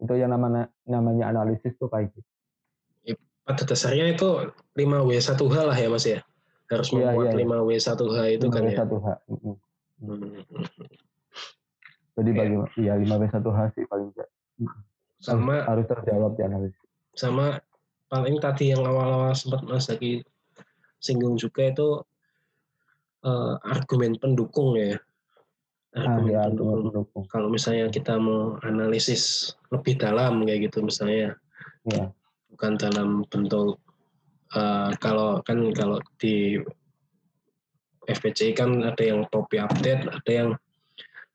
Itu 0.07 0.13
yang 0.15 0.31
namanya 0.31 0.71
namanya 0.87 1.35
analisis 1.35 1.75
tuh 1.75 1.91
kayak 1.91 2.15
gitu. 2.15 2.29
Pada 3.43 3.65
dasarnya 3.65 4.13
itu 4.13 4.53
5W1H 4.77 5.55
lah 5.65 5.75
ya 5.75 5.89
Mas 5.89 6.05
ya. 6.05 6.21
Harus 6.69 6.93
membuat 6.93 7.33
iya, 7.33 7.41
iya. 7.41 7.49
5W1H 7.49 8.21
itu 8.37 8.45
5W1H. 8.47 8.53
kan 8.53 8.61
ya. 8.63 8.77
5W1H. 8.85 9.09
Hmm. 9.27 9.57
Jadi 12.19 12.29
bagi 12.35 12.55
ya 12.83 12.99
5 12.99 13.07
B 13.07 13.23
1 13.31 13.39
H 13.39 13.59
sih 13.79 13.83
paling 13.87 14.11
enggak. 14.11 14.29
Sama 15.25 15.63
harus 15.67 15.87
terjawab 15.87 16.35
di 16.35 16.43
analisis. 16.47 16.79
Sama 17.15 17.59
paling 18.07 18.39
tadi 18.39 18.71
yang 18.71 18.83
awal-awal 18.87 19.35
sempat 19.35 19.63
Mas 19.67 19.91
lagi 19.91 20.23
singgung 20.99 21.35
juga 21.39 21.71
itu 21.71 22.03
uh, 23.23 23.55
argumen 23.63 24.15
pendukung 24.19 24.75
ya. 24.79 24.95
argumen 25.95 26.31
ya, 26.31 26.41
pendukung. 26.47 26.91
pendukung. 26.91 27.23
Kalau 27.27 27.47
misalnya 27.51 27.91
kita 27.91 28.15
mau 28.15 28.55
analisis 28.63 29.55
lebih 29.73 29.97
dalam 29.99 30.43
kayak 30.47 30.71
gitu 30.71 30.85
misalnya, 30.85 31.35
Ya. 31.87 32.11
bukan 32.53 32.75
dalam 32.75 33.23
bentuk 33.31 33.79
eh, 34.51 34.91
kalau 34.99 35.39
kan 35.47 35.71
kalau 35.73 35.97
di 36.19 36.59
FPCI 38.09 38.57
kan 38.57 38.81
ada 38.81 39.03
yang 39.05 39.25
topi 39.29 39.61
update, 39.61 40.09
ada 40.09 40.31
yang 40.31 40.49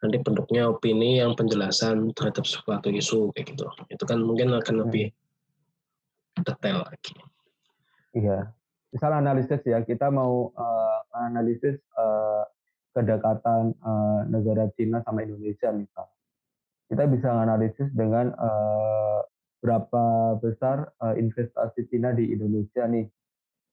nanti 0.04 0.20
bentuknya 0.20 0.68
opini 0.68 1.22
yang 1.22 1.32
penjelasan 1.32 2.12
terhadap 2.12 2.44
suatu 2.44 2.92
isu 2.92 3.32
kayak 3.32 3.56
gitu. 3.56 3.64
Itu 3.88 4.04
kan 4.04 4.20
mungkin 4.20 4.52
akan 4.52 4.84
lebih 4.84 5.08
detail 6.44 6.84
lagi. 6.84 7.14
Iya. 8.12 8.52
Misal 8.92 9.10
analisis 9.16 9.58
ya, 9.64 9.80
kita 9.82 10.12
mau 10.12 10.52
eh, 10.54 10.98
analisis 11.24 11.80
eh, 11.80 12.42
kedekatan 12.94 13.74
eh, 13.74 14.20
negara 14.30 14.68
Cina 14.76 15.00
sama 15.02 15.24
Indonesia 15.24 15.72
misal. 15.72 16.06
Kita 16.86 17.08
bisa 17.08 17.32
analisis 17.32 17.88
dengan 17.90 18.30
eh, 18.30 19.20
berapa 19.64 20.36
besar 20.38 20.92
eh, 21.00 21.16
investasi 21.18 21.88
Cina 21.88 22.12
di 22.12 22.30
Indonesia 22.30 22.84
nih 22.84 23.08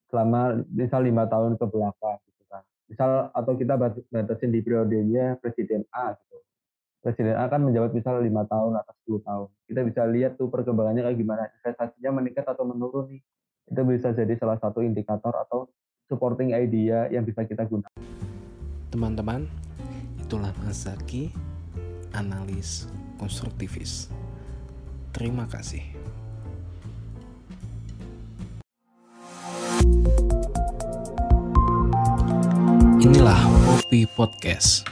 selama 0.08 0.64
misal 0.72 1.04
lima 1.04 1.28
tahun 1.28 1.60
ke 1.60 1.66
belakang. 1.68 2.18
Misal 2.92 3.32
atau 3.32 3.56
kita 3.56 3.80
bat- 3.80 4.04
batasin 4.12 4.52
di 4.52 4.60
periodenya 4.60 5.40
Presiden 5.40 5.88
A 5.96 6.12
gitu. 6.12 6.36
Presiden 7.00 7.40
A 7.40 7.48
kan 7.48 7.64
menjabat 7.64 7.96
misal 7.96 8.20
lima 8.20 8.44
tahun 8.44 8.76
atau 8.84 8.92
10 9.08 9.24
tahun. 9.24 9.48
Kita 9.64 9.80
bisa 9.88 10.02
lihat 10.04 10.36
tuh 10.36 10.52
perkembangannya 10.52 11.08
kayak 11.08 11.16
gimana. 11.16 11.48
Investasinya 11.48 12.20
meningkat 12.20 12.44
atau 12.44 12.68
menurun 12.68 13.08
nih. 13.08 13.24
Itu 13.72 13.80
bisa 13.88 14.12
jadi 14.12 14.36
salah 14.36 14.60
satu 14.60 14.84
indikator 14.84 15.32
atau 15.32 15.72
supporting 16.12 16.52
idea 16.52 17.08
yang 17.08 17.24
bisa 17.24 17.48
kita 17.48 17.64
gunakan. 17.64 17.96
Teman-teman, 18.92 19.48
itulah 20.20 20.52
Mas 20.60 20.84
analis 22.12 22.84
konstruktivis. 23.16 24.12
Terima 25.16 25.48
kasih. 25.48 25.80
Inilah 33.02 33.34
Poppy 33.66 34.06
Podcast. 34.06 34.86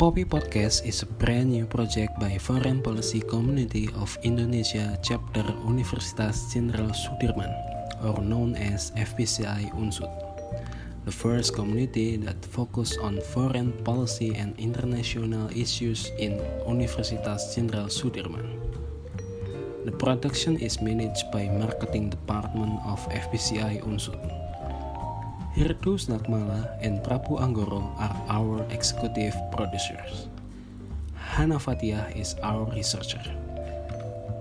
Poppy 0.00 0.24
Podcast 0.24 0.88
is 0.88 1.04
a 1.04 1.08
brand 1.20 1.52
new 1.52 1.68
project 1.68 2.16
by 2.16 2.40
Foreign 2.40 2.80
Policy 2.80 3.20
Community 3.20 3.92
of 4.00 4.16
Indonesia 4.24 4.96
Chapter 5.04 5.44
Universitas 5.68 6.48
Jenderal 6.48 6.96
Sudirman, 6.96 7.52
or 8.00 8.24
known 8.24 8.56
as 8.56 8.88
FPCI 8.96 9.76
Unsud 9.76 10.08
the 11.04 11.12
first 11.12 11.52
community 11.52 12.16
that 12.16 12.40
focus 12.48 12.96
on 12.96 13.20
foreign 13.36 13.76
policy 13.84 14.32
and 14.32 14.56
international 14.56 15.52
issues 15.52 16.08
in 16.16 16.40
Universitas 16.64 17.52
Jenderal 17.52 17.92
Sudirman. 17.92 18.48
The 19.84 19.92
production 19.92 20.56
is 20.56 20.80
managed 20.80 21.28
by 21.28 21.52
Marketing 21.52 22.08
Department 22.08 22.80
of 22.88 23.04
FPCI 23.12 23.84
Unsud. 23.84 24.41
Hirdus 25.52 26.08
Nakmala 26.08 26.80
and 26.80 27.04
Prabu 27.04 27.36
Anggoro 27.36 27.92
are 28.00 28.16
our 28.32 28.64
executive 28.72 29.36
producers. 29.52 30.32
Hana 31.12 31.60
Fatia 31.60 32.08
is 32.16 32.32
our 32.40 32.64
researcher. 32.72 33.20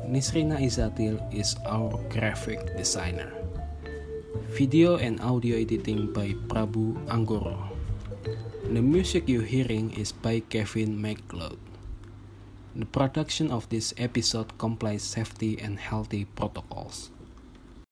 Nisrina 0.07 0.55
Izatil 0.64 1.20
is 1.36 1.59
our 1.68 1.99
graphic 2.07 2.64
designer. 2.80 3.28
Video 4.55 5.03
and 5.03 5.20
audio 5.20 5.59
editing 5.59 6.16
by 6.16 6.32
Prabu 6.47 6.95
Anggoro. 7.12 7.59
The 8.72 8.80
music 8.80 9.28
you're 9.28 9.43
hearing 9.43 9.91
is 9.99 10.16
by 10.16 10.39
Kevin 10.47 10.95
McLeod. 10.95 11.59
The 12.72 12.88
production 12.88 13.51
of 13.51 13.68
this 13.68 13.91
episode 13.99 14.55
complies 14.55 15.03
safety 15.03 15.59
and 15.59 15.76
healthy 15.76 16.24
protocols. 16.24 17.11